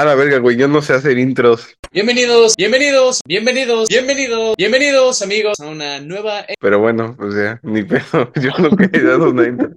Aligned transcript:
Ah, 0.00 0.04
la 0.04 0.14
verga, 0.14 0.38
güey, 0.38 0.56
yo 0.56 0.68
no 0.68 0.80
sé 0.80 0.92
hacer 0.92 1.18
intros. 1.18 1.74
Bienvenidos, 1.90 2.54
bienvenidos, 2.56 3.20
bienvenidos, 3.26 3.88
bienvenidos, 3.88 4.54
bienvenidos 4.56 5.22
amigos 5.22 5.58
a 5.58 5.66
una 5.66 5.98
nueva... 5.98 6.42
e- 6.42 6.54
Pero 6.60 6.78
bueno, 6.78 7.16
o 7.18 7.32
sea, 7.32 7.58
ni 7.64 7.82
pedo. 7.82 8.30
Yo 8.40 8.50
nunca 8.58 8.88
he 8.92 9.02
dado 9.02 9.30
una 9.30 9.48
intro. 9.48 9.70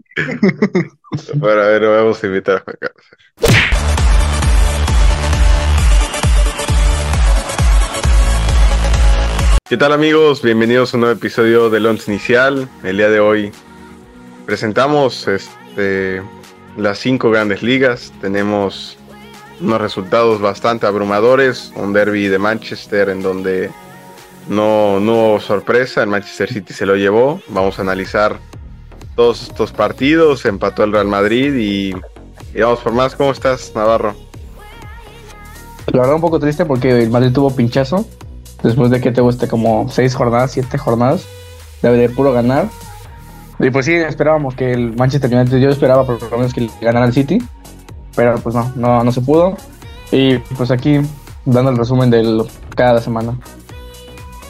Bueno, 1.34 1.62
a 1.64 1.66
ver, 1.66 1.88
vamos 1.88 2.24
a 2.24 2.28
invitar 2.28 2.58
a 2.58 2.60
Juan 2.60 2.78
Carlos. 2.80 3.06
¿Qué 9.68 9.78
tal 9.78 9.94
amigos? 9.94 10.44
Bienvenidos 10.44 10.94
a 10.94 10.98
un 10.98 11.02
nuevo 11.02 11.16
episodio 11.18 11.72
del 11.72 11.88
Once 11.88 12.12
Inicial. 12.12 12.70
El 12.84 12.98
día 12.98 13.10
de 13.10 13.22
hoy 13.22 13.52
presentamos 14.46 15.28
este, 15.28 16.22
las 16.78 17.00
cinco 17.00 17.32
grandes 17.32 17.64
ligas. 17.64 18.14
Tenemos 18.22 19.00
unos 19.62 19.80
resultados 19.80 20.42
bastante 20.42 20.86
abrumadores. 20.86 21.72
Un 21.76 21.94
derby 21.94 22.28
de 22.28 22.40
Manchester 22.40 23.10
en 23.10 23.22
donde 23.22 23.70
no, 24.48 25.00
no 25.00 25.14
hubo 25.14 25.40
sorpresa. 25.40 26.04
El 26.04 26.10
Manchester 26.10 26.52
City 26.52 26.74
se 26.74 26.86
lo 26.86 26.96
llevó. 26.96 27.42
Vamos 27.50 27.80
a 27.80 27.82
analizar 27.82 28.38
todos 29.16 29.44
estos 29.44 29.72
partidos. 29.72 30.46
Empató 30.46 30.84
el 30.84 30.92
Real 30.92 31.08
Madrid 31.08 31.54
y, 31.56 31.94
vamos 32.60 32.80
por 32.80 32.94
más. 32.94 33.16
¿Cómo 33.16 33.32
estás, 33.32 33.72
Navarro? 33.76 34.16
La 35.88 36.02
verdad 36.02 36.16
un 36.16 36.22
poco 36.22 36.40
triste 36.40 36.66
porque 36.66 37.02
el 37.02 37.10
Madrid 37.10 37.32
tuvo 37.34 37.56
pinchazo. 37.56 38.06
Después 38.64 38.92
de 38.92 39.02
que 39.02 39.12
te 39.12 39.22
guste 39.22 39.48
como 39.48 39.90
seis 39.90 40.16
jornadas, 40.16 40.52
siete 40.52 40.78
jornadas. 40.78 41.26
Debe 41.82 41.98
de 41.98 42.10
puro 42.10 42.32
ganar. 42.32 42.70
Y 43.60 43.70
pues 43.70 43.86
sí, 43.86 43.94
esperábamos 43.94 44.56
que 44.56 44.72
el 44.72 44.96
Manchester 44.96 45.34
United, 45.34 45.58
yo 45.58 45.70
esperaba 45.70 46.06
por 46.06 46.22
lo 46.22 46.38
menos 46.38 46.54
que 46.54 46.70
ganara 46.82 47.06
el 47.06 47.14
City. 47.14 47.40
Pero 48.16 48.36
pues 48.40 48.56
no, 48.56 48.72
no, 48.76 49.04
no 49.04 49.12
se 49.12 49.22
pudo. 49.22 49.58
Y 50.12 50.38
pues 50.58 50.72
aquí 50.72 51.00
dando 51.46 51.72
el 51.72 51.78
resumen 51.78 52.10
de 52.10 52.46
cada 52.76 53.02
semana. 53.02 53.38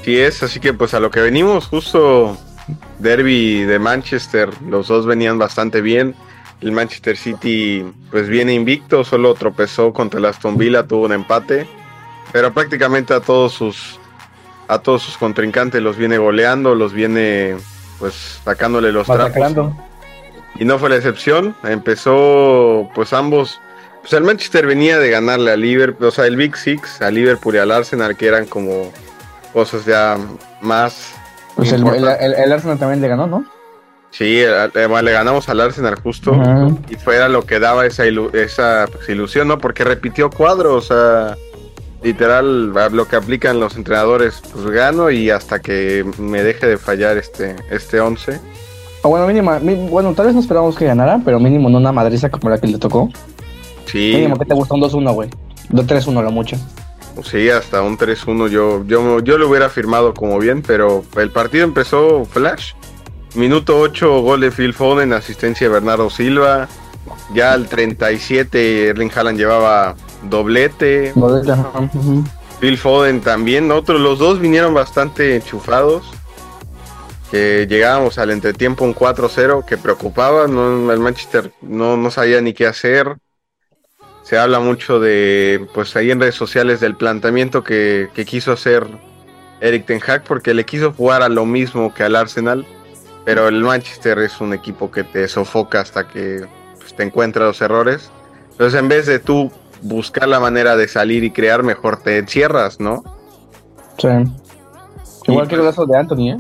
Sí 0.03 0.19
es, 0.19 0.41
así 0.44 0.59
que 0.59 0.73
pues 0.73 0.94
a 0.94 0.99
lo 0.99 1.11
que 1.11 1.22
venimos, 1.22 1.67
justo 1.67 2.38
derby 2.99 3.63
de 3.63 3.80
Manchester, 3.80 4.49
los 4.67 4.88
dos 4.88 5.05
venían 5.05 5.38
bastante 5.38 5.81
bien. 5.81 6.16
El 6.59 6.71
Manchester 6.71 7.17
City 7.17 7.86
pues 8.09 8.27
viene 8.27 8.53
invicto, 8.53 9.03
solo 9.03 9.33
tropezó 9.33 9.93
contra 9.93 10.19
el 10.19 10.25
Aston 10.25 10.58
Villa, 10.58 10.86
tuvo 10.86 11.05
un 11.05 11.14
empate, 11.14 11.67
pero 12.31 12.53
prácticamente 12.53 13.14
a 13.14 13.19
todos 13.19 13.53
sus 13.53 13.99
a 14.67 14.80
todos 14.80 15.02
sus 15.02 15.17
contrincantes 15.17 15.81
los 15.81 15.97
viene 15.97 16.17
goleando, 16.17 16.75
los 16.75 16.93
viene 16.93 17.58
pues 17.99 18.39
sacándole 18.43 18.91
los 18.91 19.05
trapos. 19.05 19.73
Y 20.59 20.66
no 20.66 20.77
fue 20.77 20.89
la 20.89 20.97
excepción, 20.97 21.55
empezó 21.63 22.89
pues 22.94 23.13
ambos, 23.13 23.59
pues 24.02 24.13
el 24.13 24.23
Manchester 24.23 24.66
venía 24.67 24.99
de 24.99 25.09
ganarle 25.09 25.52
a 25.52 25.55
Liverpool, 25.58 26.08
o 26.08 26.11
sea, 26.11 26.25
el 26.25 26.35
Big 26.35 26.55
Six, 26.55 27.02
a 27.02 27.09
Liverpool 27.09 27.55
y 27.55 27.58
al 27.59 27.71
Arsenal, 27.71 28.16
que 28.16 28.27
eran 28.27 28.45
como 28.45 28.91
cosas 29.53 29.85
ya 29.85 30.17
más... 30.61 31.13
Pues 31.55 31.71
el, 31.71 31.85
el, 31.88 32.33
el- 32.35 32.52
Arsenal 32.52 32.77
también 32.80 33.02
le 33.02 33.08
ganó, 33.08 33.27
¿no? 33.27 33.45
Sí, 34.11 34.43
bueno, 34.73 35.02
le 35.03 35.11
ganamos 35.13 35.47
al 35.49 35.61
Arsenal 35.61 35.95
justo 36.02 36.33
y 36.89 36.95
fuera 36.95 37.30
lo 37.30 37.45
que 37.45 37.59
daba 37.59 37.86
esa, 37.86 38.05
ilu- 38.05 38.33
esa 38.36 38.86
pues, 38.91 39.08
ilusión, 39.09 39.47
¿no? 39.47 39.58
Porque 39.58 39.83
repitió 39.86 40.30
cuadro, 40.30 40.75
o 40.75 40.81
sea, 40.81 41.38
literal, 42.03 42.73
lo 42.91 43.08
que 43.08 43.15
aplican 43.15 43.59
los 43.59 43.75
entrenadores, 43.77 44.41
pues 44.52 44.65
gano 44.67 45.11
y 45.11 45.30
hasta 45.30 45.59
que 45.59 46.05
me 46.17 46.43
deje 46.43 46.67
de 46.67 46.77
fallar 46.77 47.17
este, 47.17 47.55
este 47.69 47.99
11. 48.02 48.39
O 49.03 49.09
bueno, 49.09 49.25
mínimo, 49.27 49.52
bueno, 49.89 50.13
tal 50.13 50.27
vez 50.27 50.35
no 50.35 50.41
esperábamos 50.41 50.75
que 50.75 50.85
ganara, 50.85 51.19
pero 51.25 51.39
mínimo 51.39 51.69
no 51.69 51.77
una 51.80 51.91
madriza 51.91 52.30
como 52.30 52.49
la 52.49 52.59
que 52.59 52.67
le 52.67 52.77
tocó. 52.77 53.09
Sí, 53.85 54.11
Mínimo 54.16 54.38
que 54.38 54.45
te 54.45 54.53
gustó 54.53 54.75
un 54.75 54.81
2-1, 54.81 55.13
güey. 55.13 55.30
2-3-1 55.69 56.23
lo 56.23 56.31
mucho. 56.31 56.55
sí, 57.23 57.49
hasta 57.49 57.81
un 57.81 57.97
3-1 57.97 58.49
yo, 58.49 58.85
yo, 58.85 59.19
yo 59.21 59.38
lo 59.38 59.49
hubiera 59.49 59.69
firmado 59.69 60.13
como 60.13 60.38
bien, 60.39 60.61
pero 60.61 61.03
el 61.17 61.31
partido 61.31 61.63
empezó 61.63 62.26
flash. 62.26 62.73
Minuto 63.33 63.80
8, 63.80 64.21
gol 64.21 64.42
de 64.42 64.52
Phil 64.52 64.73
Foden, 64.73 65.14
asistencia 65.14 65.67
de 65.67 65.73
Bernardo 65.73 66.09
Silva. 66.09 66.67
Ya 67.33 67.53
al 67.53 67.67
37, 67.67 68.89
Erling 68.89 69.11
Haaland 69.15 69.37
llevaba 69.37 69.95
doblete. 70.30 71.14
Ujú. 71.15 72.23
Phil 72.59 72.77
Foden 72.77 73.21
también, 73.21 73.71
otros, 73.71 73.99
los 73.99 74.20
dos 74.20 74.39
vinieron 74.39 74.73
bastante 74.73 75.37
enchufados. 75.37 76.03
Que 77.31 77.65
llegábamos 77.67 78.17
al 78.17 78.30
entretiempo 78.30 78.83
un 78.83 78.93
4-0 78.93 79.65
que 79.65 79.77
preocupaba, 79.77 80.47
no, 80.47 80.92
el 80.92 80.99
Manchester 80.99 81.53
no, 81.61 81.97
no 81.97 82.11
sabía 82.11 82.42
ni 82.42 82.53
qué 82.53 82.67
hacer. 82.67 83.17
Se 84.23 84.37
habla 84.37 84.59
mucho 84.59 84.99
de, 84.99 85.65
pues 85.73 85.95
ahí 85.95 86.11
en 86.11 86.20
redes 86.20 86.36
sociales, 86.36 86.80
del 86.81 86.95
planteamiento 86.95 87.64
que, 87.64 88.09
que 88.14 88.25
quiso 88.25 88.52
hacer 88.52 88.86
Eric 89.61 89.86
Ten 89.86 90.02
Hag, 90.05 90.23
porque 90.25 90.53
le 90.53 90.65
quiso 90.65 90.91
jugar 90.91 91.23
a 91.23 91.30
lo 91.30 91.45
mismo 91.45 91.93
que 91.93 92.03
al 92.03 92.15
Arsenal, 92.15 92.65
pero 93.23 93.47
el 93.47 93.64
Manchester 93.64 94.20
es 94.20 94.41
un 94.41 94.53
equipo 94.53 94.91
que 94.91 95.03
te 95.03 95.27
sofoca 95.27 95.80
hasta 95.80 96.08
que 96.08 96.45
pues, 96.80 96.93
te 96.95 97.03
encuentra 97.03 97.45
los 97.45 97.61
errores. 97.61 98.11
Entonces, 98.52 98.80
en 98.80 98.89
vez 98.89 99.05
de 99.05 99.20
tú 99.20 99.52
buscar 99.81 100.27
la 100.27 100.39
manera 100.39 100.75
de 100.75 100.87
salir 100.87 101.23
y 101.23 101.31
crear, 101.31 101.64
mejor 101.64 102.02
te 102.02 102.17
encierras, 102.17 102.80
¿no? 102.80 103.03
Sí. 103.97 104.08
Igual 105.27 105.45
Y, 105.45 105.49
que 105.49 105.55
el 105.55 105.61
pues, 105.61 105.75
brazo 105.75 105.86
de 105.86 105.97
Anthony, 105.97 106.30
¿eh? 106.31 106.37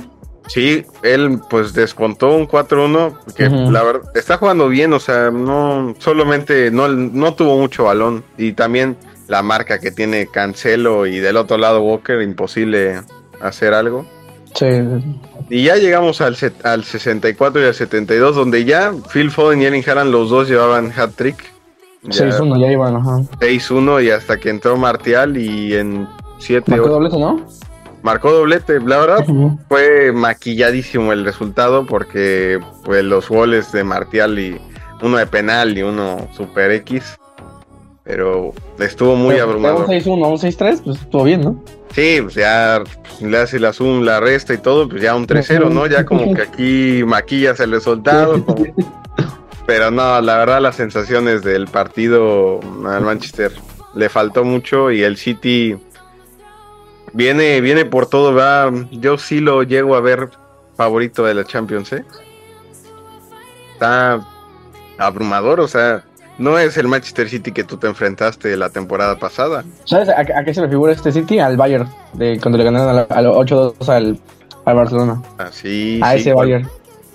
Sí, 0.47 0.85
él 1.03 1.39
pues 1.49 1.73
descontó 1.73 2.35
un 2.35 2.47
4-1, 2.47 3.15
que 3.35 3.47
Ujú. 3.47 3.71
la 3.71 3.83
verdad 3.83 4.01
está 4.15 4.37
jugando 4.37 4.67
bien, 4.67 4.91
o 4.91 4.99
sea, 4.99 5.31
no 5.31 5.95
solamente 5.99 6.71
no, 6.71 6.87
no 6.87 7.33
tuvo 7.35 7.57
mucho 7.57 7.85
balón 7.85 8.23
y 8.37 8.53
también 8.53 8.97
la 9.27 9.43
marca 9.43 9.79
que 9.79 9.91
tiene 9.91 10.27
Cancelo 10.27 11.05
y 11.05 11.19
del 11.19 11.37
otro 11.37 11.57
lado 11.57 11.81
Walker, 11.81 12.21
imposible 12.21 13.01
hacer 13.39 13.73
algo. 13.73 14.05
Sí. 14.53 14.65
Y 15.49 15.63
ya 15.63 15.77
llegamos 15.77 16.19
al, 16.19 16.35
al 16.63 16.83
64 16.83 17.61
y 17.61 17.65
al 17.65 17.73
72, 17.73 18.35
donde 18.35 18.65
ya 18.65 18.93
Phil 19.13 19.31
Foden 19.31 19.61
y 19.61 19.65
Erling 19.65 19.87
Haaland 19.87 20.11
los 20.11 20.29
dos 20.29 20.49
llevaban 20.49 20.91
hat-trick. 20.91 21.37
Ya 22.03 22.25
6-1 22.25 22.59
ya 22.59 22.71
iban, 22.71 22.95
ajá. 22.95 23.19
6-1 23.39 24.03
y 24.03 24.09
hasta 24.09 24.37
que 24.37 24.49
entró 24.49 24.75
Martial 24.75 25.37
y 25.37 25.75
en 25.75 26.07
7 26.39 26.69
Marcó 26.69 26.89
doblete, 26.89 27.17
¿no? 27.17 27.45
Marcó 28.03 28.31
doblete. 28.31 28.79
La 28.81 28.97
verdad 28.99 29.25
fue 29.67 30.11
maquilladísimo 30.11 31.13
el 31.13 31.25
resultado 31.25 31.85
porque 31.85 32.59
pues 32.83 33.03
los 33.03 33.27
goles 33.29 33.71
de 33.71 33.83
Martial 33.83 34.37
y 34.39 34.59
uno 35.01 35.17
de 35.17 35.27
penal 35.27 35.77
y 35.77 35.81
uno 35.83 36.27
super 36.35 36.71
X. 36.71 37.17
Pero 38.03 38.53
estuvo 38.79 39.15
muy 39.15 39.35
Pero, 39.35 39.45
abrumador. 39.45 39.81
Un 39.81 39.87
6-1, 39.87 40.27
un 40.31 40.37
6-3, 40.37 40.81
pues 40.83 40.99
estuvo 41.01 41.23
bien, 41.23 41.41
¿no? 41.41 41.63
Sí, 41.93 42.19
pues 42.21 42.33
ya 42.35 42.81
pues, 42.83 43.21
le 43.21 43.37
hace 43.37 43.59
la 43.59 43.73
sum, 43.73 44.01
la 44.01 44.19
resta 44.19 44.53
y 44.53 44.57
todo, 44.57 44.89
pues 44.89 45.01
ya 45.01 45.13
un 45.15 45.27
3-0, 45.27 45.69
¿no? 45.69 45.85
Ya 45.87 46.03
como 46.05 46.33
que 46.33 46.41
aquí 46.41 47.03
maquillas 47.05 47.59
el 47.59 47.71
resultado. 47.71 48.43
como- 48.43 48.65
Pero 49.67 49.91
no, 49.91 50.19
la 50.21 50.37
verdad 50.37 50.59
las 50.61 50.75
sensaciones 50.75 51.43
del 51.43 51.67
partido 51.67 52.59
al 52.85 53.01
Manchester 53.03 53.51
le 53.93 54.09
faltó 54.09 54.43
mucho 54.43 54.89
y 54.91 55.03
el 55.03 55.15
City 55.17 55.77
Viene, 57.13 57.61
viene 57.61 57.85
por 57.85 58.07
todo, 58.07 58.33
va. 58.33 58.71
Yo 58.91 59.17
sí 59.17 59.39
lo 59.39 59.63
llego 59.63 59.95
a 59.95 60.01
ver 60.01 60.29
favorito 60.75 61.25
de 61.25 61.33
la 61.33 61.43
Champions. 61.43 61.93
¿eh? 61.93 62.05
Está 63.73 64.25
abrumador, 64.97 65.59
o 65.59 65.67
sea, 65.67 66.03
no 66.37 66.57
es 66.57 66.77
el 66.77 66.87
Manchester 66.87 67.29
City 67.29 67.51
que 67.51 67.63
tú 67.63 67.77
te 67.77 67.87
enfrentaste 67.87 68.55
la 68.55 68.69
temporada 68.69 69.17
pasada. 69.19 69.63
¿Sabes 69.85 70.09
a, 70.09 70.19
a 70.21 70.43
qué 70.43 70.53
se 70.53 70.61
le 70.61 70.69
figura 70.69 70.93
este 70.93 71.11
City? 71.11 71.39
Al 71.39 71.57
Bayern, 71.57 71.89
de, 72.13 72.39
cuando 72.39 72.57
le 72.57 72.63
ganaron 72.63 73.05
al, 73.09 73.25
8-2 73.27 73.89
al, 73.89 74.19
al, 74.65 74.75
Barcelona. 74.75 75.21
Ah, 75.37 75.49
sí, 75.51 75.99
a 76.01 76.15
ese 76.15 76.33
Bayern, 76.33 76.69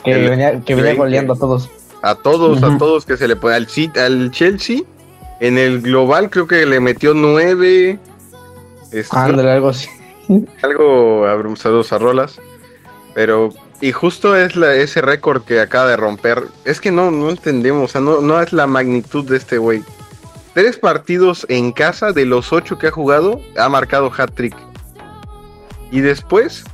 que 0.04 0.12
el, 0.12 0.30
venía, 0.30 0.60
que 0.60 0.74
venía 0.74 0.94
goleando 0.94 1.32
eh, 1.32 1.36
a 1.36 1.38
todos. 1.40 1.70
A 2.02 2.14
todos, 2.14 2.62
a 2.62 2.78
todos 2.78 3.06
que 3.06 3.16
se 3.16 3.26
le 3.26 3.36
pone. 3.36 3.56
Al, 3.56 3.66
al 3.96 4.30
Chelsea, 4.30 4.82
en 5.40 5.58
el 5.58 5.80
global 5.80 6.30
creo 6.30 6.46
que 6.46 6.66
le 6.66 6.80
metió 6.80 7.14
9. 7.14 7.98
Ándale, 9.10 9.50
algo 9.50 9.68
así. 9.68 9.88
Algo 10.62 11.26
abrumadoras 11.26 11.92
a 11.92 11.98
rolas. 11.98 12.40
Pero, 13.14 13.50
y 13.80 13.92
justo 13.92 14.36
es 14.36 14.56
ese 14.56 15.00
récord 15.00 15.42
que 15.42 15.60
acaba 15.60 15.88
de 15.88 15.96
romper. 15.96 16.44
Es 16.64 16.80
que 16.80 16.90
no, 16.90 17.10
no 17.10 17.30
entendemos, 17.30 17.84
o 17.84 17.88
sea, 17.88 18.00
no, 18.00 18.20
no 18.20 18.40
es 18.40 18.52
la 18.52 18.66
magnitud 18.66 19.24
de 19.24 19.36
este 19.36 19.58
güey. 19.58 19.82
Tres 20.54 20.78
partidos 20.78 21.46
en 21.48 21.72
casa 21.72 22.12
de 22.12 22.24
los 22.24 22.52
ocho 22.52 22.78
que 22.78 22.88
ha 22.88 22.90
jugado, 22.90 23.40
ha 23.56 23.68
marcado 23.68 24.10
hat-trick. 24.16 24.56
Y 25.90 26.00
después 26.00 26.64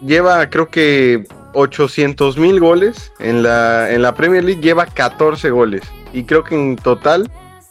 lleva, 0.00 0.48
creo 0.50 0.68
que 0.68 1.26
800 1.56 2.36
mil 2.36 2.60
goles. 2.60 3.12
En 3.18 3.42
la, 3.42 3.90
en 3.90 4.02
la 4.02 4.14
Premier 4.14 4.44
League 4.44 4.60
lleva 4.60 4.86
14 4.86 5.50
goles. 5.50 5.82
Y 6.12 6.24
creo 6.24 6.44
que 6.44 6.54
en 6.54 6.76
total 6.76 7.30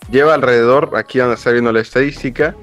lleva 0.09 0.33
alrededor, 0.33 0.91
aquí 0.95 1.19
van 1.19 1.31
a 1.31 1.35
estar 1.35 1.53
viendo 1.53 1.71
la 1.71 1.79
estadística, 1.79 2.55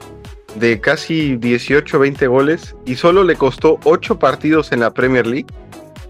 de 0.56 0.81
casi 0.81 1.37
18 1.37 1.99
20 1.99 2.26
goles. 2.26 2.76
Y 2.84 2.96
solo 2.96 3.25
le 3.25 3.37
costó 3.37 3.78
8 3.84 4.19
partidos 4.19 4.72
en 4.72 4.81
la 4.81 4.93
Premier 4.93 5.26
League 5.26 5.46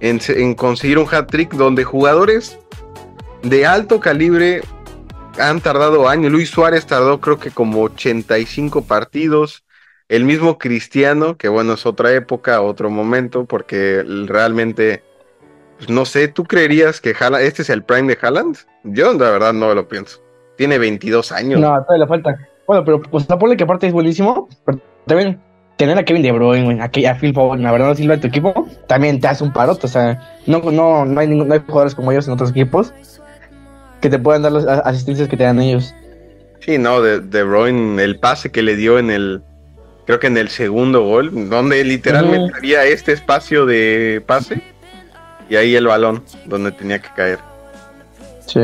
en, 0.01 0.21
se- 0.21 0.43
en 0.43 0.55
conseguir 0.55 0.99
un 0.99 1.07
hat-trick 1.13 1.53
donde 1.55 1.85
jugadores 1.85 2.59
de 3.43 3.67
alto 3.67 4.01
calibre 4.01 4.63
han 5.39 5.61
tardado 5.61 6.09
años. 6.09 6.31
Luis 6.33 6.51
Suárez 6.51 6.87
tardó 6.87 7.21
creo 7.21 7.39
que 7.39 7.51
como 7.51 7.83
85 7.83 8.83
partidos. 8.85 9.65
El 10.09 10.25
mismo 10.25 10.59
Cristiano, 10.59 11.39
que 11.39 11.49
bueno, 11.49 11.73
es 11.73 11.87
otra 11.87 12.13
época, 12.13 12.61
otro 12.61 12.91
momento, 12.91 13.47
porque 13.47 14.05
realmente, 14.27 15.03
pues, 15.79 15.89
no 15.89 16.05
sé, 16.05 16.29
¿tú 16.29 16.45
creerías 16.45 17.01
que 17.01 17.15
este 17.41 17.63
es 17.63 17.71
el 17.71 17.83
prime 17.83 18.09
de 18.15 18.19
Haaland? 18.21 18.59
Yo 18.85 19.15
la 19.15 19.31
verdad 19.31 19.55
no 19.55 19.75
lo 19.75 19.89
pienso. 19.89 20.23
Tiene 20.59 20.77
22 20.77 21.33
años. 21.33 21.61
No, 21.61 21.69
todavía 21.85 22.05
le 22.05 22.09
falta. 22.09 22.49
Bueno, 22.67 22.85
pero 22.85 23.01
pues 23.01 23.27
ponle 23.27 23.57
que 23.57 23.65
aparte 23.65 23.87
es 23.87 23.93
buenísimo, 23.93 24.49
pero 24.65 24.81
también 25.07 25.41
tener 25.77 25.99
a 25.99 26.05
Kevin 26.05 26.23
De 26.23 26.33
Bruyne, 26.33 26.81
a, 26.81 26.85
a 26.85 27.15
Phil 27.15 27.35
Foden, 27.35 27.67
a 27.67 27.73
Bernardo 27.73 27.95
Silva 27.95 28.15
en 28.15 28.21
tu 28.21 28.29
equipo, 28.29 28.69
también 28.87 29.21
te 29.21 29.27
hace 29.27 29.43
un 29.43 29.53
parote. 29.53 29.87
O 29.87 29.89
sea, 29.89 30.41
no, 30.47 30.61
no, 30.71 31.05
no, 31.05 31.21
hay, 31.21 31.27
ningún, 31.27 31.49
no 31.49 31.55
hay 31.55 31.61
jugadores 31.61 31.95
como 31.95 32.13
ellos 32.13 32.27
en 32.29 32.35
otros 32.35 32.51
equipos 32.51 32.93
que 34.01 34.09
te 34.09 34.19
puedan 34.19 34.43
dar 34.43 34.53
las 34.53 34.67
asistencias 34.67 35.29
que 35.29 35.37
te 35.37 35.45
dan 35.45 35.61
ellos. 35.61 35.95
Sí, 36.61 36.79
no, 36.79 37.01
de, 37.01 37.21
de 37.21 37.43
Bruyne, 37.43 38.03
el 38.03 38.19
pase 38.19 38.51
que 38.51 38.63
le 38.63 38.77
dio 38.77 38.99
en 38.99 39.11
el, 39.11 39.43
creo 40.07 40.21
que 40.21 40.27
en 40.29 40.37
el 40.37 40.49
segundo 40.49 41.03
gol, 41.03 41.49
donde 41.49 41.83
literalmente 41.85 42.53
había 42.57 42.85
este 42.85 43.13
espacio 43.13 43.67
de 43.67 44.23
pase 44.27 44.61
y 45.49 45.57
ahí 45.57 45.75
el 45.75 45.87
balón 45.87 46.23
donde 46.47 46.73
tenía 46.73 47.01
que 47.01 47.09
caer. 47.17 47.39
Sí. 48.47 48.61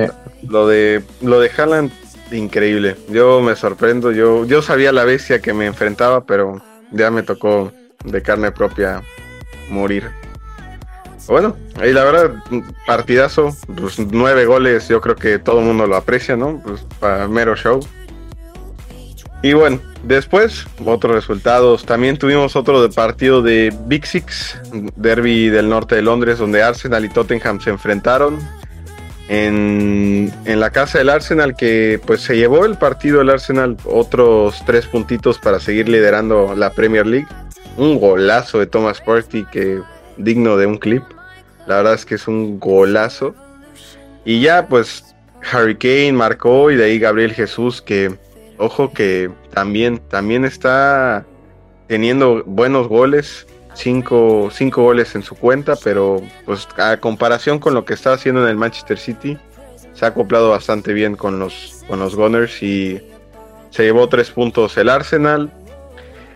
Lo 0.48 0.68
de 0.68 1.02
lo 1.22 1.40
de 1.40 1.50
Haaland 1.56 1.90
increíble. 2.32 2.96
Yo 3.08 3.40
me 3.40 3.56
sorprendo, 3.56 4.12
yo 4.12 4.44
yo 4.44 4.62
sabía 4.62 4.92
la 4.92 5.04
bestia 5.04 5.40
que 5.40 5.52
me 5.52 5.66
enfrentaba, 5.66 6.24
pero 6.24 6.62
ya 6.92 7.10
me 7.10 7.22
tocó 7.22 7.72
de 8.04 8.22
carne 8.22 8.52
propia 8.52 9.02
morir. 9.70 10.10
Bueno, 11.26 11.56
ahí 11.78 11.92
la 11.92 12.04
verdad, 12.04 12.42
partidazo, 12.86 13.54
pues 13.76 13.98
nueve 13.98 14.46
goles, 14.46 14.88
yo 14.88 15.00
creo 15.00 15.14
que 15.14 15.38
todo 15.38 15.60
el 15.60 15.66
mundo 15.66 15.86
lo 15.86 15.96
aprecia, 15.96 16.36
¿no? 16.36 16.60
Pues 16.64 16.86
para 16.98 17.28
mero 17.28 17.54
show. 17.54 17.80
Y 19.42 19.52
bueno, 19.52 19.78
después, 20.02 20.66
otros 20.84 21.14
resultados. 21.14 21.84
También 21.84 22.16
tuvimos 22.16 22.56
otro 22.56 22.82
de 22.82 22.88
partido 22.88 23.42
de 23.42 23.72
Big 23.86 24.06
Six, 24.06 24.58
derby 24.96 25.48
del 25.48 25.68
norte 25.68 25.94
de 25.96 26.02
Londres, 26.02 26.38
donde 26.38 26.62
Arsenal 26.62 27.04
y 27.04 27.08
Tottenham 27.08 27.60
se 27.60 27.70
enfrentaron. 27.70 28.38
En, 29.28 30.32
en, 30.46 30.58
la 30.60 30.70
casa 30.70 30.98
del 30.98 31.10
Arsenal, 31.10 31.54
que 31.54 32.00
pues 32.06 32.22
se 32.22 32.36
llevó 32.36 32.64
el 32.64 32.76
partido 32.78 33.20
el 33.20 33.28
Arsenal 33.28 33.76
otros 33.84 34.62
tres 34.64 34.86
puntitos 34.86 35.38
para 35.38 35.60
seguir 35.60 35.88
liderando 35.88 36.54
la 36.56 36.70
Premier 36.70 37.06
League. 37.06 37.28
Un 37.76 38.00
golazo 38.00 38.58
de 38.58 38.66
Thomas 38.66 39.00
Partey 39.02 39.44
que 39.52 39.80
digno 40.16 40.56
de 40.56 40.66
un 40.66 40.78
clip. 40.78 41.02
La 41.66 41.76
verdad 41.76 41.94
es 41.94 42.06
que 42.06 42.14
es 42.14 42.26
un 42.26 42.58
golazo. 42.58 43.34
Y 44.24 44.40
ya 44.40 44.66
pues 44.66 45.14
Harry 45.52 45.76
Kane 45.76 46.12
marcó 46.12 46.70
y 46.70 46.76
de 46.76 46.84
ahí 46.84 46.98
Gabriel 46.98 47.32
Jesús 47.32 47.82
que 47.82 48.18
ojo 48.58 48.92
que 48.92 49.30
también, 49.54 49.98
también 50.08 50.44
está 50.44 51.24
teniendo 51.86 52.42
buenos 52.44 52.88
goles, 52.88 53.46
cinco, 53.74 54.50
cinco 54.52 54.82
goles 54.82 55.14
en 55.14 55.22
su 55.22 55.34
cuenta, 55.34 55.76
pero 55.76 56.20
pues 56.44 56.68
a 56.76 56.96
comparación 56.98 57.58
con 57.58 57.74
lo 57.74 57.84
que 57.84 57.94
está 57.94 58.12
haciendo 58.12 58.42
en 58.42 58.48
el 58.48 58.56
Manchester 58.56 58.98
City, 58.98 59.38
se 59.94 60.04
ha 60.04 60.08
acoplado 60.08 60.50
bastante 60.50 60.92
bien 60.92 61.16
con 61.16 61.38
los, 61.38 61.84
con 61.88 61.98
los 61.98 62.14
Gunners 62.14 62.62
y 62.62 63.00
se 63.70 63.82
llevó 63.82 64.08
tres 64.08 64.30
puntos 64.30 64.76
el 64.76 64.88
Arsenal. 64.88 65.52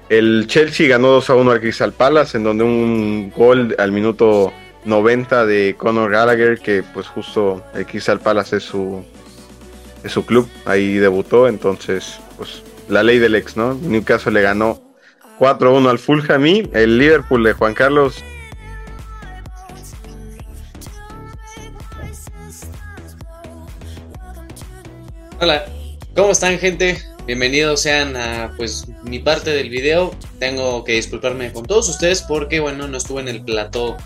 El 0.08 0.46
Chelsea 0.46 0.88
ganó 0.88 1.08
2 1.08 1.31
a 1.31 1.34
1 1.37 1.50
al 1.52 1.61
Crystal 1.61 1.93
Palace, 1.93 2.37
en 2.37 2.44
donde 2.44 2.64
un 2.64 3.32
gol 3.34 3.75
al 3.79 3.93
minuto 3.93 4.52
90 4.84 5.46
de 5.46 5.75
Conor 5.79 6.11
Gallagher, 6.11 6.58
que 6.58 6.82
pues 6.82 7.06
justo 7.06 7.62
el 7.75 7.87
Crystal 7.87 8.20
Palace 8.20 8.56
es 8.56 8.64
su, 8.64 9.05
es 10.02 10.12
su 10.12 10.26
club, 10.26 10.49
ahí 10.64 10.99
debutó, 10.99 11.49
entonces, 11.49 12.19
pues 12.37 12.62
la 12.88 13.02
ley 13.02 13.19
del 13.19 13.37
ex, 13.37 13.56
¿no? 13.56 13.75
Newcastle 13.75 14.32
le 14.32 14.43
ganó 14.43 14.91
4-1 15.38 15.88
al 15.88 15.99
Fulham 15.99 16.46
y 16.46 16.70
el 16.73 16.99
Liverpool 16.99 17.43
de 17.44 17.52
Juan 17.52 17.75
Carlos. 17.75 18.23
Hola, 25.40 25.64
¿cómo 26.14 26.31
están 26.31 26.58
gente? 26.58 27.02
Bienvenidos 27.26 27.82
sean 27.82 28.17
a 28.17 28.52
pues 28.56 28.87
mi 29.05 29.19
parte 29.19 29.50
del 29.50 29.70
video. 29.70 30.14
Tengo 30.38 30.84
que 30.84 30.93
disculparme 30.93 31.52
con 31.52 31.64
todos 31.64 31.88
ustedes 31.88 32.23
porque 32.23 32.61
bueno, 32.61 32.87
no 32.87 32.96
estuve 32.96 33.23
en 33.23 33.29
el 33.29 33.43
plató 33.43 33.96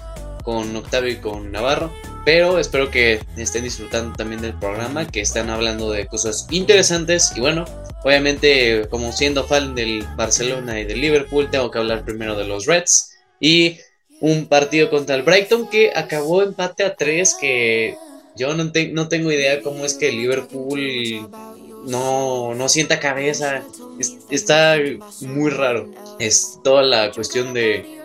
con 0.42 0.74
Octavio 0.76 1.10
y 1.10 1.16
con 1.16 1.50
Navarro. 1.50 1.90
Pero 2.24 2.58
espero 2.58 2.90
que 2.90 3.20
estén 3.36 3.64
disfrutando 3.64 4.16
también 4.16 4.42
del 4.42 4.54
programa, 4.54 5.06
que 5.06 5.20
están 5.20 5.48
hablando 5.50 5.90
de 5.90 6.06
cosas 6.06 6.46
interesantes. 6.50 7.32
Y 7.36 7.40
bueno, 7.40 7.64
obviamente 8.06 8.86
como 8.88 9.10
siendo 9.10 9.42
fan 9.42 9.74
del 9.74 10.06
Barcelona 10.16 10.78
y 10.78 10.84
del 10.84 11.00
Liverpool, 11.00 11.50
tengo 11.50 11.72
que 11.72 11.78
hablar 11.78 12.04
primero 12.04 12.36
de 12.36 12.46
los 12.46 12.64
Reds. 12.64 13.16
Y 13.40 13.78
un 14.20 14.46
partido 14.46 14.90
contra 14.90 15.16
el 15.16 15.24
Brighton 15.24 15.68
que 15.68 15.90
acabó 15.92 16.42
empate 16.42 16.84
a 16.84 16.94
3, 16.94 17.36
que 17.40 17.96
yo 18.36 18.54
no, 18.54 18.70
no 18.92 19.08
tengo 19.08 19.32
idea 19.32 19.60
cómo 19.60 19.84
es 19.84 19.94
que 19.94 20.10
el 20.10 20.18
Liverpool 20.18 21.28
no, 21.88 22.54
no 22.54 22.68
sienta 22.68 23.00
cabeza. 23.00 23.64
está 24.30 24.76
muy 25.22 25.50
raro. 25.50 25.90
Es 26.20 26.60
toda 26.62 26.82
la 26.84 27.10
cuestión 27.10 27.54
de 27.54 27.96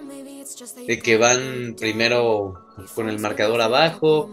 de 0.86 1.00
que 1.00 1.18
van 1.18 1.76
primero 1.80 2.54
con 2.96 3.10
el 3.10 3.20
marcador 3.20 3.62
abajo, 3.62 4.30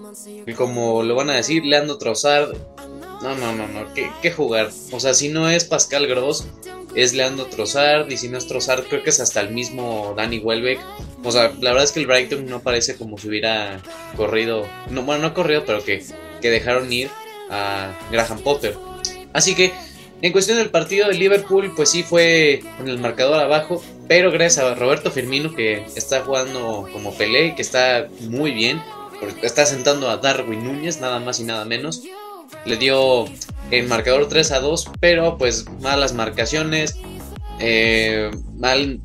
y 0.46 0.52
como 0.54 1.02
lo 1.02 1.14
van 1.14 1.30
a 1.30 1.34
decir, 1.34 1.64
Leandro 1.64 1.98
Trossard, 1.98 2.54
no, 3.22 3.34
no, 3.34 3.52
no, 3.52 3.66
no, 3.68 3.94
¿qué, 3.94 4.30
jugar? 4.30 4.70
O 4.92 5.00
sea, 5.00 5.14
si 5.14 5.28
no 5.28 5.50
es 5.50 5.64
Pascal 5.64 6.06
Gross, 6.06 6.46
es 6.94 7.14
Leandro 7.14 7.46
Trossard, 7.46 8.10
y 8.10 8.16
si 8.16 8.28
no 8.28 8.38
es 8.38 8.46
Trossard, 8.46 8.84
creo 8.84 9.02
que 9.02 9.10
es 9.10 9.20
hasta 9.20 9.40
el 9.40 9.50
mismo 9.50 10.14
Danny 10.16 10.38
Welbeck. 10.38 10.80
O 11.24 11.32
sea, 11.32 11.52
la 11.60 11.70
verdad 11.70 11.84
es 11.84 11.92
que 11.92 12.00
el 12.00 12.06
Brighton 12.06 12.46
no 12.46 12.60
parece 12.60 12.96
como 12.96 13.18
si 13.18 13.28
hubiera 13.28 13.82
corrido, 14.16 14.66
no, 14.90 15.02
bueno, 15.02 15.22
no 15.22 15.34
corrido, 15.34 15.64
pero 15.66 15.84
que, 15.84 16.04
que 16.40 16.50
dejaron 16.50 16.92
ir 16.92 17.10
a 17.50 17.92
Graham 18.10 18.40
Potter. 18.40 18.76
Así 19.32 19.54
que 19.54 19.72
en 20.20 20.32
cuestión 20.32 20.58
del 20.58 20.70
partido 20.70 21.08
de 21.08 21.14
Liverpool, 21.14 21.72
pues 21.76 21.90
sí 21.90 22.02
fue 22.02 22.60
con 22.76 22.88
el 22.88 22.98
marcador 22.98 23.40
abajo, 23.40 23.82
pero 24.08 24.32
gracias 24.32 24.64
a 24.64 24.74
Roberto 24.74 25.10
Firmino 25.10 25.54
que 25.54 25.84
está 25.94 26.22
jugando 26.22 26.88
como 26.92 27.14
Pelé, 27.14 27.54
que 27.54 27.62
está 27.62 28.08
muy 28.22 28.52
bien, 28.52 28.82
está 29.42 29.66
sentando 29.66 30.10
a 30.10 30.16
Darwin 30.16 30.64
Núñez, 30.64 31.00
nada 31.00 31.20
más 31.20 31.38
y 31.40 31.44
nada 31.44 31.64
menos. 31.64 32.02
Le 32.64 32.76
dio 32.76 33.26
el 33.70 33.86
marcador 33.86 34.28
3 34.28 34.52
a 34.52 34.60
2, 34.60 34.90
pero 35.00 35.36
pues 35.36 35.66
malas 35.82 36.14
marcaciones, 36.14 36.96
eh, 37.60 38.30
mal, 38.56 39.00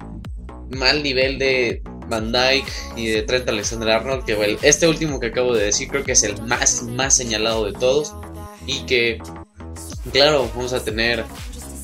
mal 0.70 1.04
nivel 1.04 1.38
de 1.38 1.82
Van 2.08 2.32
Dyke 2.32 2.72
y 2.96 3.08
de 3.08 3.24
Trent 3.24 3.48
Alexander 3.50 3.90
Arnold, 3.90 4.24
que 4.24 4.58
este 4.62 4.88
último 4.88 5.20
que 5.20 5.28
acabo 5.28 5.54
de 5.54 5.66
decir 5.66 5.90
creo 5.90 6.04
que 6.04 6.14
es 6.14 6.24
el 6.24 6.42
más, 6.44 6.84
más 6.84 7.16
señalado 7.16 7.66
de 7.66 7.74
todos 7.74 8.14
y 8.66 8.80
que 8.86 9.20
claro, 10.12 10.50
vamos 10.56 10.74
a 10.74 10.84
tener 10.84 11.26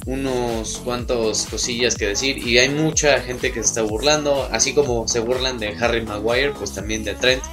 unos 0.10 0.80
cuantos 0.80 1.46
cosillas 1.46 1.96
que 1.96 2.08
decir 2.08 2.40
y 2.40 2.58
hay 2.58 2.70
mucha 2.70 3.20
gente 3.22 3.52
que 3.52 3.62
se 3.62 3.68
está 3.68 3.82
burlando, 3.84 4.50
así 4.52 4.74
como 4.74 5.08
se 5.08 5.20
burlan 5.20 5.60
de 5.60 5.76
Harry 5.80 6.02
Maguire, 6.02 6.52
pues 6.52 6.74
también 6.74 7.04
de 7.04 7.14
Trent, 7.14 7.44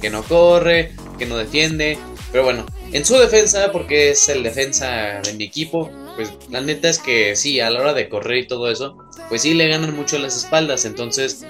que 0.00 0.10
no 0.10 0.24
corre, 0.24 0.92
que 1.18 1.26
no 1.26 1.36
defiende, 1.36 1.98
pero 2.32 2.42
bueno, 2.42 2.66
en 2.92 3.04
su 3.04 3.16
defensa, 3.16 3.70
porque 3.70 4.10
es 4.10 4.28
el 4.28 4.42
defensa 4.42 5.20
de 5.22 5.34
mi 5.34 5.44
equipo, 5.44 5.88
pues 6.16 6.32
la 6.50 6.60
neta 6.60 6.88
es 6.88 6.98
que 6.98 7.36
sí, 7.36 7.60
a 7.60 7.70
la 7.70 7.80
hora 7.80 7.94
de 7.94 8.08
correr 8.08 8.38
y 8.38 8.46
todo 8.48 8.68
eso, 8.68 8.98
pues 9.28 9.42
sí 9.42 9.54
le 9.54 9.68
ganan 9.68 9.94
mucho 9.94 10.18
las 10.18 10.36
espaldas, 10.36 10.84
entonces 10.86 11.44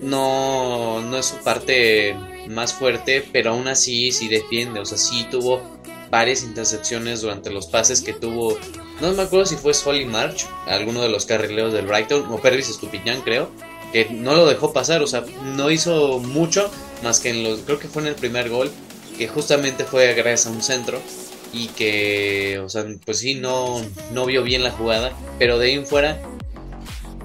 no, 0.00 1.00
no 1.00 1.16
es 1.16 1.26
su 1.26 1.36
parte 1.44 2.16
más 2.48 2.72
fuerte, 2.72 3.24
pero 3.32 3.50
aún 3.50 3.68
así 3.68 4.10
sí 4.10 4.26
defiende, 4.26 4.80
o 4.80 4.84
sea, 4.84 4.98
sí 4.98 5.28
tuvo 5.30 5.62
varias 6.12 6.42
intercepciones 6.42 7.22
durante 7.22 7.50
los 7.50 7.66
pases 7.66 8.02
que 8.02 8.12
tuvo. 8.12 8.58
No 9.00 9.12
me 9.12 9.22
acuerdo 9.22 9.46
si 9.46 9.56
fue 9.56 9.72
Solly 9.72 10.04
March, 10.04 10.46
alguno 10.66 11.00
de 11.00 11.08
los 11.08 11.24
carrileros 11.24 11.72
del 11.72 11.86
Brighton, 11.86 12.30
o 12.30 12.38
Pervis 12.38 12.68
Estupiñán, 12.68 13.22
creo, 13.22 13.48
que 13.94 14.10
no 14.10 14.34
lo 14.34 14.44
dejó 14.44 14.74
pasar, 14.74 15.02
o 15.02 15.06
sea, 15.06 15.24
no 15.56 15.70
hizo 15.70 16.18
mucho 16.18 16.70
más 17.02 17.18
que 17.18 17.30
en 17.30 17.42
los. 17.42 17.60
Creo 17.60 17.78
que 17.78 17.88
fue 17.88 18.02
en 18.02 18.08
el 18.08 18.14
primer 18.14 18.50
gol, 18.50 18.70
que 19.16 19.26
justamente 19.26 19.84
fue 19.84 20.12
gracias 20.12 20.46
a 20.46 20.50
un 20.50 20.62
centro 20.62 21.00
y 21.50 21.68
que, 21.68 22.60
o 22.62 22.68
sea, 22.68 22.84
pues 23.06 23.18
sí, 23.18 23.34
no, 23.34 23.80
no 24.12 24.26
vio 24.26 24.42
bien 24.42 24.62
la 24.62 24.70
jugada, 24.70 25.16
pero 25.38 25.58
de 25.58 25.68
ahí 25.68 25.72
en 25.72 25.86
fuera 25.86 26.20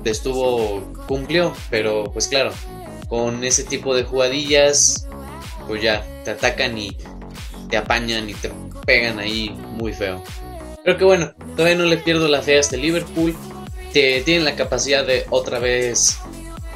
estuvo, 0.06 0.82
cumplió, 1.08 1.54
pero 1.70 2.06
pues 2.14 2.30
claro, 2.30 2.52
con 3.10 3.44
ese 3.44 3.66
tipo 3.66 3.94
de 3.94 4.04
jugadillas, 4.04 5.08
pues 5.68 5.82
ya, 5.82 6.06
te 6.24 6.32
atacan 6.32 6.78
y 6.78 6.98
te 7.70 7.78
apañan 7.78 8.30
y 8.30 8.34
te 8.34 8.52
pegan 8.86 9.20
ahí 9.20 9.50
muy 9.50 9.94
feo. 9.94 10.24
Pero 10.84 10.98
que 10.98 11.04
bueno, 11.04 11.34
todavía 11.56 11.78
no 11.78 11.86
le 11.86 11.98
pierdo 11.98 12.28
la 12.28 12.42
fe 12.42 12.58
a 12.58 12.60
este 12.60 12.78
Liverpool. 12.78 13.36
Que 13.94 14.22
tienen 14.24 14.46
la 14.46 14.56
capacidad 14.56 15.06
de 15.06 15.26
otra 15.30 15.60
vez 15.60 16.20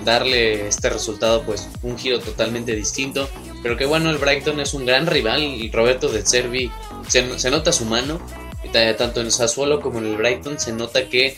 darle 0.04 0.68
este 0.68 0.90
resultado, 0.90 1.44
pues 1.44 1.70
un 1.84 1.98
giro 1.98 2.20
totalmente 2.20 2.76
distinto. 2.76 3.30
Pero 3.62 3.78
que 3.78 3.86
bueno, 3.86 4.10
el 4.10 4.18
Brighton 4.18 4.60
es 4.60 4.74
un 4.74 4.86
gran 4.86 5.08
rival. 5.08 5.44
Y 5.44 5.72
Roberto 5.72 6.10
de 6.10 6.26
Cervi 6.26 6.72
se, 7.08 7.52
nota 7.52 7.72
su 7.72 7.86
mano. 7.86 8.20
tanto 8.98 9.22
en 9.22 9.32
Sassuolo 9.32 9.82
como 9.82 10.00
en 10.00 10.08
el 10.08 10.18
Brighton 10.18 10.60
se 10.60 10.74
nota 10.74 11.08
que 11.08 11.38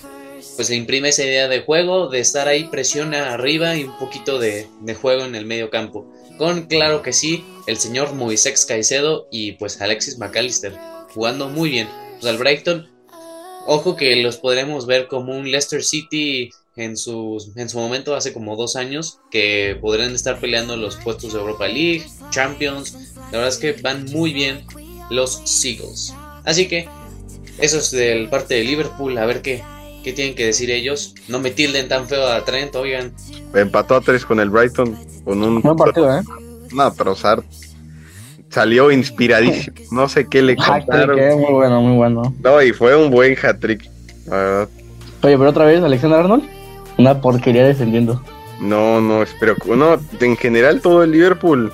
pues 0.56 0.68
se 0.68 0.76
imprime 0.76 1.10
esa 1.10 1.24
idea 1.24 1.48
de 1.48 1.62
juego, 1.62 2.10
de 2.10 2.20
estar 2.20 2.48
ahí 2.48 2.66
presión 2.66 3.14
arriba 3.14 3.76
y 3.76 3.84
un 3.84 3.98
poquito 3.98 4.40
de, 4.40 4.68
de 4.82 4.96
juego 4.96 5.24
en 5.24 5.36
el 5.36 5.46
medio 5.46 5.70
campo. 5.70 6.12
Con 6.38 6.64
claro 6.64 7.02
que 7.02 7.14
sí, 7.14 7.44
el 7.68 7.78
señor 7.78 8.14
Moisés 8.14 8.66
Caicedo 8.66 9.28
y 9.32 9.54
pues 9.54 9.82
Alexis 9.82 10.18
McAllister 10.18 10.74
jugando 11.14 11.50
muy 11.50 11.70
bien. 11.70 11.88
Pues 12.20 12.26
al 12.26 12.38
Brighton, 12.38 12.90
ojo 13.66 13.96
que 13.96 14.16
los 14.18 14.38
podremos 14.38 14.86
ver 14.86 15.08
como 15.08 15.36
un 15.36 15.50
Leicester 15.50 15.84
City 15.84 16.50
en, 16.76 16.98
sus, 16.98 17.56
en 17.56 17.70
su 17.70 17.78
momento 17.78 18.16
hace 18.16 18.34
como 18.34 18.56
dos 18.56 18.76
años, 18.76 19.20
que 19.30 19.78
podrían 19.80 20.14
estar 20.16 20.40
peleando 20.40 20.76
los 20.76 20.96
puestos 20.98 21.34
de 21.34 21.40
Europa 21.40 21.68
League, 21.68 22.06
Champions. 22.32 23.14
La 23.32 23.40
verdad 23.40 23.50
es 23.50 23.58
que 23.58 23.74
van 23.74 24.06
muy 24.06 24.34
bien 24.34 24.66
los 25.10 25.42
Seagulls. 25.46 26.14
Así 26.46 26.68
que 26.68 26.88
eso 27.60 27.78
es 27.78 27.92
del 27.92 28.30
parte 28.30 28.56
de 28.56 28.64
Liverpool, 28.64 29.18
a 29.18 29.26
ver 29.26 29.42
qué, 29.42 29.64
qué 30.04 30.14
tienen 30.14 30.36
que 30.36 30.46
decir 30.46 30.70
ellos. 30.70 31.16
No 31.28 31.40
me 31.40 31.52
tilden 31.52 31.88
tan 31.88 32.08
feo 32.08 32.28
a 32.28 32.44
Trent, 32.46 32.76
oigan. 32.76 33.14
Empató 33.54 33.96
a 33.96 34.02
tres 34.02 34.26
con 34.26 34.40
el 34.40 34.50
Brighton, 34.50 34.98
con 35.24 35.42
un... 35.42 35.62
Buen 35.62 35.78
partido, 35.78 36.16
¿eh? 36.16 36.22
No, 36.72 36.92
Trossard 36.92 37.44
salió 38.54 38.92
inspiradísimo. 38.92 39.76
No 39.92 40.08
sé 40.08 40.28
qué 40.28 40.42
le 40.42 40.56
contaron. 40.56 41.18
Eh, 41.18 41.36
muy 41.36 41.52
bueno, 41.52 41.82
muy 41.82 41.98
bueno. 41.98 42.36
No, 42.42 42.62
y 42.62 42.72
fue 42.72 42.96
un 42.96 43.10
buen 43.10 43.36
hat-trick. 43.36 43.90
Oye, 44.28 45.38
pero 45.38 45.50
otra 45.50 45.66
vez, 45.66 45.84
Alexander 45.84 46.20
Arnold, 46.20 46.44
una 46.98 47.20
porquería 47.20 47.66
defendiendo. 47.66 48.22
No, 48.60 49.02
no, 49.02 49.24
espero. 49.24 49.56
No, 49.76 50.00
en 50.20 50.38
general 50.38 50.82
todo 50.82 51.04
el 51.04 51.12
Liverpool. 51.12 51.72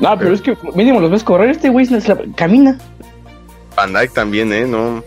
No, 0.00 0.18
pero, 0.18 0.32
es 0.32 0.40
que 0.40 0.56
mínimo 0.74 1.00
los 1.00 1.10
ves 1.10 1.24
correr. 1.24 1.50
Este 1.50 1.68
güey 1.68 1.86
camina. 2.34 2.78
Van 3.76 3.92
Dijk 3.92 4.12
también, 4.12 4.52
¿eh? 4.52 4.66
No, 4.66 5.02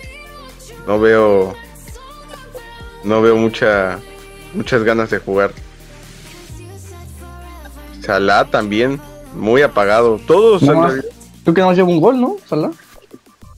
no 0.85 0.99
veo. 0.99 1.55
No 3.03 3.21
veo 3.21 3.35
mucha, 3.35 3.99
muchas 4.53 4.83
ganas 4.83 5.09
de 5.09 5.19
jugar. 5.19 5.51
Salah 8.01 8.45
también, 8.45 8.99
muy 9.35 9.61
apagado. 9.61 10.19
Todos. 10.25 10.61
No, 10.63 10.89
Tú 11.45 11.53
que 11.53 11.61
no 11.61 11.73
lleva 11.73 11.87
un 11.87 12.01
gol, 12.01 12.19
¿no? 12.19 12.37
Salah. 12.47 12.71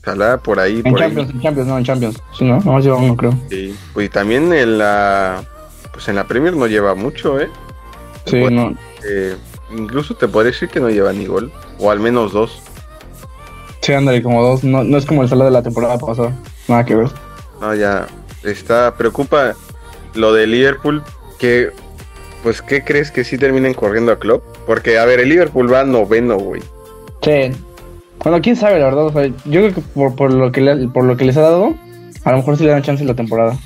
Salah 0.04 0.38
por 0.38 0.58
ahí. 0.60 0.82
En 0.84 0.92
por 0.92 1.00
Champions, 1.00 1.28
ahí. 1.28 1.34
en 1.36 1.40
Champions, 1.42 1.68
no, 1.68 1.78
en 1.78 1.84
Champions. 1.84 2.22
Sí, 2.38 2.44
no, 2.44 2.60
no 2.60 2.80
lleva 2.80 2.96
uno, 2.96 3.16
creo. 3.16 3.34
Sí, 3.50 3.76
pues 3.92 4.10
también 4.10 4.52
en 4.52 4.78
la. 4.78 5.44
Pues 5.92 6.08
en 6.08 6.16
la 6.16 6.24
Premier 6.26 6.56
no 6.56 6.66
lleva 6.66 6.94
mucho, 6.94 7.38
¿eh? 7.40 7.50
Sí, 8.26 8.44
no. 8.50 8.74
eh, 9.04 9.36
incluso 9.76 10.14
te 10.14 10.28
podría 10.28 10.52
decir 10.52 10.68
que 10.68 10.80
no 10.80 10.88
lleva 10.88 11.12
ni 11.12 11.26
gol. 11.26 11.52
O 11.78 11.90
al 11.90 12.00
menos 12.00 12.32
dos. 12.32 12.60
Sí, 13.80 13.92
ándale, 13.92 14.22
como 14.22 14.42
dos. 14.42 14.64
No, 14.64 14.84
no 14.84 14.96
es 14.96 15.04
como 15.06 15.22
el 15.22 15.28
Salah 15.28 15.44
de 15.46 15.50
la 15.50 15.62
temporada 15.62 15.98
pasada. 15.98 16.32
Nada 16.68 16.84
que 16.84 16.94
ver. 16.94 17.08
No, 17.60 17.74
ya 17.74 18.06
está, 18.44 18.94
preocupa 18.94 19.54
lo 20.14 20.32
de 20.32 20.46
Liverpool, 20.46 21.02
que, 21.38 21.70
pues, 22.42 22.62
¿qué 22.62 22.84
crees 22.84 23.10
que 23.10 23.24
sí 23.24 23.38
terminen 23.38 23.74
corriendo 23.74 24.12
a 24.12 24.18
Klopp? 24.18 24.42
Porque, 24.66 24.98
a 24.98 25.04
ver, 25.04 25.20
el 25.20 25.28
Liverpool 25.28 25.72
va 25.72 25.84
noveno, 25.84 26.36
güey. 26.38 26.62
Sí. 27.22 27.50
Bueno, 28.22 28.40
quién 28.40 28.56
sabe, 28.56 28.78
la 28.78 28.86
verdad. 28.86 29.06
O 29.06 29.12
sea, 29.12 29.26
yo 29.26 29.60
creo 29.60 29.74
que 29.74 29.80
por, 29.80 30.14
por, 30.14 30.32
lo 30.32 30.52
que 30.52 30.60
le- 30.60 30.88
por 30.88 31.04
lo 31.04 31.16
que 31.16 31.24
les 31.24 31.36
ha 31.36 31.40
dado, 31.42 31.74
a 32.24 32.30
lo 32.30 32.36
mejor 32.38 32.56
sí 32.56 32.64
le 32.64 32.70
dan 32.70 32.82
chance 32.82 33.02
en 33.02 33.08
la 33.08 33.14
temporada. 33.14 33.56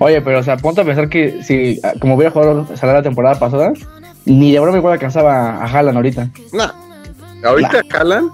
Oye, 0.00 0.20
pero, 0.20 0.38
o 0.40 0.42
sea, 0.42 0.56
ponte 0.58 0.80
a 0.80 0.84
pensar 0.84 1.08
que 1.08 1.42
si, 1.42 1.80
ah, 1.82 1.92
como 2.00 2.14
hubiera 2.14 2.30
jugado 2.30 2.66
Salah 2.76 2.92
la 2.94 3.02
temporada 3.02 3.38
pasada, 3.38 3.72
ni 4.26 4.52
de 4.52 4.60
broma 4.60 4.76
igual 4.78 4.92
alcanzaba 4.92 5.56
a 5.56 5.64
Haaland 5.64 5.96
ahorita. 5.96 6.28
Nah. 6.52 6.70
Ahorita 7.44 7.82
Haaland, 7.92 8.30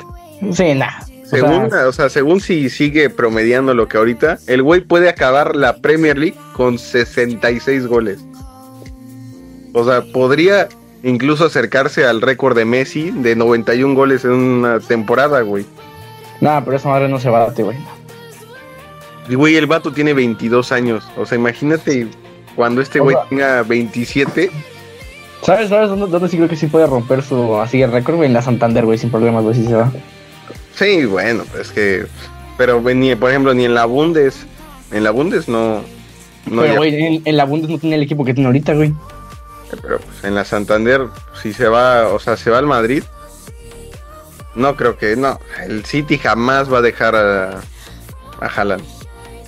Sí, 0.53 0.75
nada. 0.75 1.04
Según, 1.35 1.73
o 1.73 1.93
sea, 1.93 2.09
según 2.09 2.41
si 2.41 2.71
sigue 2.71 3.11
promediando 3.11 3.75
lo 3.75 3.89
que 3.89 3.99
ahorita, 3.99 4.39
el 4.47 4.63
güey 4.63 4.81
puede 4.81 5.09
acabar 5.09 5.57
la 5.57 5.77
Premier 5.77 6.19
League 6.19 6.37
con 6.55 6.79
66 6.79 7.87
goles. 7.87 8.25
O 9.73 9.85
sea, 9.85 10.03
podría 10.13 10.69
incluso 11.03 11.45
acercarse 11.45 12.05
al 12.07 12.23
récord 12.23 12.57
de 12.57 12.65
Messi 12.65 13.11
de 13.11 13.37
91 13.37 13.95
goles 13.95 14.25
en 14.25 14.33
una 14.33 14.81
temporada, 14.81 15.43
güey. 15.43 15.67
Nada, 16.41 16.65
pero 16.65 16.77
esa 16.77 16.89
madre 16.89 17.09
no 17.09 17.19
se 17.19 17.29
bate, 17.29 17.63
güey. 17.63 17.77
Y, 19.29 19.35
Güey, 19.35 19.57
el 19.57 19.67
vato 19.67 19.93
tiene 19.93 20.13
22 20.13 20.73
años. 20.73 21.09
O 21.17 21.27
sea, 21.27 21.39
imagínate 21.39 22.09
cuando 22.55 22.81
este 22.81 23.01
güey 23.01 23.17
tenga 23.29 23.63
27. 23.63 24.51
¿Sabes, 25.43 25.69
sabes 25.69 25.91
dónde, 25.91 26.07
dónde 26.07 26.29
sí 26.29 26.37
creo 26.37 26.49
que 26.49 26.57
sí 26.57 26.67
puede 26.67 26.87
romper 26.87 27.23
su 27.23 27.57
así 27.57 27.83
el 27.83 27.93
récord, 27.93 28.17
güey? 28.17 28.29
En 28.29 28.33
la 28.33 28.43
Santander, 28.43 28.85
güey, 28.85 28.99
sin 28.99 29.11
problemas, 29.11 29.43
güey, 29.43 29.55
si 29.55 29.65
se 29.67 29.75
va. 29.75 29.93
Sí, 30.77 31.05
bueno, 31.05 31.45
es 31.61 31.71
que. 31.71 32.07
Pero 32.57 32.81
ni, 32.81 33.15
por 33.15 33.31
ejemplo, 33.31 33.55
ni 33.55 33.65
en 33.65 33.75
la 33.75 33.85
Bundes. 33.85 34.47
En 34.93 35.05
la 35.05 35.11
Bundes 35.11 35.49
no. 35.49 35.83
no 36.47 36.63
pero, 36.63 36.77
güey, 36.77 36.95
en, 36.95 37.23
en 37.25 37.37
la 37.37 37.45
Bundes 37.45 37.71
no 37.71 37.79
tiene 37.79 37.97
el 37.97 38.03
equipo 38.03 38.25
que 38.25 38.35
tiene 38.35 38.47
ahorita, 38.47 38.75
güey. 38.75 38.93
pero 39.83 39.99
pues, 39.99 40.25
en 40.25 40.35
la 40.35 40.45
Santander, 40.45 41.03
si 41.43 41.53
se 41.53 41.69
va, 41.69 42.09
o 42.09 42.19
sea, 42.19 42.37
se 42.37 42.51
va 42.51 42.59
al 42.59 42.67
Madrid. 42.67 43.03
No 44.55 44.77
creo 44.77 44.97
que. 44.97 45.17
No, 45.17 45.41
el 45.67 45.85
City 45.85 46.19
jamás 46.19 46.73
va 46.73 46.79
a 46.79 46.83
dejar 46.83 47.17
a, 47.17 47.61
a 48.41 48.47
Haaland. 48.47 48.85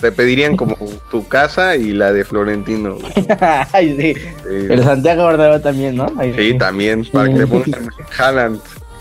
Te 0.01 0.13
pedirían 0.13 0.57
como 0.57 0.77
tu 1.11 1.27
casa 1.29 1.77
y 1.77 1.93
la 1.93 2.13
de 2.13 2.25
Florentino. 2.25 2.99
Ay, 3.73 3.97
sí. 3.97 4.15
Sí, 4.15 4.67
El 4.71 4.83
Santiago 4.83 5.27
Bernabéu 5.27 5.61
también, 5.61 5.97
¿no? 5.97 6.13
Sí, 6.37 6.55
también, 6.59 7.05
para 7.13 7.29
que 7.29 7.39
le 7.39 7.47
pongan 7.49 7.89
Haaland. 8.19 8.61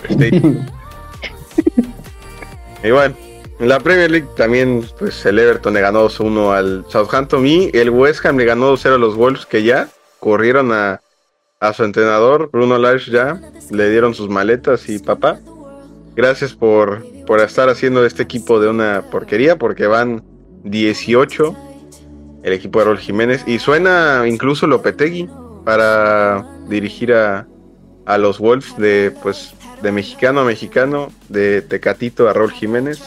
Stadium. 0.10 0.66
Y 2.86 2.92
bueno, 2.92 3.16
en 3.60 3.68
la 3.68 3.80
Premier 3.80 4.12
League 4.12 4.28
también, 4.38 4.86
pues 5.00 5.26
el 5.26 5.40
Everton 5.40 5.74
le 5.74 5.82
ganó 5.82 6.08
2-1 6.08 6.56
al 6.56 6.86
Southampton 6.88 7.48
y 7.48 7.72
el 7.74 7.90
West 7.90 8.24
Ham 8.26 8.38
le 8.38 8.46
ganó 8.46 8.76
2-0 8.76 8.94
a 8.94 8.98
los 9.00 9.16
Wolves 9.16 9.48
que 9.48 9.64
ya 9.64 9.88
corrieron 10.20 10.72
a, 10.72 11.02
a 11.60 11.74
su 11.74 11.84
entrenador, 11.84 12.52
Bruno 12.52 12.78
Lage 12.78 13.10
ya, 13.10 13.42
le 13.72 13.90
dieron 13.90 14.14
sus 14.14 14.30
maletas 14.30 14.88
y 14.88 15.00
papá, 15.00 15.40
gracias 16.16 16.54
por, 16.54 17.04
por 17.26 17.40
estar 17.40 17.70
haciendo 17.70 18.06
este 18.06 18.22
equipo 18.22 18.60
de 18.60 18.70
una 18.70 19.04
porquería 19.10 19.58
porque 19.58 19.88
van 19.88 20.24
18 20.64 21.56
el 22.44 22.54
equipo 22.54 22.78
de 22.78 22.86
Raúl 22.86 23.00
Jiménez 23.00 23.44
y 23.48 23.58
suena 23.58 24.26
incluso 24.28 24.68
Lopetegui 24.68 25.28
para 25.64 26.46
dirigir 26.70 27.14
a, 27.14 27.48
a 28.06 28.18
los 28.20 28.38
Wolves 28.38 28.78
de 28.78 29.12
pues 29.24 29.55
de 29.82 29.92
mexicano 29.92 30.42
a 30.42 30.44
mexicano, 30.46 31.12
de 31.30 31.62
Tecatito 31.62 32.30
a 32.30 32.34
Raúl 32.34 32.52
Jiménez. 32.52 33.02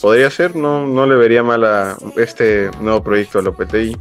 Podría 0.00 0.30
ser, 0.30 0.56
no, 0.56 0.86
no 0.86 1.06
le 1.06 1.14
vería 1.14 1.42
mal 1.42 1.64
a 1.64 1.96
este 2.16 2.70
nuevo 2.80 3.02
proyecto 3.02 3.38
a 3.38 3.42
Lopetegui. 3.42 3.96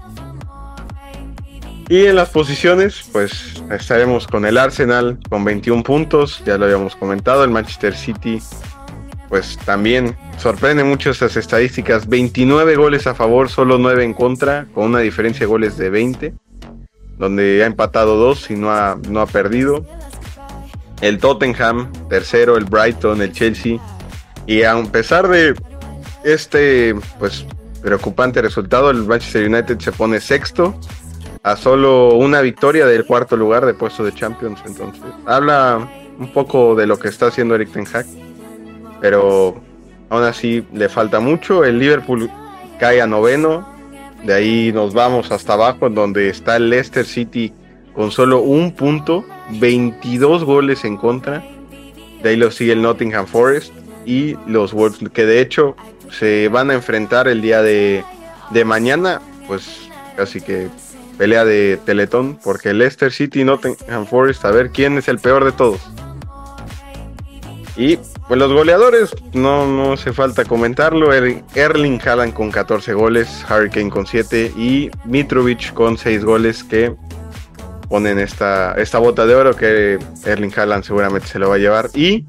Y 1.89 2.05
en 2.05 2.15
las 2.15 2.29
posiciones, 2.29 3.03
pues 3.11 3.61
estaremos 3.69 4.25
con 4.25 4.45
el 4.45 4.57
Arsenal 4.57 5.19
con 5.29 5.43
21 5.43 5.83
puntos, 5.83 6.41
ya 6.45 6.57
lo 6.57 6.65
habíamos 6.65 6.95
comentado, 6.95 7.43
el 7.43 7.49
Manchester 7.49 7.93
City, 7.93 8.41
pues 9.27 9.57
también 9.65 10.15
sorprende 10.37 10.85
mucho 10.85 11.09
estas 11.09 11.35
estadísticas, 11.35 12.07
29 12.07 12.77
goles 12.77 13.07
a 13.07 13.13
favor, 13.13 13.49
solo 13.49 13.77
9 13.77 14.05
en 14.05 14.13
contra, 14.13 14.67
con 14.73 14.85
una 14.85 14.99
diferencia 14.99 15.41
de 15.41 15.47
goles 15.47 15.77
de 15.77 15.89
20, 15.89 16.33
donde 17.17 17.61
ha 17.61 17.65
empatado 17.65 18.15
2 18.15 18.51
y 18.51 18.55
no 18.55 18.71
ha, 18.71 18.97
no 19.09 19.19
ha 19.19 19.27
perdido 19.27 19.85
el 21.01 21.17
Tottenham, 21.17 21.91
tercero, 22.09 22.57
el 22.57 22.65
Brighton, 22.65 23.21
el 23.21 23.31
Chelsea. 23.31 23.79
Y 24.47 24.63
a 24.63 24.81
pesar 24.83 25.27
de 25.27 25.55
este 26.23 26.95
pues 27.19 27.45
preocupante 27.81 28.41
resultado, 28.41 28.89
el 28.91 29.03
Manchester 29.03 29.47
United 29.47 29.79
se 29.79 29.91
pone 29.91 30.19
sexto 30.19 30.75
a 31.43 31.55
solo 31.55 32.13
una 32.13 32.41
victoria 32.41 32.85
del 32.85 33.05
cuarto 33.05 33.35
lugar 33.35 33.65
de 33.65 33.73
puesto 33.73 34.03
de 34.03 34.13
Champions. 34.13 34.61
Entonces, 34.65 35.01
habla 35.25 35.87
un 36.19 36.31
poco 36.31 36.75
de 36.75 36.85
lo 36.85 36.99
que 36.99 37.07
está 37.07 37.27
haciendo 37.27 37.55
Eric 37.55 37.71
Ten 37.71 37.87
Hag, 37.91 38.05
pero 38.99 39.59
aún 40.09 40.23
así 40.23 40.65
le 40.71 40.87
falta 40.87 41.19
mucho. 41.19 41.65
El 41.65 41.79
Liverpool 41.79 42.29
cae 42.79 43.01
a 43.01 43.07
noveno, 43.07 43.67
de 44.23 44.33
ahí 44.33 44.71
nos 44.71 44.93
vamos 44.93 45.31
hasta 45.31 45.53
abajo, 45.53 45.89
donde 45.89 46.29
está 46.29 46.57
el 46.57 46.69
Leicester 46.69 47.05
City 47.05 47.51
con 47.93 48.11
solo 48.11 48.41
un 48.41 48.73
punto, 48.73 49.25
22 49.59 50.43
goles 50.43 50.83
en 50.85 50.97
contra. 50.97 51.43
De 52.23 52.29
ahí 52.29 52.35
lo 52.35 52.51
sigue 52.51 52.73
el 52.73 52.81
Nottingham 52.81 53.25
Forest 53.27 53.73
y 54.05 54.35
los 54.47 54.73
Wolves, 54.73 54.99
que 55.13 55.25
de 55.25 55.41
hecho 55.41 55.75
se 56.09 56.47
van 56.49 56.69
a 56.71 56.73
enfrentar 56.73 57.27
el 57.27 57.41
día 57.41 57.61
de, 57.61 58.03
de 58.51 58.65
mañana, 58.65 59.21
pues 59.47 59.89
casi 60.17 60.41
que 60.41 60.67
pelea 61.17 61.45
de 61.45 61.79
Teletón, 61.85 62.37
porque 62.43 62.73
Leicester 62.73 63.11
City 63.11 63.41
y 63.41 63.43
Nottingham 63.43 64.05
Forest, 64.05 64.43
a 64.45 64.51
ver 64.51 64.71
quién 64.71 64.97
es 64.97 65.07
el 65.07 65.19
peor 65.19 65.45
de 65.45 65.51
todos. 65.51 65.79
Y 67.77 67.97
pues 68.27 68.39
los 68.39 68.51
goleadores, 68.51 69.15
no, 69.33 69.65
no 69.65 69.93
hace 69.93 70.11
falta 70.13 70.43
comentarlo. 70.45 71.13
Er- 71.13 71.43
Erling 71.55 71.99
Haaland 72.05 72.33
con 72.33 72.51
14 72.51 72.93
goles, 72.93 73.45
Harry 73.47 73.69
Kane 73.69 73.89
con 73.89 74.05
7 74.05 74.51
y 74.57 74.91
Mitrovic 75.05 75.73
con 75.73 75.97
6 75.97 76.23
goles 76.25 76.63
que 76.63 76.93
ponen 77.91 78.19
esta, 78.19 78.73
esta 78.75 78.99
bota 78.99 79.25
de 79.25 79.35
oro 79.35 79.53
que 79.53 79.99
Erling 80.25 80.53
Haaland 80.57 80.85
seguramente 80.85 81.27
se 81.27 81.37
lo 81.37 81.49
va 81.49 81.55
a 81.55 81.57
llevar. 81.57 81.89
Y 81.93 82.25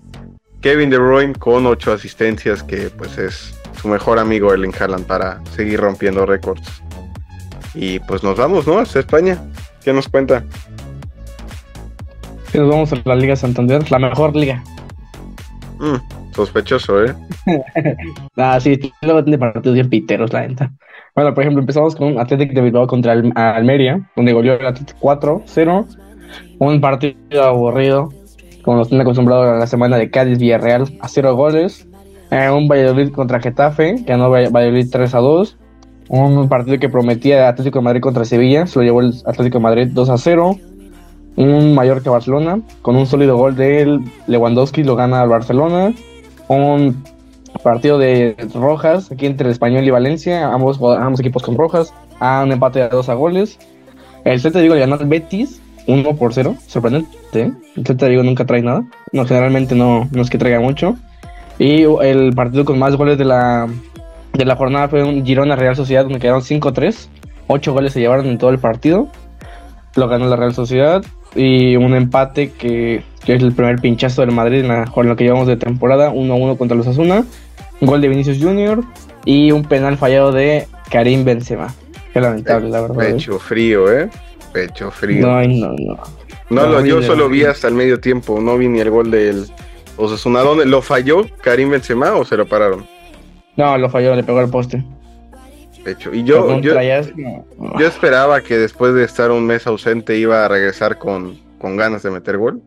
Kevin 0.60 0.90
De 0.90 0.98
Bruyne 0.98 1.34
con 1.34 1.64
8 1.66 1.92
asistencias 1.92 2.64
que 2.64 2.90
pues 2.90 3.16
es 3.16 3.54
su 3.80 3.86
mejor 3.86 4.18
amigo 4.18 4.52
Erling 4.52 4.74
Haaland 4.78 5.06
para 5.06 5.40
seguir 5.54 5.78
rompiendo 5.78 6.26
récords. 6.26 6.82
Y 7.74 8.00
pues 8.00 8.24
nos 8.24 8.36
vamos, 8.36 8.66
¿no? 8.66 8.80
Hasta 8.80 8.98
España. 8.98 9.38
¿Qué 9.84 9.92
nos 9.92 10.08
cuenta? 10.08 10.44
nos 12.54 12.68
vamos 12.68 12.92
a 12.92 13.00
la 13.04 13.14
Liga 13.14 13.36
Santander, 13.36 13.88
la 13.90 13.98
mejor 14.00 14.36
liga. 14.36 14.62
Mm, 15.78 16.21
sospechoso, 16.34 17.04
¿eh? 17.04 17.14
ah, 18.36 18.58
sí, 18.60 18.78
luego 19.02 19.22
tiene 19.24 19.38
partidos 19.38 19.74
bien 19.74 19.88
piteros, 19.88 20.32
la 20.32 20.46
neta. 20.46 20.72
Bueno, 21.14 21.34
por 21.34 21.42
ejemplo, 21.42 21.60
empezamos 21.60 21.94
con 21.94 22.08
un 22.08 22.18
Athletic 22.18 22.52
de 22.52 22.62
Bilbao 22.62 22.86
contra 22.86 23.12
Almería, 23.12 24.08
donde 24.16 24.32
goleó 24.32 24.54
el 24.54 24.66
Athletic 24.66 24.98
4-0. 24.98 25.86
Un 26.58 26.80
partido 26.80 27.42
aburrido, 27.42 28.08
como 28.62 28.78
nos 28.78 28.88
tiene 28.88 29.02
acostumbrado 29.02 29.42
a 29.42 29.58
la 29.58 29.66
semana 29.66 29.98
de 29.98 30.10
Cádiz 30.10 30.38
Villarreal, 30.38 30.84
a 31.00 31.08
0 31.08 31.36
goles. 31.36 31.86
Eh, 32.30 32.50
un 32.50 32.66
Valladolid 32.66 33.10
contra 33.12 33.40
Getafe, 33.40 33.96
que 33.96 34.04
ganó 34.04 34.30
Valladolid 34.30 34.88
3 34.90 35.12
2. 35.12 35.58
Un 36.08 36.48
partido 36.48 36.78
que 36.78 36.88
prometía 36.88 37.48
Atlético 37.48 37.78
de 37.78 37.84
Madrid 37.84 38.00
contra 38.00 38.24
Sevilla, 38.24 38.66
se 38.66 38.78
lo 38.78 38.84
llevó 38.84 39.00
el 39.00 39.14
Atlético 39.26 39.58
de 39.58 39.62
Madrid 39.62 39.88
2 39.92 40.10
0 40.16 40.56
un 41.36 41.74
Mallorca-Barcelona, 41.74 42.60
con 42.82 42.96
un 42.96 43.06
sólido 43.06 43.36
gol 43.36 43.56
de 43.56 44.00
Lewandowski, 44.26 44.84
lo 44.84 44.96
gana 44.96 45.22
el 45.22 45.28
Barcelona. 45.28 45.94
Un 46.48 47.02
partido 47.62 47.98
de 47.98 48.36
Rojas, 48.54 49.10
aquí 49.12 49.26
entre 49.26 49.46
el 49.46 49.52
Español 49.52 49.84
y 49.84 49.90
Valencia, 49.90 50.48
ambos, 50.52 50.80
ambos 50.98 51.20
equipos 51.20 51.42
con 51.42 51.56
Rojas, 51.56 51.92
a 52.20 52.42
un 52.42 52.52
empate 52.52 52.80
de 52.80 52.88
2 52.88 53.08
a 53.08 53.14
goles. 53.14 53.58
El 54.24 54.40
Celta 54.40 54.60
Vigo 54.60 54.74
le 54.74 54.80
ganó 54.80 54.94
al 54.94 55.06
Betis 55.06 55.60
1 55.86 56.16
por 56.16 56.32
0, 56.32 56.56
sorprendente. 56.66 57.52
El 57.76 57.86
Celta 57.86 58.08
Vigo 58.08 58.22
nunca 58.22 58.46
trae 58.46 58.62
nada, 58.62 58.84
no, 59.12 59.24
generalmente 59.24 59.74
no, 59.74 60.08
no 60.10 60.22
es 60.22 60.30
que 60.30 60.38
traiga 60.38 60.60
mucho. 60.60 60.96
Y 61.58 61.82
el 61.82 62.32
partido 62.34 62.64
con 62.64 62.78
más 62.78 62.96
goles 62.96 63.18
de 63.18 63.24
la, 63.24 63.68
de 64.32 64.44
la 64.44 64.56
jornada 64.56 64.88
fue 64.88 65.04
un 65.04 65.24
Girona 65.24 65.56
Real 65.56 65.76
Sociedad, 65.76 66.04
donde 66.04 66.18
quedaron 66.18 66.42
5-3. 66.42 67.08
8 67.46 67.72
goles 67.72 67.92
se 67.92 68.00
llevaron 68.00 68.26
en 68.26 68.38
todo 68.38 68.50
el 68.50 68.58
partido. 68.58 69.08
Lo 69.94 70.08
ganó 70.08 70.26
la 70.26 70.36
Real 70.36 70.54
Sociedad 70.54 71.04
y 71.34 71.76
un 71.76 71.94
empate 71.94 72.50
que, 72.52 73.02
es 73.26 73.42
el 73.42 73.52
primer 73.52 73.80
pinchazo 73.80 74.22
del 74.22 74.32
Madrid 74.32 74.64
en, 74.64 75.08
lo 75.08 75.16
que 75.16 75.24
llevamos 75.24 75.46
de 75.46 75.56
temporada, 75.56 76.12
1-1 76.12 76.56
contra 76.58 76.76
los 76.76 76.86
Asuna, 76.86 77.24
gol 77.80 78.00
de 78.00 78.08
Vinicius 78.08 78.38
Junior 78.40 78.82
y 79.24 79.52
un 79.52 79.64
penal 79.64 79.96
fallado 79.96 80.32
de 80.32 80.66
Karim 80.90 81.24
Benzema. 81.24 81.74
Qué 82.12 82.20
lamentable, 82.20 82.68
la 82.68 82.80
verdad. 82.82 83.08
¿eh? 83.08 83.12
Pecho 83.12 83.38
frío, 83.38 83.90
¿eh? 83.92 84.10
Pecho 84.52 84.90
frío. 84.90 85.26
No, 85.26 85.42
no, 85.42 85.74
no. 85.78 86.66
No, 86.66 86.84
yo 86.84 87.02
solo 87.02 87.28
vi 87.28 87.44
hasta 87.44 87.68
el 87.68 87.74
medio 87.74 87.98
tiempo, 87.98 88.40
no 88.40 88.58
vi 88.58 88.68
ni 88.68 88.80
el 88.80 88.90
gol 88.90 89.10
del 89.10 89.46
Osasuna. 89.96 90.40
¿Dónde 90.40 90.66
lo 90.66 90.82
falló 90.82 91.24
Karim 91.40 91.70
Benzema 91.70 92.14
o 92.14 92.24
se 92.24 92.36
lo 92.36 92.46
pararon? 92.46 92.86
No, 93.56 93.78
lo 93.78 93.88
falló, 93.88 94.14
le 94.14 94.22
pegó 94.22 94.40
al 94.40 94.50
poste. 94.50 94.84
Pecho. 95.82 96.12
Y 96.12 96.24
yo, 96.24 96.60
yo, 96.60 96.80
yo, 96.80 97.86
esperaba 97.86 98.40
que 98.42 98.56
después 98.56 98.94
de 98.94 99.04
estar 99.04 99.30
un 99.30 99.46
mes 99.46 99.66
ausente 99.66 100.16
iba 100.16 100.44
a 100.44 100.48
regresar 100.48 100.98
con, 100.98 101.38
con 101.58 101.76
ganas 101.76 102.02
de 102.02 102.10
meter 102.10 102.36
gol. 102.36 102.62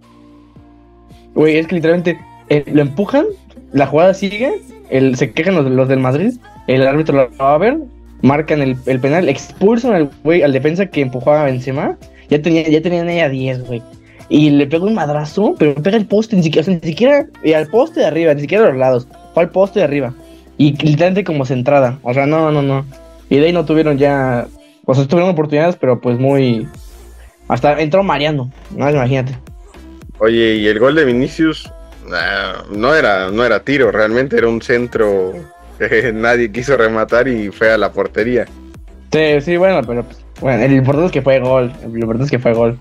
Güey, 1.36 1.58
es 1.58 1.68
que 1.68 1.75
literalmente 1.75 2.20
eh, 2.50 2.63
lo 2.72 2.82
empujan, 2.82 3.25
la 3.74 3.86
jugada 3.86 4.13
sigue, 4.13 4.54
el, 4.89 5.15
se 5.15 5.32
quejan 5.32 5.56
los, 5.56 5.65
los 5.65 5.88
del 5.88 6.00
Madrid, 6.00 6.34
el 6.68 6.88
árbitro 6.88 7.15
lo 7.15 7.30
va 7.38 7.56
a 7.56 7.58
ver, 7.58 7.77
marcan 8.22 8.62
el, 8.62 8.77
el 8.86 9.00
penal, 9.00 9.30
expulsan 9.30 9.94
al 9.94 10.10
güey, 10.24 10.42
al 10.42 10.54
defensa 10.54 10.86
que 10.88 11.01
empujó 11.01 11.32
a 11.32 11.44
Benzema, 11.44 11.98
ya 12.30 12.42
tenía, 12.42 12.68
ya 12.68 12.82
tenían 12.82 13.10
ella 13.10 13.30
10, 13.30 13.68
güey. 13.68 13.82
Y 14.30 14.50
le 14.50 14.65
pega 14.65 14.86
un 14.86 14.96
madrazo, 14.96 15.56
pero 15.60 15.75
pega 15.75 15.98
el 15.98 16.08
poste, 16.08 16.36
ni 16.36 16.44
siquiera, 16.44 16.68
ni 16.72 16.80
siquiera, 16.80 17.27
y 17.44 17.54
al 17.54 17.68
poste 17.68 18.00
de 18.00 18.08
arriba, 18.08 18.34
ni 18.34 18.42
siquiera 18.42 18.65
a 18.65 18.70
los 18.70 18.77
lados, 18.77 19.08
fue 19.34 19.44
al 19.44 19.50
poste 19.50 19.80
de 19.80 19.86
arriba. 19.86 20.13
Y 20.58 20.72
literalmente 20.72 21.24
como 21.24 21.46
centrada, 21.46 22.00
o 22.01 22.13
sea, 22.13 22.25
no, 22.25 22.51
no, 22.51 22.62
no. 22.62 22.86
Y 23.30 23.38
de 23.38 23.48
ahí 23.48 23.54
no 23.54 23.65
tuvieron 23.65 23.98
ya, 23.98 24.48
pues 24.86 25.06
tuvieron 25.08 25.32
oportunidades, 25.32 25.75
pero 25.75 26.00
pues 26.00 26.18
muy... 26.18 26.68
Hasta 27.48 27.80
entró 27.80 28.02
Mariano, 28.02 28.50
no 28.76 28.89
imagínate. 28.89 29.38
Oye, 30.19 30.56
y 30.56 30.67
el 30.67 30.80
gol 30.80 30.95
de 30.95 31.06
Vinicius 31.06 31.71
no 32.71 32.95
era 32.95 33.32
no 33.32 33.43
era 33.43 33.62
tiro, 33.62 33.91
realmente 33.91 34.38
era 34.38 34.47
un 34.47 34.62
centro 34.62 35.34
que 35.78 36.12
nadie 36.13 36.51
quiso 36.51 36.78
rematar 36.78 37.28
y 37.28 37.49
fue 37.49 37.71
a 37.71 37.78
la 37.78 37.91
portería. 37.91 38.45
Sí, 39.12 39.41
sí, 39.41 39.58
bueno, 39.58 39.82
pero 39.86 40.04
pues, 40.04 40.25
bueno, 40.41 40.63
el 40.63 40.73
importante 40.73 41.08
es 41.08 41.12
que 41.12 41.21
fue 41.21 41.39
gol, 41.39 41.71
lo 41.82 41.99
importante 41.99 42.25
es 42.25 42.32
que 42.32 42.39
fue 42.39 42.54
gol. 42.54 42.78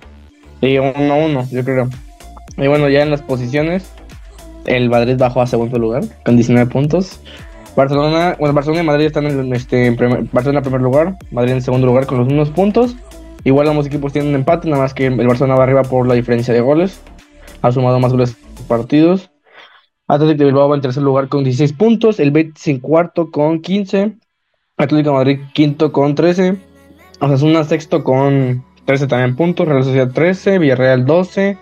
Y 0.60 0.78
uno 0.78 1.18
uno, 1.18 1.46
yo 1.50 1.64
creo. 1.64 1.88
Y 2.56 2.66
bueno, 2.66 2.88
ya 2.88 3.02
en 3.02 3.10
las 3.10 3.22
posiciones, 3.22 3.90
el 4.66 4.88
Madrid 4.88 5.16
bajó 5.18 5.42
a 5.42 5.46
segundo 5.46 5.78
lugar 5.78 6.04
con 6.24 6.36
19 6.36 6.70
puntos. 6.70 7.20
Barcelona, 7.76 8.36
bueno, 8.38 8.54
Barcelona 8.54 8.82
y 8.82 8.86
Madrid 8.86 9.06
están 9.06 9.26
en, 9.26 9.52
este, 9.52 9.86
en 9.86 9.96
primer, 9.96 10.24
Barcelona 10.32 10.60
en 10.60 10.64
primer 10.64 10.80
lugar, 10.80 11.16
Madrid 11.32 11.52
en 11.52 11.62
segundo 11.62 11.86
lugar 11.86 12.06
con 12.06 12.18
los 12.18 12.26
mismos 12.26 12.50
puntos. 12.50 12.94
Igual 13.42 13.68
ambos 13.68 13.86
equipos 13.86 14.12
tienen 14.12 14.30
un 14.30 14.36
empate, 14.36 14.68
nada 14.68 14.82
más 14.82 14.94
que 14.94 15.06
el 15.06 15.26
Barcelona 15.26 15.56
va 15.56 15.64
arriba 15.64 15.82
por 15.82 16.06
la 16.06 16.14
diferencia 16.14 16.54
de 16.54 16.60
goles. 16.60 17.00
Ha 17.64 17.72
sumado 17.72 17.98
más 17.98 18.12
goles 18.12 18.36
partidos. 18.68 19.30
Atlético 20.06 20.40
de 20.40 20.44
Bilbao 20.44 20.68
va 20.68 20.76
en 20.76 20.82
tercer 20.82 21.02
lugar 21.02 21.28
con 21.30 21.44
16 21.44 21.72
puntos, 21.72 22.20
el 22.20 22.30
Betis 22.30 22.68
en 22.68 22.78
cuarto 22.78 23.30
con 23.30 23.62
15, 23.62 24.18
Atlético 24.76 25.10
de 25.10 25.16
Madrid 25.16 25.38
quinto 25.54 25.90
con 25.90 26.14
13, 26.14 26.58
Osasuna 27.20 27.64
sexto 27.64 28.04
con 28.04 28.62
13 28.84 29.06
también 29.06 29.34
puntos, 29.34 29.66
Real 29.66 29.82
Sociedad 29.82 30.12
13, 30.12 30.58
Villarreal 30.58 31.06
12, 31.06 31.56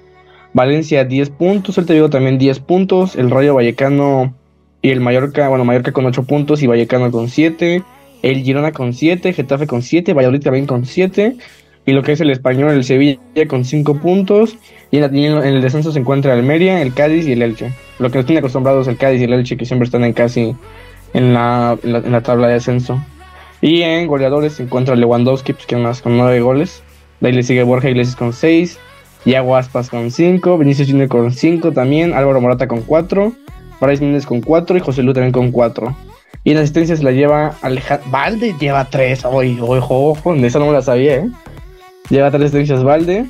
Valencia 0.52 1.04
10 1.04 1.30
puntos, 1.30 1.78
el 1.78 1.84
Vigo 1.84 2.10
también 2.10 2.36
10 2.36 2.58
puntos, 2.58 3.14
el 3.14 3.30
Rayo 3.30 3.54
Vallecano 3.54 4.34
y 4.80 4.90
el 4.90 4.98
Mallorca, 4.98 5.48
bueno, 5.50 5.64
Mallorca 5.64 5.92
con 5.92 6.04
8 6.04 6.24
puntos 6.24 6.64
y 6.64 6.66
Vallecano 6.66 7.12
con 7.12 7.28
7. 7.28 7.84
El 8.22 8.42
Girona 8.42 8.72
con 8.72 8.92
7, 8.92 9.32
Getafe 9.32 9.68
con 9.68 9.82
7, 9.82 10.14
Valladolid 10.14 10.42
también 10.42 10.66
con 10.66 10.84
7. 10.84 11.36
Y 11.85 11.92
lo 11.92 12.03
que 12.03 12.12
es 12.12 12.21
el 12.21 12.31
español, 12.31 12.71
el 12.73 12.85
Sevilla 12.85 13.18
con 13.49 13.64
5 13.64 13.97
puntos. 13.99 14.57
Y 14.90 14.99
en, 14.99 15.14
el 15.16 15.62
descenso 15.62 15.92
se 15.92 15.99
encuentra 15.99 16.33
Almería, 16.33 16.81
el 16.81 16.95
Cádiz 16.95 17.27
y 17.27 17.33
el 17.33 17.42
Elche. 17.42 17.73
Lo 17.99 18.11
que 18.11 18.18
nos 18.18 18.27
tiene 18.27 18.38
acostumbrados 18.38 18.87
el 18.88 18.97
Cádiz 18.97 19.21
y 19.21 19.25
el 19.25 19.33
Elche, 19.33 19.57
que 19.57 19.64
siempre 19.64 19.87
están 19.87 20.05
en 20.05 20.12
casi 20.12 20.55
en 21.12 21.35
la, 21.35 21.77
en 21.83 22.12
la, 22.12 22.21
tabla 22.21 22.49
de 22.49 22.55
ascenso. 22.55 23.03
Y 23.61 23.83
en 23.83 24.07
goleadores 24.07 24.55
se 24.55 24.62
encuentra 24.62 24.97
Lewandowski, 24.97 25.53
pues, 25.53 25.66
que 25.66 25.77
más 25.77 26.03
con 26.03 26.16
9 26.16 26.40
goles. 26.40 26.83
De 27.21 27.29
ahí 27.29 27.35
le 27.35 27.42
sigue 27.42 27.62
Borja 27.62 27.90
Iglesias 27.90 28.16
con 28.16 28.33
6. 28.33 28.79
Yago 29.25 29.57
Aspas 29.57 29.88
con 29.88 30.11
5. 30.11 30.59
Vinicius 30.59 30.88
Junior 30.88 31.09
con 31.09 31.33
5 31.33 31.73
también. 31.73 32.14
Álvaro 32.14 32.40
Morata 32.40 32.68
con 32.68 32.83
4. 32.83 33.33
Bryce 33.81 34.05
Méndez 34.05 34.27
con 34.27 34.40
4 34.40 34.77
y 34.77 34.81
José 34.81 35.03
Lu 35.03 35.12
también 35.12 35.33
con 35.33 35.51
4. 35.51 35.97
Y 36.45 36.53
en 36.53 36.59
asistencias 36.59 37.03
la 37.03 37.11
lleva 37.11 37.55
Alejandro. 37.62 38.09
Valde 38.11 38.55
lleva 38.59 38.85
3. 38.85 39.25
Oye, 39.25 39.59
ojo, 39.61 40.11
ojo, 40.11 40.35
de 40.35 40.47
eso 40.47 40.59
no 40.59 40.66
me 40.66 40.73
la 40.73 40.83
sabía, 40.83 41.16
¿eh? 41.16 41.31
Lleva 42.10 42.30
3 42.30 42.42
asistencias 42.42 42.84
Valde. 42.84 43.26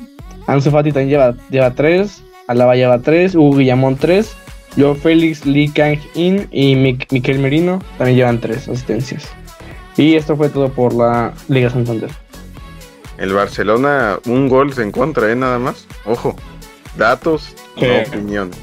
Ansu 0.47 0.71
Fati 0.71 0.91
también 0.91 1.09
lleva, 1.09 1.35
lleva 1.49 1.71
3. 1.71 2.23
Alaba 2.47 2.75
lleva 2.75 2.99
3. 2.99 3.35
Hugo 3.35 3.57
Guillamón 3.57 3.95
3. 3.95 4.35
Joe 4.77 4.95
Félix, 4.95 5.45
Lee 5.45 5.69
Kang 5.69 5.99
In 6.15 6.47
y 6.51 6.75
Miquel 6.75 7.39
Merino 7.39 7.79
también 7.97 8.17
llevan 8.17 8.39
3 8.39 8.69
asistencias. 8.69 9.29
Y 9.97 10.15
esto 10.15 10.35
fue 10.35 10.49
todo 10.49 10.69
por 10.69 10.93
la 10.93 11.33
Liga 11.47 11.69
Santander. 11.69 12.09
El 13.19 13.33
Barcelona, 13.33 14.17
un 14.25 14.49
gol 14.49 14.73
se 14.73 14.81
encuentra, 14.81 15.31
¿eh? 15.31 15.35
Nada 15.35 15.59
más. 15.59 15.87
Ojo, 16.05 16.35
datos, 16.97 17.55
no 17.79 18.01
opiniones 18.01 18.57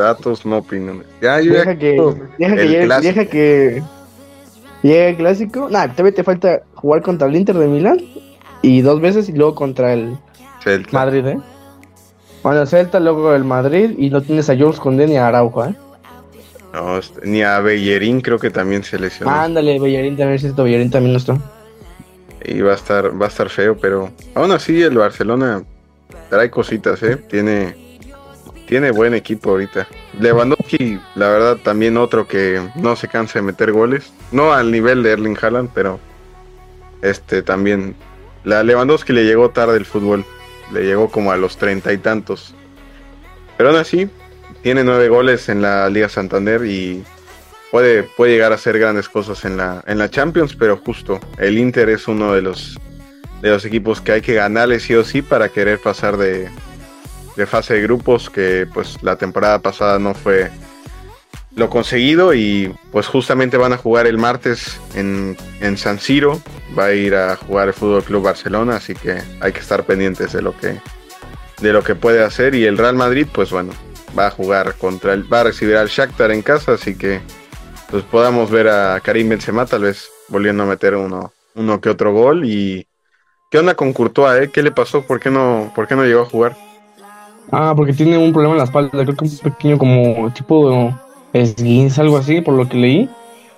datos, 0.00 0.46
no 0.46 0.58
opiniones. 0.58 1.06
Ya, 1.20 1.36
deja, 1.36 1.76
que, 1.76 1.96
deja, 2.38 2.56
que 2.56 2.68
llegue, 2.68 2.88
deja 3.00 3.24
que 3.26 3.82
llegue 4.82 5.08
el 5.10 5.16
clásico. 5.16 5.68
Nah, 5.70 5.88
todavía 5.88 6.14
te 6.14 6.24
falta 6.24 6.62
jugar 6.74 7.02
contra 7.02 7.28
el 7.28 7.36
Inter 7.36 7.56
de 7.56 7.66
Milán 7.66 7.98
y 8.62 8.80
dos 8.82 9.00
veces 9.00 9.28
y 9.28 9.32
luego 9.32 9.54
contra 9.54 9.92
el 9.92 10.18
Madrid, 10.90 11.26
¿eh? 11.26 11.38
Bueno, 12.42 12.64
Celta, 12.66 13.00
luego 13.00 13.34
el 13.34 13.44
Madrid 13.44 13.94
y 13.98 14.10
no 14.10 14.22
tienes 14.22 14.48
a 14.48 14.56
Jules 14.56 14.80
Condé 14.80 15.06
ni 15.06 15.16
a 15.16 15.28
Araujo, 15.28 15.64
¿eh? 15.64 15.74
No, 16.72 16.98
este, 16.98 17.26
ni 17.26 17.42
a 17.42 17.60
Bellerín 17.60 18.20
creo 18.20 18.38
que 18.38 18.50
también 18.50 18.84
se 18.84 18.98
lesionó. 18.98 19.30
Ándale, 19.30 19.78
Bellerín 19.78 20.16
también, 20.16 20.38
cierto, 20.38 20.64
Bellerín 20.64 20.90
también 20.90 21.12
no 21.12 21.18
está. 21.18 21.36
Y 22.44 22.60
va 22.60 22.72
a 22.72 22.76
estar, 22.76 23.20
va 23.20 23.26
a 23.26 23.28
estar 23.28 23.48
feo, 23.50 23.76
pero 23.76 24.10
aún 24.34 24.52
así 24.52 24.80
el 24.80 24.96
Barcelona 24.96 25.62
trae 26.30 26.50
cositas, 26.50 27.02
¿eh? 27.02 27.16
Tiene 27.16 27.74
tiene 28.70 28.92
buen 28.92 29.14
equipo 29.14 29.50
ahorita. 29.50 29.88
Lewandowski, 30.20 31.00
la 31.16 31.28
verdad, 31.28 31.56
también 31.56 31.96
otro 31.96 32.28
que 32.28 32.60
no 32.76 32.94
se 32.94 33.08
cansa 33.08 33.40
de 33.40 33.42
meter 33.42 33.72
goles. 33.72 34.12
No 34.30 34.52
al 34.52 34.70
nivel 34.70 35.02
de 35.02 35.10
Erling 35.10 35.36
Haaland, 35.42 35.70
pero 35.74 35.98
este 37.02 37.42
también. 37.42 37.96
La 38.44 38.62
Lewandowski 38.62 39.12
le 39.12 39.24
llegó 39.24 39.50
tarde 39.50 39.76
el 39.76 39.84
fútbol. 39.84 40.24
Le 40.72 40.84
llegó 40.84 41.10
como 41.10 41.32
a 41.32 41.36
los 41.36 41.56
treinta 41.56 41.92
y 41.92 41.98
tantos. 41.98 42.54
Pero 43.56 43.70
aún 43.70 43.78
así, 43.78 44.08
tiene 44.62 44.84
nueve 44.84 45.08
goles 45.08 45.48
en 45.48 45.62
la 45.62 45.88
Liga 45.90 46.08
Santander 46.08 46.64
y 46.64 47.04
puede, 47.70 48.02
puede 48.02 48.32
llegar 48.32 48.52
a 48.52 48.56
hacer 48.56 48.78
grandes 48.78 49.08
cosas 49.08 49.44
en 49.44 49.56
la, 49.56 49.82
en 49.86 49.98
la 49.98 50.10
Champions, 50.10 50.54
pero 50.54 50.76
justo 50.76 51.20
el 51.38 51.58
Inter 51.58 51.88
es 51.90 52.08
uno 52.08 52.32
de 52.32 52.42
los, 52.42 52.78
de 53.42 53.50
los 53.50 53.64
equipos 53.64 54.00
que 54.00 54.12
hay 54.12 54.20
que 54.22 54.34
ganarle 54.34 54.80
sí 54.80 54.94
o 54.94 55.04
sí 55.04 55.22
para 55.22 55.48
querer 55.48 55.78
pasar 55.78 56.16
de, 56.16 56.48
de 57.36 57.46
fase 57.46 57.74
de 57.74 57.82
grupos 57.82 58.30
que 58.30 58.66
pues 58.72 59.02
la 59.02 59.16
temporada 59.16 59.60
pasada 59.60 59.98
no 59.98 60.14
fue 60.14 60.50
lo 61.54 61.68
conseguido 61.68 62.34
y 62.34 62.74
pues 62.92 63.06
justamente 63.06 63.56
van 63.56 63.72
a 63.72 63.76
jugar 63.76 64.06
el 64.06 64.18
martes 64.18 64.80
en, 64.94 65.36
en 65.60 65.76
San 65.76 65.98
Siro, 65.98 66.40
va 66.78 66.86
a 66.86 66.92
ir 66.92 67.14
a 67.14 67.36
jugar 67.36 67.68
el 67.68 67.74
Fútbol 67.74 68.04
Club 68.04 68.24
Barcelona, 68.24 68.76
así 68.76 68.94
que 68.94 69.18
hay 69.40 69.52
que 69.52 69.60
estar 69.60 69.84
pendientes 69.84 70.32
de 70.32 70.42
lo 70.42 70.56
que 70.56 70.80
de 71.60 71.72
lo 71.74 71.82
que 71.82 71.94
puede 71.94 72.24
hacer 72.24 72.54
y 72.54 72.64
el 72.64 72.78
Real 72.78 72.94
Madrid 72.94 73.26
pues 73.30 73.50
bueno, 73.50 73.72
va 74.18 74.28
a 74.28 74.30
jugar 74.30 74.74
contra 74.76 75.12
el 75.12 75.30
va 75.30 75.40
a 75.40 75.44
recibir 75.44 75.76
al 75.76 75.88
Shakhtar 75.88 76.30
en 76.30 76.42
casa, 76.42 76.72
así 76.72 76.96
que 76.96 77.20
pues 77.90 78.04
podamos 78.04 78.50
ver 78.50 78.68
a 78.68 79.00
Karim 79.00 79.28
Benzema 79.28 79.66
tal 79.66 79.82
vez 79.82 80.08
volviendo 80.28 80.62
a 80.62 80.66
meter 80.66 80.94
uno 80.94 81.32
uno 81.54 81.80
que 81.80 81.90
otro 81.90 82.12
gol 82.12 82.44
y 82.44 82.86
¿Qué 83.50 83.58
onda 83.58 83.74
con 83.74 83.92
Courtois, 83.92 84.44
eh? 84.44 84.50
¿Qué 84.52 84.62
le 84.62 84.70
pasó? 84.70 85.02
¿Por 85.02 85.18
qué 85.18 85.28
no, 85.28 85.72
por 85.74 85.88
qué 85.88 85.96
no 85.96 86.04
llegó 86.04 86.22
a 86.22 86.26
jugar? 86.26 86.56
Ah, 87.50 87.72
porque 87.76 87.92
tiene 87.92 88.16
un 88.16 88.32
problema 88.32 88.54
en 88.54 88.58
la 88.58 88.64
espalda, 88.64 88.90
creo 88.92 89.16
que 89.16 89.24
un 89.24 89.38
pequeño 89.38 89.76
como 89.76 90.32
tipo 90.32 90.96
esguince, 91.32 92.00
algo 92.00 92.16
así, 92.16 92.40
por 92.40 92.54
lo 92.54 92.68
que 92.68 92.76
leí. 92.76 93.10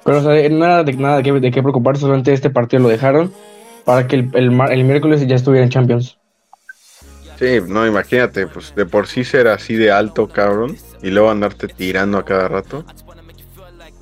Pero 0.05 0.19
o 0.19 0.23
sea, 0.23 0.33
de 0.33 0.51
nada 0.51 0.83
de 0.83 1.23
qué, 1.23 1.33
de 1.33 1.51
qué 1.51 1.63
preocuparse, 1.63 2.01
solamente 2.01 2.33
este 2.33 2.51
partido 2.51 2.83
lo 2.83 2.89
dejaron 2.89 3.33
para 3.85 4.07
que 4.07 4.17
el, 4.17 4.31
el, 4.35 4.61
el, 4.71 4.85
miércoles 4.85 5.27
ya 5.27 5.37
estuviera 5.37 5.65
en 5.65 5.71
Champions. 5.71 6.19
Sí, 7.39 7.59
no, 7.67 7.87
imagínate, 7.87 8.47
pues 8.47 8.75
de 8.75 8.87
por 8.87 9.07
sí 9.07 9.25
ser 9.25 9.49
así 9.49 9.75
de 9.75 9.91
alto, 9.91 10.29
cabrón, 10.29 10.77
y 11.03 11.11
luego 11.11 11.31
andarte 11.31 11.69
tirando 11.69 12.19
a 12.19 12.25
cada 12.25 12.49
rato. 12.49 12.85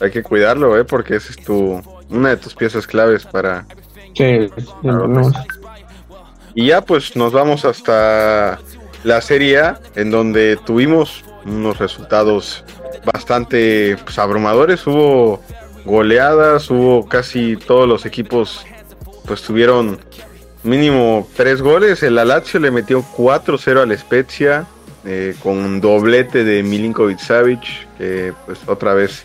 Hay 0.00 0.11
que 0.11 0.22
cuidarlo, 0.22 0.78
eh, 0.78 0.85
porque 0.85 1.16
esa 1.16 1.30
es 1.30 1.44
tu, 1.44 1.80
una 2.11 2.30
de 2.30 2.37
tus 2.37 2.54
piezas 2.54 2.87
claves 2.87 3.24
para... 3.24 3.66
Sí, 4.14 4.50
no. 4.83 5.33
Y 6.54 6.66
ya 6.66 6.80
pues 6.83 7.16
nos 7.16 7.33
vamos 7.33 7.64
hasta 7.64 8.59
la 9.04 9.20
Serie 9.20 9.61
A, 9.61 9.80
en 9.94 10.11
donde 10.11 10.59
tuvimos 10.66 11.24
unos 11.44 11.78
resultados 11.78 12.64
bastante 13.04 13.96
pues, 14.04 14.18
abrumadores. 14.18 14.86
Hubo 14.86 15.42
goleadas, 15.84 16.70
hubo 16.70 17.08
casi 17.08 17.56
todos 17.56 17.88
los 17.88 18.06
equipos 18.06 18.64
pues 19.26 19.42
tuvieron 19.42 19.98
mínimo 20.62 21.28
tres 21.36 21.62
goles. 21.62 22.02
El 22.02 22.16
Lazio 22.16 22.60
le 22.60 22.70
metió 22.70 23.02
4-0 23.02 23.82
al 23.82 23.96
Spezia 23.98 24.66
eh, 25.04 25.34
con 25.42 25.56
un 25.58 25.80
doblete 25.80 26.44
de 26.44 26.62
Milinkovic 26.62 27.18
Savic, 27.18 27.88
que 27.96 28.34
pues 28.46 28.58
otra 28.66 28.94
vez 28.94 29.24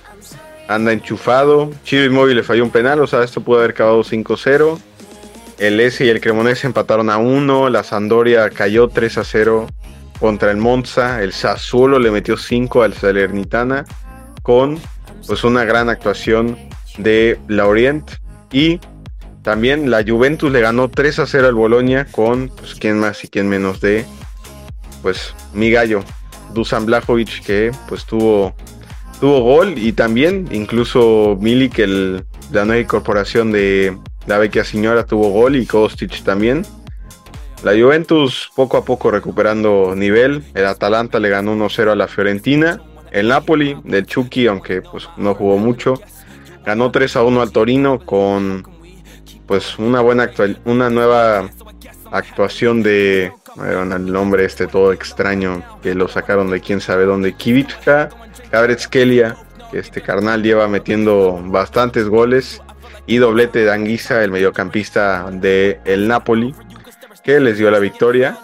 anda 0.68 0.94
enchufado. 0.94 1.72
Chiro 1.84 2.06
Inmóvil 2.06 2.38
le 2.38 2.44
falló 2.44 2.64
un 2.64 2.72
penal, 2.72 3.00
o 3.02 3.08
sea, 3.08 3.24
esto 3.24 3.42
pudo 3.42 3.60
haber 3.60 3.72
acabado 3.72 4.04
5-0. 4.04 4.80
El 5.58 5.80
S 5.80 6.04
y 6.04 6.10
el 6.10 6.20
Cremonese 6.20 6.68
empataron 6.68 7.10
a 7.10 7.18
1. 7.18 7.70
La 7.70 7.84
Sandoria 7.84 8.50
cayó 8.50 8.88
3 8.90 9.18
a 9.18 9.24
0 9.24 9.68
contra 10.20 10.52
el 10.52 10.58
Monza. 10.58 11.22
El 11.22 11.34
Sassuolo 11.34 12.00
le 12.00 12.12
metió 12.12 12.38
5 12.38 12.84
al 12.84 12.94
Salernitana 12.94 13.86
con 14.42 14.80
pues 15.28 15.44
una 15.44 15.64
gran 15.66 15.90
actuación 15.90 16.58
de 16.98 17.40
la 17.48 17.68
Orient. 17.68 18.10
Y 18.52 18.80
también 19.42 19.92
la 19.92 20.04
Juventus 20.04 20.52
le 20.52 20.62
ganó 20.62 20.90
3 20.90 21.20
a 21.20 21.28
0 21.28 21.48
al 21.48 21.56
Bolonia 21.56 22.06
con 22.12 22.50
pues 22.50 22.76
quién 22.76 23.00
más 23.00 23.24
y 23.24 23.28
quién 23.28 23.48
menos 23.48 23.80
de 23.80 24.06
pues 25.04 25.36
mi 25.54 25.70
gallo 25.70 26.04
Dusan 26.56 26.88
Blajovic 26.88 27.44
que 27.46 27.72
pues 27.88 28.06
tuvo 28.06 28.56
tuvo 29.20 29.42
gol 29.42 29.78
y 29.78 29.94
también 29.94 30.48
incluso 30.52 31.38
Milik 31.40 31.78
el 31.78 32.26
la 32.52 32.66
nueva 32.66 32.82
incorporación 32.82 33.52
de 33.52 33.96
la 34.26 34.38
vecchia 34.40 34.64
señora 34.64 35.06
tuvo 35.06 35.30
gol 35.30 35.56
y 35.56 35.66
Kostic 35.66 36.24
también. 36.24 36.66
La 37.66 37.72
Juventus 37.72 38.52
poco 38.56 38.78
a 38.78 38.86
poco 38.86 39.10
recuperando 39.10 39.96
nivel. 39.96 40.44
El 40.54 40.68
Atalanta 40.68 41.20
le 41.20 41.30
ganó 41.30 41.56
1-0 41.56 41.94
a 41.94 41.96
la 41.96 42.08
Fiorentina. 42.08 42.80
El 43.10 43.30
Napoli 43.30 43.76
del 43.84 44.06
Chucky, 44.06 44.46
aunque 44.46 44.84
pues 44.84 45.10
no 45.18 45.34
jugó 45.34 45.58
mucho, 45.58 45.96
ganó 46.64 46.92
3-1 46.92 47.42
al 47.42 47.52
Torino 47.52 47.98
con 48.06 48.68
pues 49.48 49.80
una 49.80 50.02
buena 50.02 50.30
una 50.66 50.92
nueva 50.92 51.50
actuación 52.12 52.84
de 52.84 53.34
el 53.58 54.12
nombre 54.14 54.46
este 54.46 54.68
todo 54.68 54.94
extraño 54.94 55.64
que 55.82 55.96
lo 55.96 56.08
sacaron 56.08 56.52
de 56.52 56.62
quién 56.62 56.82
sabe 56.82 57.06
dónde 57.06 57.34
Kivitska 57.34 58.10
Kelia 58.92 59.38
que 59.72 59.80
este 59.80 60.02
carnal 60.02 60.44
lleva 60.44 60.68
metiendo 60.68 61.42
bastantes 61.46 62.10
goles 62.10 62.62
y 63.08 63.18
doblete 63.18 63.60
de 63.60 63.72
Anguisa, 63.72 64.24
el 64.24 64.32
mediocampista 64.32 65.30
de 65.32 65.80
el 65.86 66.08
Napoli, 66.08 66.56
que 67.26 67.40
les 67.40 67.58
dio 67.58 67.72
la 67.72 67.80
victoria. 67.80 68.38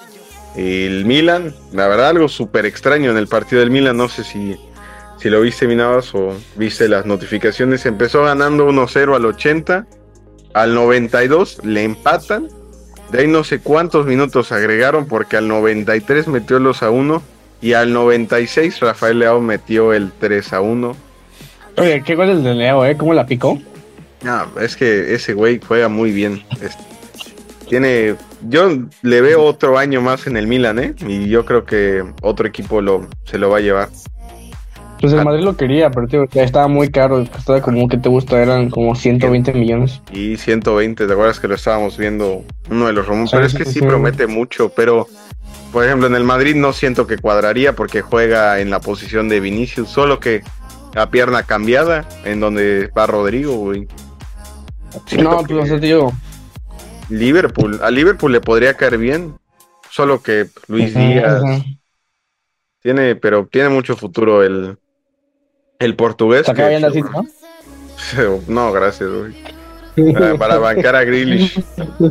El 0.56 1.06
Milan, 1.06 1.56
la 1.72 1.88
verdad 1.88 2.10
algo 2.10 2.28
súper 2.28 2.66
extraño 2.66 3.12
en 3.12 3.18
el 3.18 3.28
partido 3.28 3.62
del 3.62 3.70
Milan, 3.70 3.96
no 3.96 4.10
sé 4.10 4.26
si, 4.26 4.58
si 5.18 5.30
lo 5.30 5.40
viste 5.40 5.68
Minabas 5.68 6.14
o 6.14 6.36
viste 6.58 6.90
las 6.90 7.06
notificaciones, 7.06 7.86
empezó 7.86 8.24
ganando 8.24 8.68
1-0 8.68 9.16
al 9.16 9.26
80, 9.26 9.86
al 10.54 10.74
92 10.74 11.64
le 11.64 11.84
empatan, 11.84 12.50
de 13.12 13.20
ahí 13.20 13.28
no 13.28 13.46
sé 13.46 13.60
cuántos 13.60 14.06
minutos 14.06 14.52
agregaron 14.52 15.08
porque 15.08 15.38
al 15.38 15.48
93 15.48 16.28
metió 16.28 16.60
los 16.60 16.84
a 16.84 16.90
1 16.90 17.22
y 17.62 17.74
al 17.74 17.94
96 17.94 18.80
Rafael 18.82 19.20
Leao 19.20 19.40
metió 19.40 19.94
el 19.94 20.12
3 20.12 20.54
a 20.54 20.62
1. 20.62 20.96
Oye, 21.78 22.04
qué 22.04 22.16
gol 22.16 22.30
el 22.30 22.44
de 22.44 22.56
Leao, 22.56 22.86
¿eh? 22.86 22.98
¿Cómo 22.98 23.14
la 23.14 23.26
picó? 23.26 23.58
No, 24.24 24.60
es 24.60 24.76
que 24.76 25.14
ese 25.14 25.34
güey 25.34 25.62
juega 25.66 25.88
muy 25.88 26.12
bien. 26.12 26.44
Tiene, 27.72 28.16
yo 28.50 28.70
le 29.02 29.22
veo 29.22 29.44
otro 29.44 29.78
año 29.78 30.02
más 30.02 30.28
en 30.28 30.36
el 30.36 30.46
Milan, 30.46 30.78
¿eh? 30.78 30.94
Y 31.08 31.30
yo 31.30 31.46
creo 31.46 31.64
que 31.64 32.04
otro 32.22 32.46
equipo 32.46 32.82
lo, 32.82 33.08
se 33.24 33.38
lo 33.38 33.50
va 33.50 33.60
a 33.60 33.62
llevar. 33.62 33.88
Pues 35.00 35.14
el. 35.14 35.24
Madrid 35.24 35.46
lo 35.46 35.56
quería, 35.56 35.90
pero 35.90 36.06
tío, 36.06 36.26
estaba 36.34 36.68
muy 36.68 36.90
caro. 36.92 37.22
Estaba 37.22 37.62
como 37.62 37.88
que 37.88 37.98
te 37.98 38.10
gusta, 38.10 38.42
eran 38.42 38.70
como 38.70 38.94
120 38.94 39.54
millones. 39.54 40.02
Y 40.12 40.36
120, 40.36 41.08
¿te 41.08 41.14
acuerdas 41.14 41.40
que 41.40 41.48
lo 41.48 41.56
estábamos 41.56 41.98
viendo? 41.98 42.44
Uno 42.70 42.88
de 42.88 42.92
los 42.92 43.08
rumores. 43.08 43.32
Pero 43.32 43.46
es 43.46 43.54
que 43.54 43.64
sí, 43.64 43.80
promete 43.80 44.28
mucho, 44.28 44.74
pero 44.76 45.08
por 45.72 45.86
ejemplo 45.86 46.08
en 46.08 46.16
el 46.16 46.26
Madrid 46.26 46.56
no 46.56 46.74
siento 46.74 47.08
que 47.08 47.20
cuadraría 47.20 47.74
porque 47.74 48.02
juega 48.02 48.60
en 48.60 48.70
la 48.70 48.82
posición 48.82 49.30
de 49.30 49.40
Vinicius, 49.40 49.88
solo 49.88 50.20
que 50.20 50.42
a 50.94 51.10
pierna 51.10 51.44
cambiada, 51.44 52.06
en 52.26 52.42
donde 52.42 52.92
va 52.98 53.08
Rodrigo, 53.08 53.56
güey 53.56 53.88
no, 55.18 55.44
pues 55.44 55.82
tío. 55.82 56.12
Liverpool, 57.12 57.80
a 57.84 57.92
Liverpool 57.92 58.32
le 58.32 58.42
podría 58.42 58.76
caer 58.76 58.98
bien, 58.98 59.36
solo 59.90 60.22
que 60.24 60.48
Luis 60.68 60.96
Díaz 60.96 61.44
tiene, 62.82 63.16
pero 63.16 63.48
tiene 63.52 63.70
mucho 63.70 63.96
futuro 63.96 64.44
el, 64.44 64.78
el 65.80 65.96
portugués. 65.96 66.48
¿no? 66.48 67.26
no, 68.48 68.72
gracias, 68.72 69.10
Para, 70.40 70.58
bancar 70.58 70.96
a 70.96 71.04
Grealish, 71.04 71.62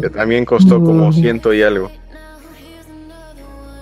que 0.01 0.11
también 0.11 0.45
costó 0.45 0.83
como 0.83 1.13
ciento 1.13 1.53
y 1.53 1.63
algo. 1.63 1.91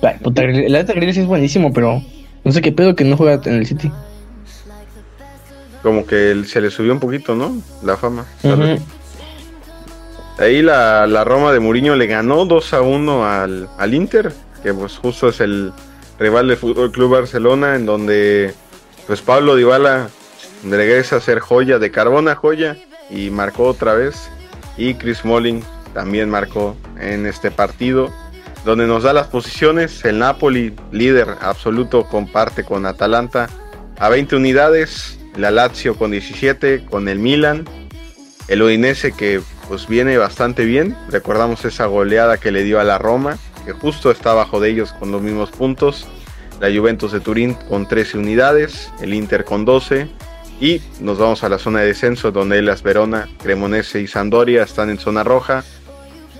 La, 0.01 0.17
puta, 0.19 0.43
la 0.43 0.83
Grealish 0.85 1.19
es 1.19 1.27
buenísimo, 1.27 1.73
pero 1.73 2.01
no 2.45 2.53
sé 2.53 2.63
qué 2.63 2.73
pedo 2.73 2.95
que 2.95 3.05
no 3.05 3.17
juega 3.17 3.41
en 3.45 3.55
el 3.55 3.67
City 3.67 3.91
como 5.83 6.07
que 6.07 6.43
se 6.47 6.61
le 6.61 6.71
subió 6.71 6.93
un 6.93 7.01
poquito, 7.01 7.35
¿no? 7.35 7.57
La 7.83 7.97
fama. 7.97 8.27
Ahí 10.39 10.63
la, 10.63 11.07
la, 11.07 11.25
Roma 11.25 11.53
de 11.53 11.59
Mourinho 11.59 11.97
le 11.97 12.07
ganó 12.07 12.45
2 12.45 12.75
a 12.75 12.83
1 12.83 13.27
al, 13.27 13.69
al, 13.77 13.95
Inter, 13.95 14.33
que 14.63 14.73
pues 14.73 14.97
justo 14.97 15.29
es 15.29 15.41
el 15.41 15.73
rival 16.19 16.49
del 16.49 16.57
Fútbol 16.57 16.93
Club 16.93 17.13
Barcelona, 17.13 17.75
en 17.75 17.87
donde 17.87 18.55
pues 19.07 19.21
Pablo 19.21 19.57
Dybala 19.57 20.11
regresa 20.65 21.17
a 21.17 21.21
ser 21.21 21.41
joya 21.41 21.79
de 21.79 21.91
carbona 21.91 22.37
joya 22.37 22.77
y 23.11 23.31
marcó 23.31 23.65
otra 23.65 23.95
vez. 23.95 24.31
Y 24.77 24.95
Chris 24.95 25.25
Molling 25.25 25.63
también 25.93 26.31
marcó 26.31 26.77
en 27.01 27.27
este 27.27 27.51
partido, 27.51 28.13
donde 28.65 28.87
nos 28.87 29.03
da 29.03 29.13
las 29.13 29.27
posiciones. 29.27 30.05
El 30.05 30.21
Napoli, 30.21 30.75
líder 30.93 31.37
absoluto, 31.41 32.05
comparte 32.05 32.63
con 32.63 32.87
Atalanta 32.87 33.49
a 33.99 34.09
20 34.09 34.37
unidades 34.37 35.19
la 35.37 35.51
Lazio 35.51 35.97
con 35.97 36.11
17, 36.11 36.85
con 36.87 37.09
el 37.09 37.19
Milan, 37.19 37.65
el 38.49 38.63
Udinese 38.63 39.13
que 39.13 39.41
pues 39.69 39.87
viene 39.87 40.17
bastante 40.17 40.65
bien, 40.65 40.97
recordamos 41.11 41.65
esa 41.65 41.87
goleada 41.87 42.39
que 42.39 42.51
le 42.51 42.65
dio 42.65 42.81
a 42.81 42.85
la 42.85 42.99
Roma, 42.99 43.37
que 43.67 43.73
justo 43.73 44.11
está 44.11 44.31
abajo 44.31 44.61
de 44.61 44.71
ellos 44.71 44.95
con 44.95 45.13
los 45.13 45.21
mismos 45.21 45.51
puntos, 45.51 46.09
la 46.61 46.69
Juventus 46.75 47.13
de 47.13 47.21
Turín 47.21 47.55
con 47.69 47.87
13 47.87 48.19
unidades, 48.19 48.91
el 49.01 49.15
Inter 49.15 49.45
con 49.45 49.65
12 49.65 50.09
y 50.61 50.81
nos 51.01 51.19
vamos 51.19 51.45
a 51.45 51.49
la 51.49 51.59
zona 51.59 51.81
de 51.81 51.89
descenso 51.89 52.33
donde 52.33 52.63
las 52.63 52.83
Verona, 52.83 53.29
Cremonese 53.43 54.01
y 54.01 54.07
Sandoria 54.07 54.63
están 54.63 54.91
en 54.91 54.99
zona 54.99 55.23
roja 55.23 55.63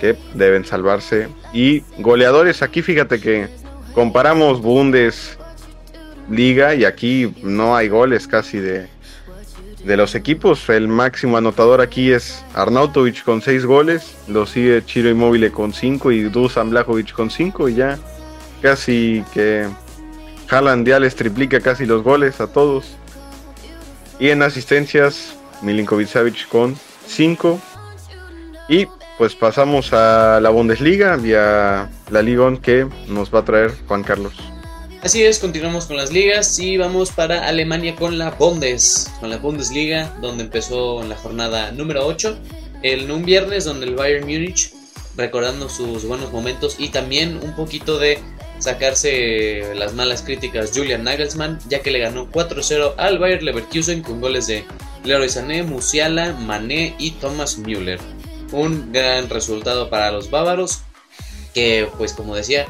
que 0.01 0.17
deben 0.33 0.65
salvarse. 0.65 1.29
Y 1.53 1.83
goleadores 1.99 2.61
aquí 2.61 2.81
fíjate 2.81 3.21
que 3.21 3.47
comparamos 3.93 4.61
Bundes 4.61 5.37
liga 6.29 6.75
y 6.75 6.85
aquí 6.85 7.33
no 7.43 7.75
hay 7.75 7.87
goles 7.87 8.27
casi 8.27 8.59
de, 8.59 8.87
de 9.83 9.97
los 9.97 10.15
equipos. 10.15 10.67
El 10.69 10.87
máximo 10.87 11.37
anotador 11.37 11.81
aquí 11.81 12.11
es 12.11 12.43
Arnautovic 12.53 13.23
con 13.23 13.41
6 13.41 13.65
goles, 13.65 14.15
lo 14.27 14.45
sigue 14.45 14.83
Chiro 14.85 15.09
Immobile 15.09 15.51
con 15.51 15.73
5 15.73 16.11
y 16.11 16.23
Dusan 16.23 16.69
Blajovic 16.69 17.13
con 17.13 17.29
5 17.29 17.69
y 17.69 17.75
ya 17.75 17.97
casi 18.61 19.23
que 19.33 19.67
Haaland 20.49 20.87
ya 20.87 20.99
les 20.99 21.15
triplica 21.15 21.59
casi 21.59 21.85
los 21.85 22.03
goles 22.03 22.41
a 22.41 22.47
todos. 22.47 22.97
Y 24.19 24.29
en 24.29 24.41
asistencias, 24.41 25.35
Milinkovic 25.61 26.07
Savic 26.07 26.47
con 26.49 26.75
5. 27.07 27.59
Y 28.67 28.87
pues 29.17 29.35
pasamos 29.35 29.93
a 29.93 30.39
la 30.41 30.49
Bundesliga 30.49 31.17
y 31.23 31.33
a 31.33 31.89
la 32.09 32.21
Ligón 32.21 32.57
que 32.57 32.87
nos 33.07 33.33
va 33.33 33.39
a 33.39 33.45
traer 33.45 33.73
Juan 33.87 34.03
Carlos. 34.03 34.33
Así 35.01 35.23
es, 35.23 35.39
continuamos 35.39 35.85
con 35.85 35.95
las 35.95 36.11
ligas 36.11 36.59
y 36.59 36.75
vamos 36.75 37.11
para 37.11 37.47
Alemania 37.47 37.95
con 37.95 38.17
la 38.17 38.31
Bundes, 38.31 39.09
con 39.21 39.29
la 39.29 39.37
Bundesliga, 39.37 40.13
donde 40.19 40.43
empezó 40.43 41.01
la 41.03 41.15
jornada 41.15 41.71
número 41.71 42.05
8, 42.05 42.37
en 42.83 43.09
un 43.09 43.23
viernes 43.23 43.63
donde 43.63 43.85
el 43.85 43.95
Bayern 43.95 44.25
Múnich, 44.25 44.73
recordando 45.15 45.69
sus 45.69 46.03
buenos 46.03 46.33
momentos 46.33 46.75
y 46.79 46.89
también 46.89 47.39
un 47.41 47.55
poquito 47.55 47.97
de 47.97 48.19
sacarse 48.59 49.73
las 49.73 49.93
malas 49.93 50.21
críticas 50.21 50.71
Julian 50.75 51.05
Nagelsmann, 51.05 51.59
ya 51.69 51.81
que 51.81 51.91
le 51.91 51.99
ganó 51.99 52.29
4-0 52.29 52.95
al 52.97 53.19
Bayern 53.19 53.45
Leverkusen 53.45 54.01
con 54.01 54.19
goles 54.19 54.47
de 54.47 54.65
Leroy 55.05 55.29
Sané, 55.29 55.63
Musiala, 55.63 56.33
Mané 56.33 56.93
y 56.99 57.11
Thomas 57.11 57.57
Müller. 57.57 58.01
Un 58.51 58.91
gran 58.91 59.29
resultado 59.29 59.89
para 59.89 60.11
los 60.11 60.29
bávaros, 60.29 60.81
que 61.53 61.87
pues 61.97 62.11
como 62.11 62.35
decía, 62.35 62.67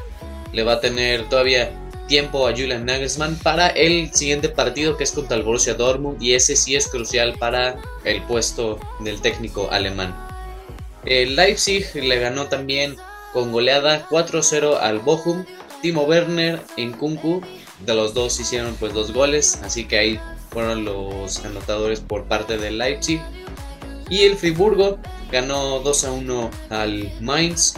le 0.53 0.61
va 0.61 0.73
a 0.73 0.79
tener 0.79 1.27
todavía 1.27 1.71
tiempo 2.09 2.45
a 2.45 2.51
Julian 2.51 2.85
Nagelsmann 2.85 3.37
para 3.37 3.67
el 3.67 4.13
siguiente 4.13 4.49
partido 4.49 4.97
que 4.97 5.05
es 5.05 5.11
contra 5.11 5.37
el 5.37 5.43
Borussia 5.43 5.75
Dortmund 5.75 6.21
y 6.21 6.33
ese 6.33 6.57
sí 6.57 6.75
es 6.75 6.89
crucial 6.89 7.35
para 7.39 7.79
el 8.03 8.21
puesto 8.23 8.77
del 8.99 9.21
técnico 9.21 9.69
alemán. 9.71 10.13
El 11.05 11.37
Leipzig 11.37 11.85
le 11.95 12.19
ganó 12.19 12.47
también 12.47 12.97
con 13.31 13.53
goleada 13.53 14.05
4-0 14.09 14.77
al 14.81 14.99
Bochum. 14.99 15.45
Timo 15.81 16.01
Werner 16.01 16.59
en 16.75 16.91
Kunku, 16.91 17.41
de 17.85 17.95
los 17.95 18.13
dos 18.13 18.37
hicieron 18.39 18.75
pues 18.75 18.93
dos 18.93 19.13
goles, 19.13 19.59
así 19.63 19.85
que 19.85 19.97
ahí 19.97 20.19
fueron 20.49 20.83
los 20.83 21.45
anotadores 21.45 22.01
por 22.01 22.25
parte 22.25 22.57
del 22.57 22.77
Leipzig. 22.79 23.21
Y 24.09 24.23
el 24.23 24.35
Friburgo 24.35 24.97
ganó 25.31 25.79
2 25.79 26.03
1 26.03 26.49
al 26.69 27.13
Mainz 27.21 27.75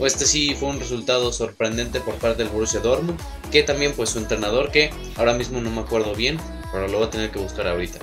este 0.00 0.26
sí 0.26 0.54
fue 0.54 0.70
un 0.70 0.80
resultado 0.80 1.32
sorprendente 1.32 2.00
por 2.00 2.14
parte 2.16 2.42
del 2.42 2.52
Borussia 2.52 2.80
Dortmund, 2.80 3.18
que 3.50 3.62
también 3.62 3.92
pues 3.94 4.10
su 4.10 4.18
entrenador, 4.18 4.70
que 4.70 4.90
ahora 5.16 5.34
mismo 5.34 5.60
no 5.60 5.70
me 5.70 5.80
acuerdo 5.80 6.14
bien, 6.14 6.38
pero 6.72 6.88
lo 6.88 6.98
voy 6.98 7.06
a 7.06 7.10
tener 7.10 7.30
que 7.30 7.38
buscar 7.38 7.66
ahorita. 7.68 7.98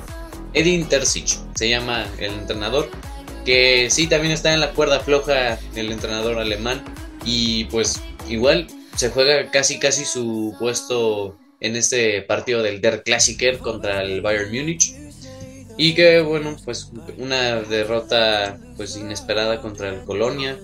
Edin 0.54 0.88
Terzic 0.88 1.40
se 1.56 1.70
llama 1.70 2.06
el 2.18 2.34
entrenador, 2.34 2.90
que 3.46 3.90
sí 3.90 4.08
también 4.08 4.34
está 4.34 4.54
en 4.54 4.60
la 4.60 4.72
cuerda 4.72 5.00
floja 5.00 5.60
el 5.76 5.92
entrenador 5.92 6.40
alemán 6.40 6.84
y 7.26 7.66
pues 7.66 8.02
igual 8.30 8.68
se 8.96 9.10
juega 9.10 9.50
casi 9.52 9.80
casi 9.80 10.06
su 10.06 10.56
puesto 10.60 11.38
en 11.60 11.76
este 11.76 12.22
partido 12.24 12.62
del 12.64 12.82
Der 12.82 13.04
Klassiker 13.04 13.60
contra 13.60 14.02
el 14.02 14.22
Bayern 14.22 14.52
Múnich. 14.52 14.94
Y 15.78 15.96
que 15.96 16.22
bueno, 16.22 16.58
pues 16.66 16.92
una 17.18 17.62
derrota 17.62 18.60
pues 18.76 18.98
inesperada 18.98 19.62
contra 19.62 19.90
el 19.90 20.04
Colonia, 20.04 20.60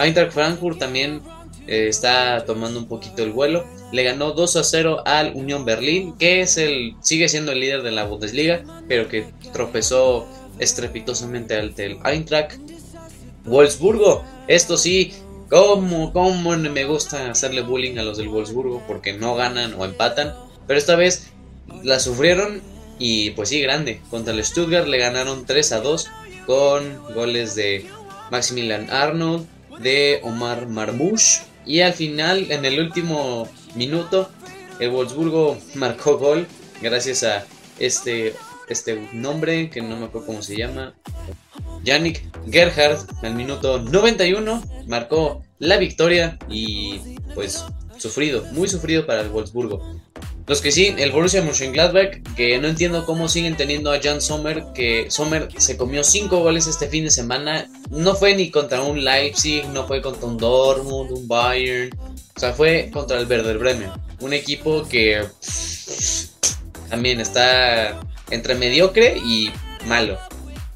Eintracht 0.00 0.32
Frankfurt 0.32 0.78
también 0.78 1.20
eh, 1.66 1.88
está 1.88 2.44
tomando 2.44 2.78
un 2.78 2.86
poquito 2.86 3.22
el 3.22 3.32
vuelo. 3.32 3.64
Le 3.92 4.02
ganó 4.02 4.32
2 4.32 4.56
a 4.56 4.64
0 4.64 5.02
al 5.04 5.34
Unión 5.34 5.64
Berlín, 5.64 6.16
que 6.16 6.40
es 6.40 6.56
el 6.56 6.94
sigue 7.00 7.28
siendo 7.28 7.52
el 7.52 7.60
líder 7.60 7.82
de 7.82 7.90
la 7.90 8.04
Bundesliga, 8.04 8.64
pero 8.88 9.08
que 9.08 9.26
tropezó 9.52 10.26
estrepitosamente 10.58 11.56
ante 11.58 11.86
el 11.86 11.98
Eintracht. 12.04 12.58
Wolfsburgo, 13.44 14.24
esto 14.48 14.76
sí, 14.76 15.12
como, 15.48 16.12
como 16.12 16.56
me 16.56 16.84
gusta 16.84 17.30
hacerle 17.30 17.62
bullying 17.62 17.98
a 17.98 18.02
los 18.02 18.18
del 18.18 18.28
Wolfsburgo 18.28 18.82
porque 18.86 19.14
no 19.14 19.34
ganan 19.34 19.74
o 19.74 19.84
empatan, 19.84 20.34
pero 20.66 20.78
esta 20.78 20.94
vez 20.94 21.30
la 21.82 21.98
sufrieron 21.98 22.60
y 22.98 23.30
pues 23.30 23.48
sí, 23.48 23.60
grande. 23.60 24.00
Contra 24.10 24.34
el 24.34 24.44
Stuttgart 24.44 24.86
le 24.86 24.98
ganaron 24.98 25.46
3 25.46 25.72
a 25.72 25.80
2 25.80 26.08
con 26.46 27.14
goles 27.14 27.54
de 27.54 27.86
Maximilian 28.30 28.90
Arnold, 28.90 29.46
de 29.82 30.20
Omar 30.22 30.66
Marmouche. 30.66 31.42
Y 31.66 31.80
al 31.80 31.92
final, 31.92 32.50
en 32.50 32.64
el 32.64 32.80
último 32.80 33.48
minuto, 33.74 34.30
el 34.78 34.90
Wolfsburgo 34.90 35.58
marcó 35.74 36.18
gol 36.18 36.46
gracias 36.80 37.22
a 37.22 37.44
este, 37.78 38.34
este 38.68 39.08
nombre 39.12 39.70
que 39.70 39.82
no 39.82 39.96
me 39.96 40.06
acuerdo 40.06 40.26
cómo 40.26 40.42
se 40.42 40.56
llama. 40.56 40.94
Yannick 41.82 42.22
Gerhard 42.50 42.98
al 43.22 43.34
minuto 43.34 43.78
91 43.80 44.62
marcó 44.86 45.42
la 45.58 45.76
victoria 45.76 46.38
y 46.48 47.00
pues 47.34 47.64
sufrido, 47.96 48.44
muy 48.52 48.68
sufrido 48.68 49.06
para 49.06 49.22
el 49.22 49.28
Wolfsburgo. 49.28 50.00
Los 50.50 50.60
que 50.60 50.72
sí, 50.72 50.92
el 50.98 51.12
Borussia 51.12 51.42
Mönchengladbach, 51.42 52.34
que 52.34 52.58
no 52.58 52.66
entiendo 52.66 53.06
cómo 53.06 53.28
siguen 53.28 53.56
teniendo 53.56 53.92
a 53.92 54.00
Jan 54.02 54.20
Sommer, 54.20 54.64
que 54.74 55.08
Sommer 55.08 55.48
se 55.56 55.76
comió 55.76 56.02
5 56.02 56.40
goles 56.40 56.66
este 56.66 56.88
fin 56.88 57.04
de 57.04 57.12
semana. 57.12 57.70
No 57.88 58.16
fue 58.16 58.34
ni 58.34 58.50
contra 58.50 58.82
un 58.82 59.04
Leipzig, 59.04 59.64
no 59.68 59.86
fue 59.86 60.02
contra 60.02 60.26
un 60.26 60.38
Dortmund, 60.38 61.12
un 61.12 61.28
Bayern. 61.28 61.96
O 62.34 62.40
sea, 62.40 62.52
fue 62.52 62.90
contra 62.92 63.20
el 63.20 63.28
Werder 63.28 63.58
Bremen. 63.58 63.92
Un 64.18 64.32
equipo 64.32 64.88
que 64.88 65.24
también 66.88 67.20
está 67.20 68.00
entre 68.32 68.56
mediocre 68.56 69.18
y 69.24 69.52
malo. 69.86 70.18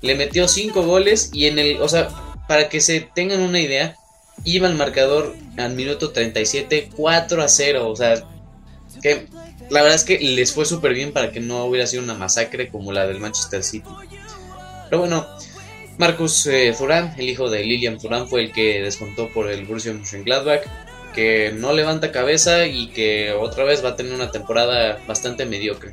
Le 0.03 0.15
metió 0.15 0.47
5 0.47 0.85
goles 0.85 1.31
y 1.33 1.47
en 1.47 1.59
el, 1.59 1.83
o 1.83 1.89
sea, 1.89 2.11
para 2.47 2.69
que 2.69 2.81
se 2.81 3.01
tengan 3.01 3.41
una 3.41 3.59
idea, 3.59 3.97
iba 4.45 4.69
el 4.69 4.77
marcador 4.77 5.35
al 5.57 5.75
minuto 5.75 6.13
37 6.13 6.91
4 6.95 7.43
a 7.43 7.49
0. 7.49 7.89
O 7.89 7.97
sea, 7.97 8.23
que 9.03 9.27
la 9.75 9.83
verdad 9.83 9.97
es 9.97 10.05
que 10.05 10.21
les 10.21 10.53
fue 10.53 10.65
súper 10.65 10.95
bien 10.95 11.13
para 11.13 11.33
que 11.33 11.41
no 11.41 11.65
hubiera 11.65 11.85
sido 11.89 12.05
una 12.05 12.15
masacre 12.15 12.69
como 12.69 12.93
la 12.93 13.09
del 13.09 13.19
Manchester 13.19 13.65
City. 13.65 13.91
Pero 14.89 15.01
bueno, 15.01 15.27
Marcus 15.99 16.47
eh, 16.47 16.73
el 17.19 17.29
hijo 17.29 17.51
de 17.51 17.65
Lilian 17.65 17.99
Thuram, 17.99 18.29
fue 18.29 18.43
el 18.43 18.53
que 18.53 18.81
descontó 18.83 19.31
por 19.31 19.51
el 19.51 19.65
Borussia 19.65 19.93
Mönchengladbach, 19.93 20.63
que 21.13 21.53
no 21.57 21.73
levanta 21.73 22.13
cabeza 22.13 22.67
y 22.67 22.87
que 22.91 23.33
otra 23.33 23.65
vez 23.65 23.85
va 23.85 23.91
a 23.91 23.97
tener 23.97 24.13
una 24.13 24.31
temporada 24.31 25.01
bastante 25.09 25.45
mediocre. 25.45 25.93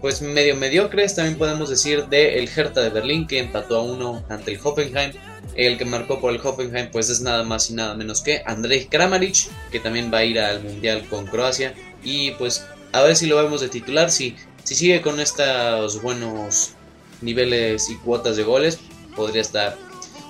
Pues 0.00 0.22
medio 0.22 0.56
mediocres 0.56 1.14
también 1.14 1.36
podemos 1.36 1.68
decir 1.68 2.06
de 2.06 2.38
el 2.38 2.48
Hertha 2.48 2.80
de 2.80 2.88
Berlín 2.88 3.26
que 3.26 3.40
empató 3.40 3.76
a 3.76 3.82
uno 3.82 4.24
ante 4.30 4.52
el 4.52 4.60
Hoffenheim. 4.64 5.12
El 5.54 5.76
que 5.76 5.84
marcó 5.84 6.18
por 6.18 6.32
el 6.32 6.40
Hoffenheim 6.42 6.90
pues 6.90 7.10
es 7.10 7.20
nada 7.20 7.44
más 7.44 7.68
y 7.68 7.74
nada 7.74 7.94
menos 7.94 8.22
que 8.22 8.42
Andrej 8.46 8.88
Kramaric, 8.88 9.50
que 9.70 9.80
también 9.80 10.10
va 10.10 10.18
a 10.18 10.24
ir 10.24 10.40
al 10.40 10.62
Mundial 10.62 11.06
con 11.10 11.26
Croacia. 11.26 11.74
Y 12.02 12.32
pues 12.32 12.64
a 12.92 13.02
ver 13.02 13.16
si 13.16 13.26
lo 13.26 13.36
vemos 13.36 13.60
de 13.60 13.68
titular. 13.68 14.10
Si, 14.10 14.36
si 14.64 14.74
sigue 14.74 15.00
con 15.00 15.20
estos 15.20 16.02
buenos 16.02 16.72
niveles 17.20 17.88
y 17.90 17.96
cuotas 17.96 18.36
de 18.36 18.44
goles, 18.44 18.78
podría 19.16 19.42
estar 19.42 19.76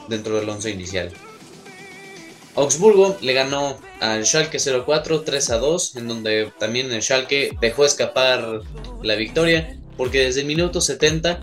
dentro 0.09 0.37
del 0.37 0.49
once 0.49 0.71
inicial. 0.71 1.11
Augsburgo 2.55 3.17
le 3.23 3.33
ganó 3.33 3.79
al 4.01 4.27
Schalke 4.27 4.59
04 4.59 5.23
3 5.23 5.51
a 5.51 5.59
2, 5.59 5.97
en 5.97 6.09
donde 6.09 6.53
también 6.59 6.93
el 6.93 7.03
Schalke 7.03 7.57
dejó 7.61 7.85
escapar 7.85 8.61
la 9.03 9.15
victoria, 9.15 9.79
porque 9.97 10.21
desde 10.21 10.41
el 10.43 10.47
minuto 10.47 10.81
70 10.81 11.41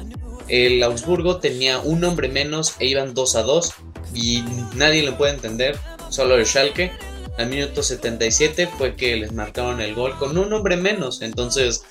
el 0.49 0.81
Augsburgo 0.83 1.37
tenía 1.37 1.79
un 1.79 2.03
hombre 2.03 2.27
menos 2.27 2.75
e 2.79 2.85
iban 2.85 3.13
2 3.13 3.35
a 3.35 3.41
2, 3.41 3.73
y 4.13 4.43
nadie 4.75 5.03
lo 5.03 5.17
puede 5.17 5.33
entender, 5.33 5.77
solo 6.09 6.35
el 6.35 6.45
Schalke, 6.45 6.91
al 7.39 7.47
minuto 7.47 7.81
77 7.81 8.67
fue 8.77 8.97
que 8.97 9.15
les 9.15 9.31
marcaron 9.31 9.79
el 9.79 9.95
gol 9.95 10.17
con 10.17 10.37
un 10.37 10.51
hombre 10.51 10.75
menos. 10.75 11.21
Entonces, 11.21 11.83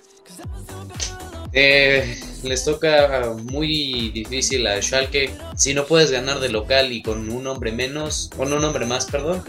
eh, 1.54 2.20
les 2.42 2.66
toca 2.66 3.34
muy 3.44 4.10
difícil 4.10 4.66
a 4.66 4.80
Schalke. 4.82 5.30
Si 5.56 5.72
no 5.72 5.86
puedes 5.86 6.10
ganar 6.10 6.40
de 6.40 6.50
local 6.50 6.92
y 6.92 7.02
con 7.02 7.30
un 7.30 7.46
hombre 7.46 7.72
menos, 7.72 8.30
con 8.36 8.52
un 8.52 8.62
hombre 8.62 8.84
más, 8.84 9.06
perdón, 9.06 9.42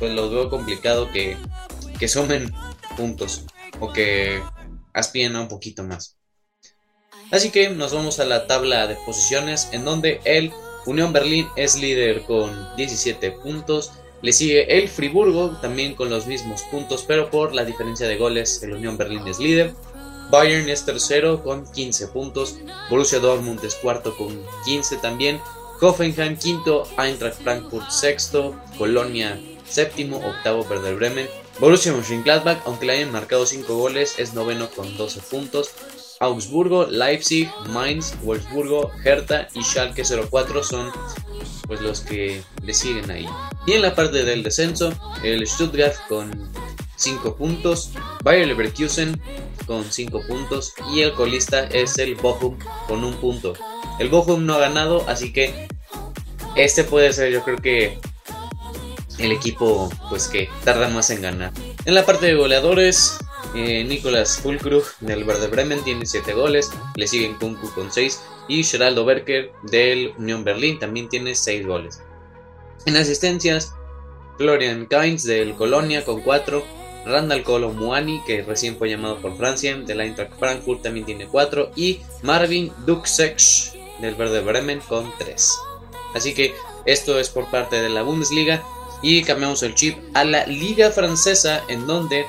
pues 0.00 0.12
lo 0.12 0.28
veo 0.30 0.50
complicado 0.50 1.12
que, 1.12 1.36
que 2.00 2.08
sumen 2.08 2.52
puntos 2.96 3.44
o 3.78 3.92
que 3.92 4.42
aspiren 4.92 5.36
a 5.36 5.42
un 5.42 5.48
poquito 5.48 5.84
más. 5.84 6.16
Así 7.30 7.50
que 7.50 7.70
nos 7.70 7.94
vamos 7.94 8.18
a 8.18 8.24
la 8.24 8.48
tabla 8.48 8.88
de 8.88 8.96
posiciones 9.06 9.68
en 9.70 9.84
donde 9.84 10.20
el 10.24 10.50
Unión 10.86 11.12
Berlín 11.12 11.46
es 11.54 11.76
líder 11.76 12.22
con 12.22 12.50
17 12.76 13.30
puntos. 13.30 13.92
Le 14.22 14.32
sigue 14.32 14.78
el 14.78 14.88
Friburgo, 14.88 15.56
también 15.62 15.94
con 15.94 16.10
los 16.10 16.26
mismos 16.26 16.62
puntos, 16.70 17.04
pero 17.06 17.30
por 17.30 17.54
la 17.54 17.64
diferencia 17.64 18.06
de 18.06 18.16
goles, 18.16 18.62
el 18.62 18.74
Unión 18.74 18.96
Berlín 18.96 19.26
es 19.26 19.38
líder. 19.38 19.72
Bayern 20.30 20.68
es 20.68 20.84
tercero 20.84 21.42
con 21.42 21.70
15 21.72 22.08
puntos. 22.08 22.56
Borussia 22.88 23.18
Dortmund 23.18 23.64
es 23.64 23.74
cuarto 23.74 24.16
con 24.16 24.38
15 24.64 24.98
también. 24.98 25.40
Hoffenheim 25.80 26.36
quinto, 26.36 26.86
Eintracht 26.98 27.42
Frankfurt 27.42 27.90
sexto, 27.90 28.54
Colonia 28.76 29.40
séptimo, 29.66 30.18
octavo 30.18 30.66
Werder 30.68 30.96
Bremen. 30.96 31.28
Borussia 31.58 31.92
Mönchengladbach, 31.92 32.62
aunque 32.66 32.86
le 32.86 32.92
hayan 32.92 33.12
marcado 33.12 33.46
5 33.46 33.74
goles, 33.74 34.18
es 34.18 34.34
noveno 34.34 34.68
con 34.70 34.96
12 34.96 35.20
puntos. 35.30 35.70
Augsburgo, 36.22 36.86
Leipzig, 36.86 37.50
Mainz, 37.70 38.14
Wolfsburgo, 38.22 38.92
Hertha 39.04 39.48
y 39.54 39.62
Schalke 39.62 40.04
04 40.04 40.62
son 40.62 40.90
pues 41.66 41.80
los 41.80 42.00
que 42.00 42.42
le 42.62 42.74
siguen 42.74 43.10
ahí. 43.10 43.26
Y 43.66 43.72
en 43.72 43.80
la 43.80 43.94
parte 43.94 44.22
del 44.22 44.42
descenso, 44.42 44.92
el 45.22 45.46
Stuttgart 45.46 45.96
con 46.10 46.30
5 46.96 47.36
puntos, 47.36 47.92
Bayer 48.22 48.48
Leverkusen 48.48 49.18
con 49.66 49.90
5 49.90 50.26
puntos 50.26 50.74
y 50.92 51.00
el 51.00 51.14
colista 51.14 51.64
es 51.64 51.96
el 51.96 52.16
Bochum 52.16 52.58
con 52.86 53.02
un 53.02 53.14
punto. 53.14 53.54
El 53.98 54.10
Bochum 54.10 54.44
no 54.44 54.56
ha 54.56 54.58
ganado, 54.58 55.08
así 55.08 55.32
que 55.32 55.68
este 56.54 56.84
puede 56.84 57.14
ser 57.14 57.32
yo 57.32 57.42
creo 57.42 57.56
que 57.56 57.98
el 59.16 59.32
equipo 59.32 59.88
pues 60.10 60.28
que 60.28 60.50
tarda 60.64 60.88
más 60.88 61.08
en 61.08 61.22
ganar. 61.22 61.52
En 61.86 61.94
la 61.94 62.04
parte 62.04 62.26
de 62.26 62.34
goleadores, 62.34 63.16
eh, 63.54 63.84
Nicolas 63.84 64.40
Fulkrug 64.40 64.84
del 65.00 65.24
Verde 65.24 65.48
Bremen 65.48 65.82
tiene 65.82 66.06
7 66.06 66.32
goles, 66.34 66.70
le 66.94 67.06
siguen 67.06 67.34
Kunku 67.34 67.72
con 67.74 67.90
6 67.92 68.20
y 68.48 68.62
Geraldo 68.64 69.04
Berker 69.04 69.52
del 69.64 70.14
Unión 70.18 70.44
Berlín 70.44 70.78
también 70.78 71.08
tiene 71.08 71.34
6 71.34 71.66
goles. 71.66 72.02
En 72.86 72.96
asistencias, 72.96 73.74
Florian 74.38 74.86
Kainz 74.86 75.24
del 75.24 75.54
Colonia 75.54 76.04
con 76.04 76.20
4, 76.22 76.64
Randall 77.06 77.42
Colo 77.42 77.72
Muani, 77.72 78.22
que 78.26 78.42
recién 78.42 78.76
fue 78.76 78.90
llamado 78.90 79.20
por 79.20 79.36
Francia, 79.36 79.76
del 79.76 80.00
Eintracht 80.00 80.38
Frankfurt 80.38 80.82
también 80.82 81.06
tiene 81.06 81.26
4, 81.26 81.72
y 81.76 82.00
Marvin 82.22 82.72
Duxech 82.86 83.40
del 84.00 84.14
Verde 84.14 84.40
Bremen 84.40 84.80
con 84.88 85.12
3. 85.18 85.54
Así 86.14 86.34
que 86.34 86.54
esto 86.86 87.18
es 87.18 87.28
por 87.28 87.50
parte 87.50 87.80
de 87.82 87.88
la 87.88 88.02
Bundesliga 88.02 88.62
y 89.02 89.22
cambiamos 89.22 89.62
el 89.62 89.74
chip 89.74 89.96
a 90.14 90.24
la 90.24 90.46
Liga 90.46 90.90
Francesa 90.90 91.62
en 91.68 91.86
donde 91.86 92.26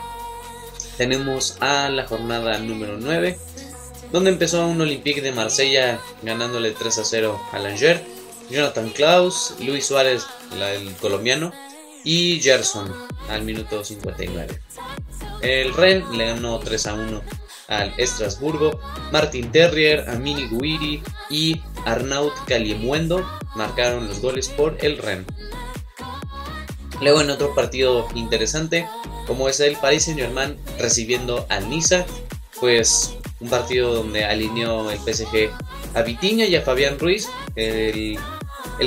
tenemos 1.02 1.58
a 1.62 1.90
la 1.90 2.06
jornada 2.06 2.60
número 2.60 2.96
9 3.00 3.36
donde 4.12 4.30
empezó 4.30 4.68
un 4.68 4.82
Olympique 4.82 5.20
de 5.20 5.32
Marsella 5.32 6.00
ganándole 6.22 6.70
3 6.78 7.00
a 7.00 7.04
0 7.04 7.42
a 7.52 7.58
Langer, 7.58 8.06
Jonathan 8.52 8.88
Klaus, 8.92 9.56
Luis 9.66 9.88
Suárez, 9.88 10.28
el 10.52 10.94
colombiano, 10.98 11.52
y 12.04 12.40
Gerson 12.40 12.94
al 13.30 13.42
minuto 13.42 13.84
59. 13.84 14.62
El 15.42 15.74
Ren 15.74 16.06
le 16.16 16.28
ganó 16.28 16.60
3 16.60 16.86
a 16.86 16.94
1 16.94 17.22
al 17.70 17.94
Estrasburgo, 17.98 18.80
Martin 19.12 19.52
Terrier, 19.52 20.08
Amini 20.08 20.50
Guiri 20.50 21.02
y 21.32 21.60
Arnaut 21.88 22.34
Caliemuendo 22.46 23.28
marcaron 23.56 24.08
los 24.08 24.22
goles 24.22 24.50
por 24.50 24.78
el 24.82 25.00
Ren. 25.00 25.26
Luego 27.02 27.22
en 27.22 27.32
otro 27.32 27.56
partido 27.56 28.08
interesante, 28.14 28.88
como 29.28 29.50
es 29.50 29.60
el 29.60 29.76
Paris 29.78 30.06
Saint 30.06 30.20
Germain 30.20 30.58
recibiendo 30.78 31.46
al 31.50 31.70
Niza, 31.70 32.06
pues 32.60 33.16
un 33.40 33.50
partido 33.50 33.94
donde 33.94 34.24
alineó 34.24 34.92
el 34.92 35.00
PSG 35.00 35.50
a 35.94 36.02
Vitiña 36.04 36.46
y 36.46 36.56
a 36.56 36.62
Fabián 36.62 37.00
Ruiz. 37.00 37.30
El, 37.56 38.18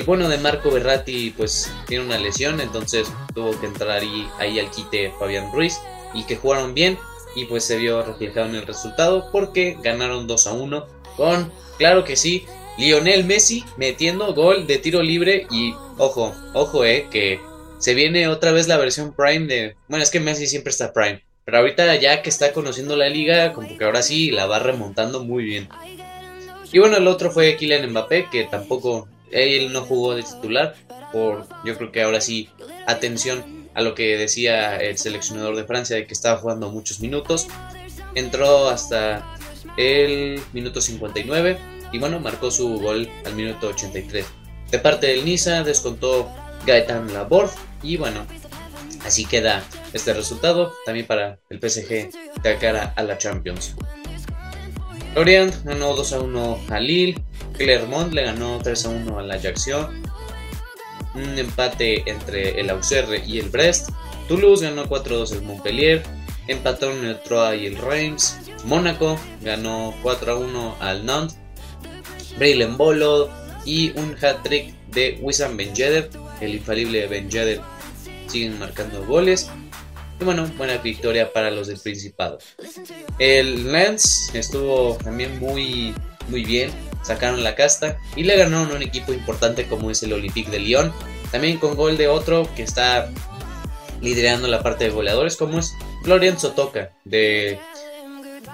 bueno 0.06 0.28
de 0.28 0.38
Marco 0.38 0.70
Berratti 0.70 1.30
pues 1.36 1.70
tiene 1.86 2.04
una 2.04 2.18
lesión, 2.18 2.60
entonces 2.60 3.12
tuvo 3.34 3.58
que 3.60 3.66
entrar 3.66 4.00
ahí, 4.00 4.28
ahí 4.38 4.58
al 4.58 4.70
quite 4.70 5.12
Fabián 5.18 5.52
Ruiz 5.52 5.78
y 6.14 6.24
que 6.24 6.36
jugaron 6.36 6.74
bien 6.74 6.98
y 7.36 7.44
pues 7.46 7.64
se 7.64 7.76
vio 7.76 8.02
reflejado 8.02 8.46
en 8.46 8.56
el 8.56 8.66
resultado 8.66 9.28
porque 9.32 9.76
ganaron 9.82 10.26
2 10.26 10.46
a 10.46 10.52
1 10.52 10.86
con, 11.16 11.52
claro 11.78 12.04
que 12.04 12.16
sí, 12.16 12.46
Lionel 12.76 13.24
Messi 13.24 13.64
metiendo 13.76 14.34
gol 14.34 14.66
de 14.66 14.78
tiro 14.78 15.02
libre 15.02 15.46
y 15.50 15.74
ojo, 15.98 16.34
ojo 16.54 16.84
eh, 16.84 17.06
que 17.10 17.40
se 17.84 17.92
viene 17.92 18.28
otra 18.28 18.50
vez 18.50 18.66
la 18.66 18.78
versión 18.78 19.12
Prime 19.12 19.46
de, 19.46 19.76
bueno 19.88 20.02
es 20.02 20.10
que 20.10 20.18
Messi 20.18 20.46
siempre 20.46 20.70
está 20.70 20.94
Prime, 20.94 21.22
pero 21.44 21.58
ahorita 21.58 21.94
ya 21.96 22.22
que 22.22 22.30
está 22.30 22.54
conociendo 22.54 22.96
la 22.96 23.10
liga, 23.10 23.52
como 23.52 23.76
que 23.76 23.84
ahora 23.84 24.00
sí 24.00 24.30
la 24.30 24.46
va 24.46 24.58
remontando 24.58 25.22
muy 25.22 25.44
bien. 25.44 25.68
Y 26.72 26.78
bueno, 26.78 26.96
el 26.96 27.06
otro 27.06 27.30
fue 27.30 27.58
Kylian 27.58 27.90
Mbappé, 27.90 28.30
que 28.32 28.44
tampoco 28.44 29.06
él 29.30 29.70
no 29.70 29.82
jugó 29.82 30.14
de 30.14 30.22
titular, 30.22 30.74
por 31.12 31.46
yo 31.66 31.76
creo 31.76 31.92
que 31.92 32.02
ahora 32.02 32.22
sí, 32.22 32.48
atención 32.86 33.68
a 33.74 33.82
lo 33.82 33.94
que 33.94 34.16
decía 34.16 34.78
el 34.78 34.96
seleccionador 34.96 35.54
de 35.54 35.64
Francia 35.64 35.94
de 35.94 36.06
que 36.06 36.14
estaba 36.14 36.38
jugando 36.38 36.70
muchos 36.70 37.00
minutos. 37.00 37.48
Entró 38.14 38.70
hasta 38.70 39.36
el 39.76 40.40
minuto 40.54 40.80
59 40.80 41.58
y 41.92 41.98
bueno, 41.98 42.18
marcó 42.18 42.50
su 42.50 42.78
gol 42.78 43.10
al 43.26 43.34
minuto 43.34 43.68
83. 43.68 44.24
De 44.70 44.78
parte 44.78 45.08
del 45.08 45.26
Niza 45.26 45.62
descontó 45.64 46.30
Gaetan 46.64 47.12
Laborde 47.12 47.52
y 47.84 47.96
bueno, 47.96 48.26
Así 49.04 49.26
queda 49.26 49.62
este 49.92 50.14
resultado 50.14 50.72
también 50.86 51.06
para 51.06 51.38
el 51.50 51.58
PSG 51.58 52.10
de 52.42 52.56
cara 52.58 52.94
a 52.96 53.02
la 53.02 53.18
Champions. 53.18 53.74
Lorient 55.14 55.62
ganó 55.64 55.94
2 55.94 56.12
a 56.14 56.20
1 56.20 56.58
a 56.70 56.80
Lille, 56.80 57.22
Clermont 57.52 58.12
le 58.12 58.24
ganó 58.24 58.58
3 58.62 58.86
a 58.86 58.88
1 58.88 59.18
a 59.18 59.22
la 59.22 59.34
Ajaccio, 59.34 59.90
un 61.14 61.38
empate 61.38 62.02
entre 62.10 62.58
el 62.58 62.70
Auxerre 62.70 63.22
y 63.24 63.38
el 63.38 63.50
Brest, 63.50 63.90
Toulouse 64.26 64.62
ganó 64.62 64.88
4 64.88 65.14
a 65.14 65.18
2 65.18 65.32
al 65.32 65.42
Montpellier, 65.42 66.02
empataron 66.48 67.04
el 67.04 67.20
Troyes 67.20 67.62
y 67.62 67.66
el 67.66 67.76
Reims, 67.76 68.38
Mónaco 68.64 69.20
ganó 69.42 69.94
4 70.02 70.32
a 70.32 70.36
1 70.36 70.76
al 70.80 71.06
Nantes, 71.06 71.38
Breilen 72.38 72.76
Bolo 72.76 73.30
y 73.66 73.90
un 73.98 74.16
hat-trick 74.20 74.74
de 74.88 75.18
Wissam 75.20 75.56
Ben 75.56 75.72
el 76.40 76.54
infalible 76.54 77.06
Ben 77.06 77.28
siguen 78.34 78.58
marcando 78.58 79.06
goles. 79.06 79.48
Y 80.20 80.24
bueno, 80.24 80.50
buena 80.56 80.76
victoria 80.78 81.32
para 81.32 81.52
los 81.52 81.68
del 81.68 81.78
Principado. 81.78 82.38
El 83.20 83.70
Lens 83.70 84.34
estuvo 84.34 84.96
también 84.96 85.38
muy, 85.38 85.94
muy 86.28 86.44
bien. 86.44 86.70
Sacaron 87.04 87.44
la 87.44 87.54
casta 87.54 87.96
y 88.16 88.24
le 88.24 88.36
ganaron 88.36 88.72
un 88.72 88.82
equipo 88.82 89.12
importante 89.12 89.66
como 89.66 89.88
es 89.90 90.02
el 90.02 90.12
Olympique 90.12 90.50
de 90.50 90.58
Lyon. 90.58 90.92
También 91.30 91.58
con 91.58 91.76
gol 91.76 91.96
de 91.96 92.08
otro 92.08 92.48
que 92.56 92.64
está 92.64 93.08
liderando 94.00 94.48
la 94.48 94.62
parte 94.64 94.84
de 94.84 94.90
goleadores 94.90 95.36
como 95.36 95.60
es 95.60 95.72
Florian 96.02 96.38
Sotoka 96.38 96.90
de, 97.04 97.60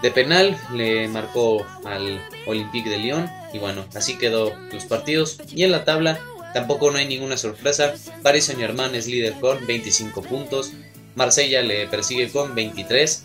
de 0.02 0.10
penal. 0.10 0.58
Le 0.74 1.08
marcó 1.08 1.64
al 1.86 2.20
Olympique 2.46 2.90
de 2.90 2.98
Lyon. 2.98 3.30
Y 3.54 3.58
bueno, 3.58 3.86
así 3.94 4.18
quedó 4.18 4.52
los 4.72 4.84
partidos. 4.84 5.38
Y 5.54 5.62
en 5.64 5.70
la 5.70 5.84
tabla 5.86 6.20
Tampoco 6.54 6.90
no 6.90 6.98
hay 6.98 7.06
ninguna 7.06 7.36
sorpresa. 7.36 7.94
Paris 8.22 8.46
Saint 8.46 8.60
Germain 8.60 8.94
es 8.94 9.06
líder 9.06 9.34
con 9.40 9.66
25 9.66 10.22
puntos. 10.22 10.72
Marsella 11.14 11.62
le 11.62 11.86
persigue 11.86 12.30
con 12.30 12.54
23. 12.54 13.24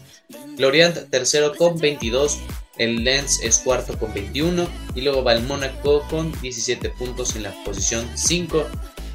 Lorient 0.57 1.09
tercero 1.09 1.55
con 1.55 1.77
22. 1.77 2.39
El 2.77 3.03
Lens 3.03 3.39
es 3.41 3.59
cuarto 3.59 3.97
con 3.97 4.13
21. 4.13 4.67
Y 4.95 5.01
luego 5.01 5.23
va 5.23 5.33
el 5.33 5.43
Mónaco 5.43 6.05
con 6.09 6.31
17 6.41 6.89
puntos 6.89 7.35
en 7.35 7.43
la 7.43 7.63
posición 7.63 8.09
5. 8.15 8.65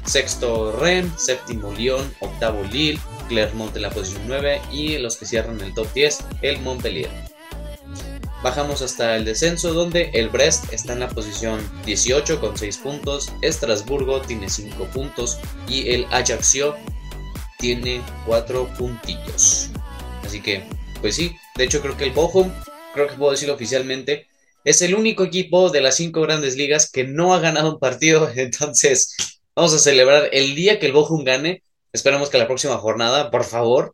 Sexto 0.05 0.71
Rennes, 0.79 1.11
séptimo 1.17 1.71
Lyon, 1.73 2.11
octavo 2.21 2.63
Lille, 2.71 2.99
Clermont 3.27 3.75
en 3.75 3.83
la 3.83 3.91
posición 3.91 4.23
9 4.27 4.61
y 4.71 4.97
los 4.97 5.15
que 5.15 5.27
cierran 5.27 5.61
el 5.61 5.73
top 5.75 5.93
10, 5.93 6.25
el 6.41 6.59
Montpellier. 6.61 7.09
Bajamos 8.43 8.81
hasta 8.81 9.17
el 9.17 9.25
descenso 9.25 9.71
donde 9.71 10.09
el 10.13 10.29
Brest 10.29 10.73
está 10.73 10.93
en 10.93 11.01
la 11.01 11.09
posición 11.09 11.61
18 11.85 12.39
con 12.39 12.57
6 12.57 12.77
puntos, 12.77 13.31
Estrasburgo 13.43 14.19
tiene 14.21 14.49
5 14.49 14.83
puntos 14.85 15.37
y 15.67 15.91
el 15.91 16.05
Ajaccio 16.05 16.75
tiene 17.59 18.01
4 18.25 18.67
puntillos. 18.79 19.69
Así 20.23 20.41
que, 20.41 20.63
pues 21.01 21.15
sí, 21.15 21.35
de 21.55 21.65
hecho 21.65 21.81
creo 21.81 21.95
que 21.95 22.05
el 22.05 22.13
Bochum, 22.13 22.51
creo 22.95 23.07
que 23.07 23.13
puedo 23.13 23.29
decirlo 23.29 23.53
oficialmente, 23.53 24.27
es 24.65 24.81
el 24.81 24.95
único 24.95 25.23
equipo 25.23 25.69
de 25.69 25.81
las 25.81 25.95
5 25.97 26.19
grandes 26.21 26.55
ligas 26.55 26.89
que 26.89 27.03
no 27.03 27.35
ha 27.35 27.39
ganado 27.39 27.73
un 27.73 27.79
partido, 27.79 28.27
entonces 28.35 29.15
vamos 29.55 29.71
a 29.75 29.79
celebrar 29.79 30.29
el 30.31 30.55
día 30.55 30.79
que 30.79 30.87
el 30.87 30.93
Bochum 30.93 31.23
gane. 31.23 31.61
Esperamos 31.93 32.29
que 32.29 32.39
la 32.39 32.47
próxima 32.47 32.77
jornada, 32.79 33.29
por 33.29 33.43
favor, 33.43 33.93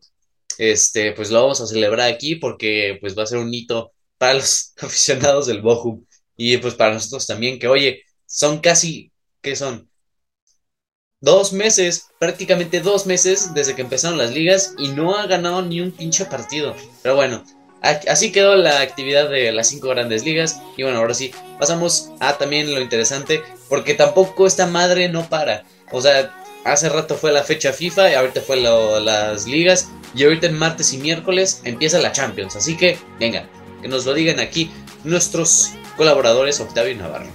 este, 0.56 1.12
pues 1.12 1.30
lo 1.30 1.42
vamos 1.42 1.60
a 1.60 1.66
celebrar 1.66 2.10
aquí 2.10 2.36
porque 2.36 2.96
pues 3.00 3.16
va 3.18 3.24
a 3.24 3.26
ser 3.26 3.38
un 3.38 3.52
hito 3.52 3.92
para 4.18 4.34
los 4.34 4.74
aficionados 4.80 5.46
del 5.46 5.62
Bochum 5.62 6.04
y 6.36 6.56
pues 6.58 6.74
para 6.74 6.94
nosotros 6.94 7.26
también, 7.26 7.58
que 7.58 7.68
oye, 7.68 8.02
son 8.26 8.60
casi, 8.60 9.12
¿qué 9.42 9.56
son? 9.56 9.90
Dos 11.20 11.52
meses, 11.52 12.06
prácticamente 12.20 12.80
dos 12.80 13.06
meses 13.06 13.52
desde 13.52 13.74
que 13.74 13.82
empezaron 13.82 14.18
las 14.18 14.32
ligas 14.32 14.74
y 14.78 14.88
no 14.88 15.16
ha 15.16 15.26
ganado 15.26 15.62
ni 15.62 15.80
un 15.80 15.90
pinche 15.90 16.24
partido. 16.26 16.76
Pero 17.02 17.16
bueno, 17.16 17.44
así 17.82 18.30
quedó 18.30 18.54
la 18.54 18.80
actividad 18.80 19.28
de 19.28 19.50
las 19.50 19.68
cinco 19.68 19.88
grandes 19.88 20.24
ligas. 20.24 20.60
Y 20.76 20.84
bueno, 20.84 20.98
ahora 20.98 21.14
sí, 21.14 21.32
pasamos 21.58 22.10
a 22.20 22.38
también 22.38 22.72
lo 22.72 22.80
interesante, 22.80 23.42
porque 23.68 23.94
tampoco 23.94 24.46
esta 24.46 24.66
madre 24.66 25.08
no 25.08 25.28
para. 25.28 25.64
O 25.90 26.00
sea, 26.00 26.32
hace 26.64 26.88
rato 26.88 27.16
fue 27.16 27.32
la 27.32 27.42
fecha 27.42 27.72
FIFA 27.72 28.12
y 28.12 28.14
ahorita 28.14 28.40
fue 28.40 28.56
las 28.56 29.44
ligas. 29.48 29.88
Y 30.14 30.22
ahorita 30.22 30.46
en 30.46 30.56
martes 30.56 30.92
y 30.92 30.98
miércoles 30.98 31.62
empieza 31.64 31.98
la 31.98 32.12
Champions. 32.12 32.54
Así 32.54 32.76
que, 32.76 32.96
venga, 33.18 33.48
que 33.82 33.88
nos 33.88 34.06
lo 34.06 34.14
digan 34.14 34.40
aquí 34.40 34.70
nuestros 35.04 35.72
colaboradores 35.96 36.60
Octavio 36.60 36.92
y 36.92 36.96
Navarro. 36.96 37.26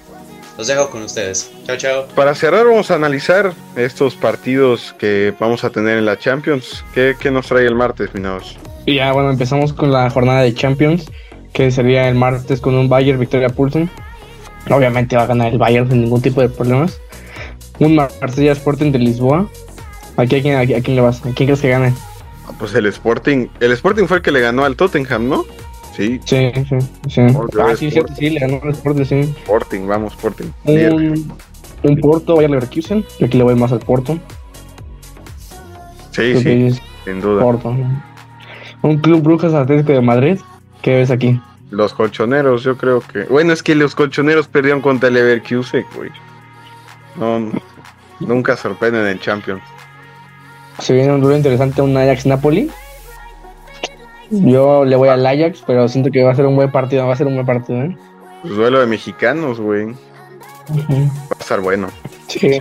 Los 0.58 0.68
dejo 0.68 0.90
con 0.90 1.02
ustedes. 1.02 1.52
Chao, 1.66 1.78
chao. 1.78 2.08
Para 2.16 2.36
cerrar, 2.36 2.66
vamos 2.66 2.92
a 2.92 2.96
analizar 2.96 3.54
estos 3.76 4.16
partidos 4.16 4.94
que 5.00 5.34
vamos 5.40 5.64
a 5.64 5.72
tener 5.72 5.98
en 5.98 6.06
la 6.06 6.18
Champions. 6.18 6.86
¿Qué, 6.94 7.16
nos 7.32 7.48
trae 7.48 7.66
el 7.66 7.76
martes, 7.76 8.14
minados? 8.14 8.58
Y 8.86 8.96
ya, 8.96 9.12
bueno, 9.14 9.32
empezamos 9.32 9.74
con 9.74 9.92
la 9.92 10.10
jornada 10.10 10.42
de 10.42 10.54
Champions, 10.54 11.10
que 11.54 11.72
sería 11.72 12.08
el 12.08 12.16
martes 12.16 12.62
con 12.62 12.76
un 12.76 12.88
Bayern 12.88 13.20
Victoria 13.20 13.50
Pulsen. 13.50 13.90
Obviamente 14.70 15.16
va 15.16 15.24
a 15.24 15.28
ganar 15.28 15.52
el 15.52 15.58
Bayern 15.58 15.90
sin 15.90 16.02
ningún 16.02 16.22
tipo 16.22 16.42
de 16.42 16.50
problemas. 16.50 17.00
Un 17.80 17.96
Marsella 17.96 18.52
Sporting 18.52 18.92
de 18.92 19.00
Lisboa. 19.00 19.50
¿A 20.18 20.26
quién, 20.28 20.56
a 20.56 20.66
quién 20.66 20.96
le 20.96 21.02
vas? 21.02 21.20
¿A 21.22 21.34
quién 21.34 21.48
crees 21.48 21.62
que 21.62 21.70
gane? 21.70 21.94
Ah, 22.48 22.52
Pues 22.60 22.76
el 22.76 22.86
Sporting, 22.86 23.48
el 23.60 23.72
Sporting 23.72 24.06
fue 24.06 24.18
el 24.18 24.24
que 24.24 24.32
le 24.32 24.42
ganó 24.42 24.64
al 24.66 24.76
Tottenham, 24.76 25.28
¿no? 25.28 25.46
Sí, 25.96 26.20
Sí, 26.26 26.52
sí, 27.08 27.22
ah, 27.60 27.76
sí, 27.78 27.92
cierto, 27.92 28.16
sí, 28.16 28.32
le 28.32 28.40
ganó 28.40 28.60
el 28.64 28.72
Sporting, 28.72 29.04
sí. 29.06 29.20
Sporting, 29.22 29.86
vamos, 29.86 30.14
Sporting. 30.14 30.46
Un, 30.66 31.32
un 31.84 31.98
Porto, 32.00 32.36
Bayer 32.36 32.50
Leverkusen. 32.50 33.06
Yo 33.20 33.28
aquí 33.28 33.38
le 33.38 33.44
voy 33.44 33.56
más 33.56 33.72
al 33.72 33.80
Porto. 33.80 34.18
Sí, 36.12 36.36
sí, 36.42 36.80
sin 37.06 37.22
duda. 37.22 37.44
Porto. 37.44 37.76
Un 38.82 38.98
Club 38.98 39.22
Brujas 39.22 39.54
Atlético 39.54 39.94
de 39.94 40.02
Madrid. 40.02 40.40
¿Qué 40.82 40.96
ves 40.96 41.12
aquí? 41.12 41.40
Los 41.70 41.94
colchoneros, 41.94 42.64
yo 42.64 42.76
creo 42.76 43.02
que. 43.02 43.24
Bueno, 43.26 43.54
es 43.54 43.62
que 43.62 43.76
los 43.76 43.96
colchoneros 43.96 44.48
perdieron 44.48 44.82
contra 44.82 45.10
el 45.10 45.16
Leverkusen, 45.16 45.86
güey. 45.96 46.10
No, 47.16 47.52
nunca 48.20 48.58
sorprenden 48.58 49.08
en 49.08 49.20
Champions. 49.20 49.62
Se 50.80 50.94
viene 50.94 51.14
un 51.14 51.22
duelo 51.22 51.38
interesante, 51.38 51.82
un 51.82 51.96
Ajax-Napoli. 51.96 52.72
Yo 54.42 54.84
le 54.86 54.96
voy 54.96 55.10
al 55.10 55.26
Ajax, 55.26 55.64
pero 55.66 55.88
siento 55.88 56.10
que 56.10 56.24
va 56.24 56.32
a 56.32 56.36
ser 56.36 56.46
un 56.46 56.56
buen 56.56 56.72
partido. 56.72 57.06
Va 57.06 57.14
a 57.14 57.18
ser 57.18 57.28
un 57.28 57.36
buen 57.36 57.46
partido, 57.46 57.84
¿eh? 57.84 57.96
Pues 58.42 58.56
duelo 58.56 58.80
de 58.80 58.88
mexicanos, 58.88 59.60
güey. 59.60 59.94
Va 60.70 61.38
a 61.38 61.42
estar 61.42 61.60
bueno. 61.62 61.90
Sí. 62.28 62.60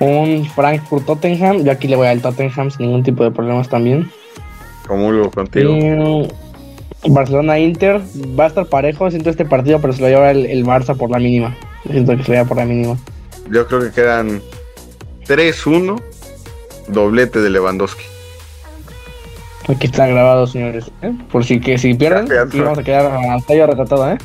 Un 0.00 0.44
Frankfurt-Tottenham. 0.46 1.64
Yo 1.64 1.72
aquí 1.72 1.88
le 1.88 1.96
voy 1.96 2.08
al 2.08 2.20
Tottenham 2.20 2.70
sin 2.70 2.86
ningún 2.86 3.02
tipo 3.02 3.24
de 3.24 3.30
problemas 3.30 3.68
también. 3.68 4.10
Comulgo 4.86 5.30
contigo. 5.30 5.74
Y 7.02 7.10
Barcelona-Inter. 7.10 8.02
Va 8.38 8.44
a 8.44 8.48
estar 8.48 8.66
parejo. 8.66 9.10
Siento 9.10 9.30
este 9.30 9.44
partido, 9.44 9.80
pero 9.80 9.92
se 9.92 10.02
lo 10.02 10.08
lleva 10.08 10.30
el, 10.30 10.46
el 10.46 10.64
Barça 10.64 10.96
por 10.96 11.10
la 11.10 11.18
mínima. 11.18 11.56
Siento 11.90 12.16
que 12.16 12.22
se 12.22 12.28
lo 12.28 12.34
lleva 12.34 12.48
por 12.48 12.58
la 12.58 12.66
mínima. 12.66 12.96
Yo 13.50 13.66
creo 13.66 13.80
que 13.80 13.90
quedan 13.90 14.42
3-1. 15.26 16.00
Doblete 16.88 17.40
de 17.40 17.50
Lewandowski. 17.50 18.04
Aquí 19.68 19.86
está 19.86 20.06
grabado, 20.06 20.46
señores. 20.46 20.90
¿eh? 21.02 21.12
Por 21.30 21.44
si 21.44 21.60
que 21.60 21.78
si 21.78 21.94
pierden, 21.94 22.28
aquí 22.38 22.60
vamos 22.60 22.78
a 22.78 22.82
quedar 22.82 23.06
a 23.06 23.38
talla 23.40 23.66
retratada, 23.66 24.14
¿eh? 24.14 24.18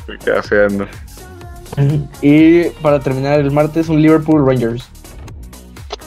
Y 2.20 2.64
para 2.82 3.00
terminar 3.00 3.40
el 3.40 3.50
martes, 3.50 3.88
un 3.88 4.02
Liverpool 4.02 4.46
Rangers. 4.46 4.88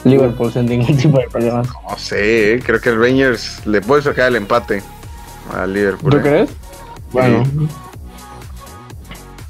Liverpool 0.04 0.52
sin 0.52 0.66
ningún 0.66 0.96
tipo 0.96 1.18
de 1.18 1.26
problemas. 1.28 1.66
No 1.66 1.96
sé, 1.96 2.54
eh, 2.54 2.62
creo 2.64 2.80
que 2.80 2.90
el 2.90 3.00
Rangers 3.00 3.66
le 3.66 3.80
puede 3.80 4.02
sacar 4.02 4.28
el 4.28 4.36
empate 4.36 4.82
al 5.52 5.72
Liverpool. 5.72 6.10
¿Tú 6.10 6.16
eh. 6.18 6.22
crees? 6.22 6.50
Bueno. 7.10 7.42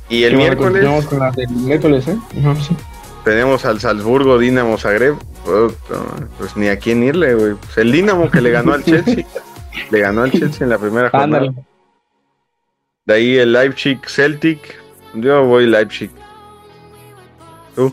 Y 0.08 0.24
el 0.24 0.36
miércoles 0.36 0.72
continuamos 0.72 1.06
con 1.06 1.18
la 1.18 1.30
del 1.32 1.50
miércoles, 1.50 2.06
¿eh? 2.08 2.16
Sí. 2.32 2.76
tenemos 3.24 3.64
al 3.64 3.80
Salzburgo 3.80 4.38
Dinamo 4.38 4.78
Zagreb. 4.78 5.16
Pues 6.38 6.56
ni 6.56 6.68
a 6.68 6.78
quién 6.78 7.02
irle, 7.02 7.34
güey. 7.34 7.54
Pues 7.54 7.76
el 7.78 7.90
Dinamo 7.92 8.30
que 8.30 8.40
le 8.40 8.50
ganó 8.50 8.72
al 8.72 8.84
Chelsea. 8.84 9.26
Le 9.90 10.00
ganó 10.00 10.22
al 10.22 10.32
Chelsea 10.32 10.64
en 10.64 10.70
la 10.70 10.78
primera 10.78 11.10
jornada. 11.10 11.52
De 13.06 13.14
ahí 13.14 13.36
el 13.36 13.52
Leipzig 13.52 13.98
Celtic. 14.06 14.80
Yo 15.14 15.44
voy 15.44 15.66
Leipzig. 15.66 16.10
¿Tú? 17.74 17.92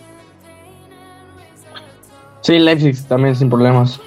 Sí, 2.42 2.60
Leipzig 2.60 2.96
también 3.08 3.36
sin 3.36 3.50
problemas. 3.50 4.00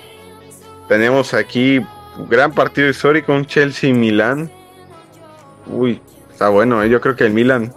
Tenemos 0.89 1.35
aquí 1.35 1.79
un 2.19 2.29
gran 2.29 2.53
partido 2.53 2.89
histórico, 2.89 3.33
un 3.33 3.45
Chelsea-Milán. 3.45 4.51
Uy, 5.67 6.01
está 6.31 6.49
bueno, 6.49 6.83
¿eh? 6.83 6.89
yo 6.89 7.01
creo 7.01 7.17
que 7.17 7.25
el 7.25 7.33
Milan 7.33 7.73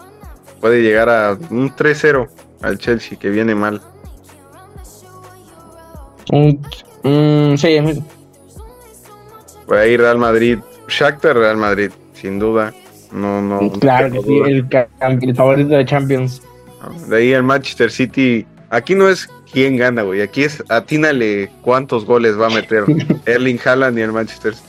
puede 0.60 0.82
llegar 0.82 1.10
a 1.10 1.38
un 1.50 1.74
3-0 1.74 2.28
al 2.62 2.78
Chelsea, 2.78 3.18
que 3.18 3.30
viene 3.30 3.56
mal. 3.56 3.82
Un, 6.32 6.62
mm, 7.04 7.58
sí, 7.58 7.78
Por 9.68 9.78
ahí 9.78 9.98
Real 9.98 10.18
Madrid, 10.18 10.60
Shakhtar 10.88 11.36
Real 11.36 11.58
Madrid, 11.58 11.92
sin 12.14 12.40
duda. 12.40 12.74
No, 13.12 13.42
no. 13.42 13.72
claro 13.80 14.12
que 14.12 14.22
sí, 14.22 14.38
el, 14.46 14.68
el 15.22 15.36
favorito 15.36 15.70
de 15.70 15.86
Champions. 15.86 16.42
De 17.08 17.18
ahí 17.18 17.34
el 17.34 17.44
Manchester 17.44 17.92
City. 17.92 18.46
Aquí 18.70 18.96
no 18.96 19.10
es 19.10 19.30
quién 19.52 19.78
gana, 19.78 20.04
güey. 20.04 20.22
Aquí 20.22 20.44
es 20.44 20.64
atínale 20.70 21.50
cuántos 21.62 22.06
goles 22.06 22.40
va 22.40 22.48
a 22.48 22.50
meter 22.50 22.86
Erling 23.26 23.60
Haaland 23.64 23.98
y 23.98 24.02
el 24.02 24.12
Manchester 24.12 24.56
City. 24.56 24.68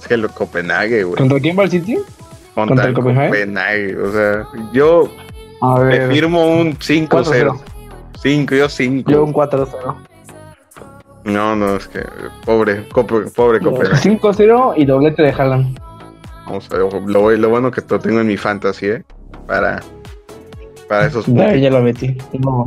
Es 0.00 0.08
que 0.08 0.16
lo 0.16 0.28
Copenhague, 0.28 1.04
güey. 1.04 1.16
¿Contra 1.16 1.40
quién 1.40 1.58
va 1.58 1.64
el 1.64 1.70
City? 1.70 1.96
Contra, 2.54 2.66
contra 2.66 2.88
el 2.88 2.94
Copenhague? 2.94 3.28
Copenhague. 3.28 3.96
O 3.96 4.12
sea, 4.12 4.46
yo 4.72 5.12
A 5.60 5.80
me 5.80 6.08
firmo 6.08 6.56
un 6.56 6.76
5-0. 6.78 7.08
4-0. 7.08 7.60
5, 8.22 8.54
yo 8.54 8.68
5. 8.68 9.10
Yo 9.10 9.24
un 9.24 9.32
4-0. 9.32 10.07
No, 11.28 11.54
no, 11.54 11.76
es 11.76 11.86
que 11.88 12.00
pobre, 12.44 12.76
pobre 13.34 13.60
Copenhague. 13.60 13.96
5-0 14.18 14.74
y 14.76 14.84
doblete 14.84 15.22
de 15.22 15.30
Haaland. 15.30 15.78
Vamos 16.46 16.68
a 16.72 16.78
ver, 16.78 16.88
lo, 17.38 17.48
bueno 17.50 17.70
que 17.70 17.82
lo 17.88 17.98
tengo 17.98 18.20
en 18.20 18.26
mi 18.26 18.36
fantasy, 18.36 18.86
¿eh? 18.86 19.02
Para, 19.46 19.80
para 20.88 21.06
esos 21.06 21.28
ahí 21.28 21.60
ya 21.60 21.70
lo 21.70 21.80
metí. 21.82 22.16
No. 22.32 22.64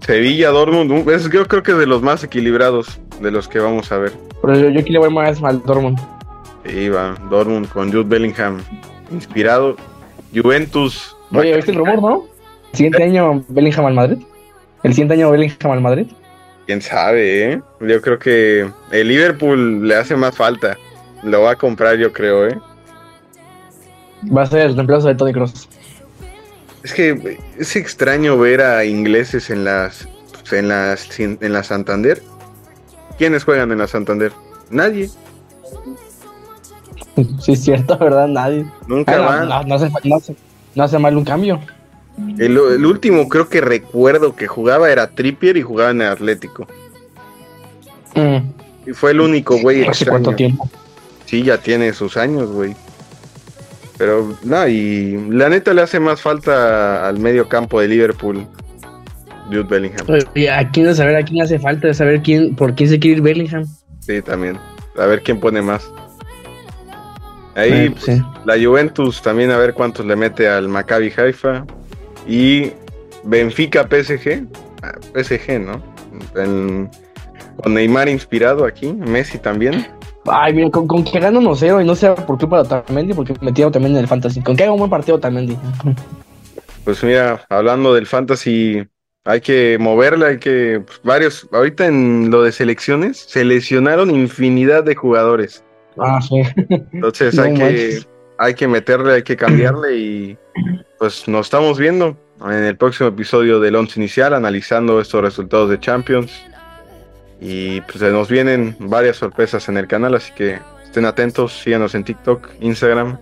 Sevilla, 0.00 0.50
Dortmund, 0.50 0.90
un- 0.90 1.12
es, 1.12 1.30
yo 1.30 1.46
creo 1.46 1.62
que 1.62 1.72
es 1.72 1.78
de 1.78 1.86
los 1.86 2.02
más 2.02 2.24
equilibrados 2.24 3.00
de 3.20 3.30
los 3.30 3.48
que 3.48 3.58
vamos 3.58 3.90
a 3.92 3.98
ver. 3.98 4.12
Pero 4.42 4.54
yo, 4.58 4.68
yo 4.70 4.80
aquí 4.80 4.92
le 4.92 4.98
voy 4.98 5.10
más 5.10 5.42
al 5.42 5.62
Dortmund. 5.62 5.98
Sí, 6.66 6.88
va, 6.88 7.14
Dortmund 7.30 7.68
con 7.68 7.90
Jude 7.92 8.04
Bellingham 8.04 8.58
inspirado. 9.10 9.76
Juventus. 10.34 11.14
Oye, 11.32 11.54
¿viste 11.56 11.70
el 11.70 11.76
rumor, 11.78 12.00
no? 12.00 12.24
El 12.72 12.76
siguiente 12.76 13.02
año 13.02 13.44
Bellingham 13.48 13.86
al 13.86 13.94
Madrid. 13.94 14.18
El 14.82 14.92
siguiente 14.92 15.14
año 15.14 15.30
Bellingham 15.30 15.72
al 15.72 15.80
Madrid. 15.80 16.06
Quién 16.66 16.80
sabe, 16.80 17.52
¿eh? 17.52 17.62
Yo 17.80 18.00
creo 18.00 18.18
que 18.18 18.70
el 18.90 19.08
Liverpool 19.08 19.86
le 19.86 19.96
hace 19.96 20.16
más 20.16 20.34
falta. 20.36 20.76
Lo 21.22 21.42
va 21.42 21.52
a 21.52 21.56
comprar, 21.56 21.96
yo 21.96 22.12
creo, 22.12 22.46
¿eh? 22.48 22.58
Va 24.34 24.42
a 24.42 24.46
ser 24.46 24.60
el 24.60 24.74
reemplazo 24.74 25.08
de 25.08 25.14
Tony 25.14 25.32
Cross. 25.32 25.68
Es 26.82 26.92
que 26.94 27.38
es 27.58 27.76
extraño 27.76 28.38
ver 28.38 28.60
a 28.62 28.84
ingleses 28.84 29.50
en 29.50 29.64
las 29.64 30.08
en 30.52 30.68
las 30.68 31.18
en 31.18 31.52
la 31.52 31.62
Santander. 31.62 32.22
¿Quiénes 33.18 33.44
juegan 33.44 33.72
en 33.72 33.78
la 33.78 33.86
Santander? 33.86 34.32
Nadie. 34.70 35.10
Sí, 37.40 37.52
es 37.52 37.62
cierto, 37.62 37.96
¿verdad? 37.96 38.26
Nadie. 38.26 38.66
Nunca 38.88 39.12
Ah, 39.12 39.16
no, 39.18 39.24
van. 39.24 39.48
no, 39.48 39.62
no 39.62 39.74
hace, 39.76 39.90
no, 40.02 40.16
hace, 40.16 40.36
no 40.74 40.82
hace 40.82 40.98
mal 40.98 41.16
un 41.16 41.24
cambio. 41.24 41.60
El, 42.38 42.56
el 42.56 42.86
último 42.86 43.28
creo 43.28 43.48
que 43.48 43.60
recuerdo 43.60 44.36
que 44.36 44.46
jugaba 44.46 44.90
era 44.90 45.10
Trippier 45.10 45.56
y 45.56 45.62
jugaba 45.62 45.90
en 45.90 46.02
el 46.02 46.08
Atlético. 46.08 46.66
Mm, 48.14 48.36
Y 48.86 48.92
fue 48.92 49.10
el 49.10 49.20
único 49.20 49.58
güey 49.58 49.84
¿Hace 49.84 50.06
cuánto 50.06 50.34
tiempo? 50.34 50.68
Sí, 51.26 51.42
ya 51.42 51.58
tiene 51.58 51.92
sus 51.92 52.16
años, 52.16 52.50
güey. 52.50 52.76
Pero, 53.98 54.36
no, 54.42 54.66
y 54.68 55.16
la 55.30 55.48
neta 55.48 55.72
le 55.72 55.82
hace 55.82 56.00
más 56.00 56.20
falta 56.20 57.06
al 57.06 57.18
medio 57.18 57.48
campo 57.48 57.80
de 57.80 57.88
Liverpool. 57.88 58.46
Jude 59.46 59.64
Bellingham. 59.64 60.06
Oye, 60.08 60.50
¿A 60.50 60.68
quién 60.70 60.86
de 60.86 60.94
saber 60.94 61.16
a 61.16 61.22
quién 61.22 61.42
hace 61.42 61.58
falta? 61.58 61.88
De 61.88 61.94
saber 61.94 62.22
quién, 62.22 62.54
por 62.56 62.74
quién 62.74 62.88
se 62.88 62.98
quiere 62.98 63.18
ir 63.18 63.22
Bellingham. 63.22 63.64
Sí, 64.00 64.20
también. 64.22 64.58
A 64.98 65.06
ver 65.06 65.22
quién 65.22 65.38
pone 65.38 65.60
más. 65.62 65.90
Ahí, 67.54 67.90
pues, 67.90 68.04
sí. 68.04 68.22
la 68.44 68.54
Juventus 68.62 69.22
también 69.22 69.50
a 69.50 69.56
ver 69.58 69.74
cuántos 69.74 70.04
le 70.06 70.16
mete 70.16 70.48
al 70.48 70.68
Maccabi 70.68 71.12
Haifa. 71.16 71.64
Y 72.26 72.72
Benfica 73.24 73.86
PSG. 73.88 74.46
Ah, 74.82 74.92
PSG, 75.14 75.60
¿no? 75.60 75.82
En- 76.36 76.90
con 77.62 77.74
Neymar 77.74 78.08
inspirado 78.08 78.64
aquí. 78.64 78.92
Messi 78.92 79.38
también. 79.38 79.86
Ay, 80.26 80.54
mira, 80.54 80.70
con, 80.70 80.86
con 80.86 81.04
que 81.04 81.20
gana 81.20 81.38
1-0 81.38 81.82
y 81.82 81.86
no 81.86 81.94
sea 81.94 82.14
por 82.14 82.38
culpa 82.38 82.56
de 82.56 82.62
Otamendi, 82.62 83.14
porque 83.14 83.34
metieron 83.40 83.72
también 83.72 83.92
en 83.94 84.00
el 84.00 84.08
Fantasy. 84.08 84.40
Con 84.42 84.56
que 84.56 84.62
haga 84.64 84.72
un 84.72 84.78
buen 84.78 84.90
partido 84.90 85.16
Otamendi. 85.18 85.56
Pues 86.84 87.02
mira, 87.02 87.44
hablando 87.48 87.94
del 87.94 88.06
fantasy, 88.06 88.86
hay 89.24 89.40
que 89.40 89.78
moverle, 89.80 90.26
hay 90.26 90.38
que 90.38 90.82
pues, 90.84 91.00
varios, 91.02 91.48
ahorita 91.50 91.86
en 91.86 92.30
lo 92.30 92.42
de 92.42 92.52
selecciones, 92.52 93.18
seleccionaron 93.18 94.10
infinidad 94.10 94.84
de 94.84 94.94
jugadores. 94.94 95.64
Ah, 95.98 96.20
sí. 96.20 96.42
Entonces 96.92 97.34
No 97.36 97.42
hay 97.44 97.54
que. 97.54 98.00
Hay 98.38 98.54
que 98.54 98.68
meterle, 98.68 99.14
hay 99.14 99.22
que 99.22 99.36
cambiarle 99.36 99.96
y 99.96 100.38
pues 100.98 101.28
nos 101.28 101.46
estamos 101.46 101.78
viendo 101.78 102.16
en 102.40 102.64
el 102.64 102.76
próximo 102.76 103.08
episodio 103.08 103.60
del 103.60 103.76
once 103.76 103.98
inicial 103.98 104.34
analizando 104.34 105.00
estos 105.00 105.22
resultados 105.22 105.70
de 105.70 105.78
Champions. 105.80 106.32
Y 107.40 107.80
pues 107.82 108.00
nos 108.00 108.28
vienen 108.28 108.76
varias 108.78 109.16
sorpresas 109.16 109.68
en 109.68 109.76
el 109.76 109.86
canal, 109.86 110.14
así 110.14 110.32
que 110.32 110.58
estén 110.84 111.04
atentos, 111.04 111.60
síganos 111.62 111.94
en 111.94 112.04
TikTok, 112.04 112.48
Instagram 112.60 113.18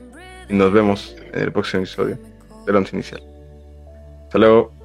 y 0.48 0.54
nos 0.54 0.72
vemos 0.72 1.16
en 1.32 1.40
el 1.40 1.52
próximo 1.52 1.82
episodio 1.82 2.18
del 2.66 2.76
once 2.76 2.94
inicial. 2.94 3.22
Hasta 4.24 4.38
luego. 4.38 4.81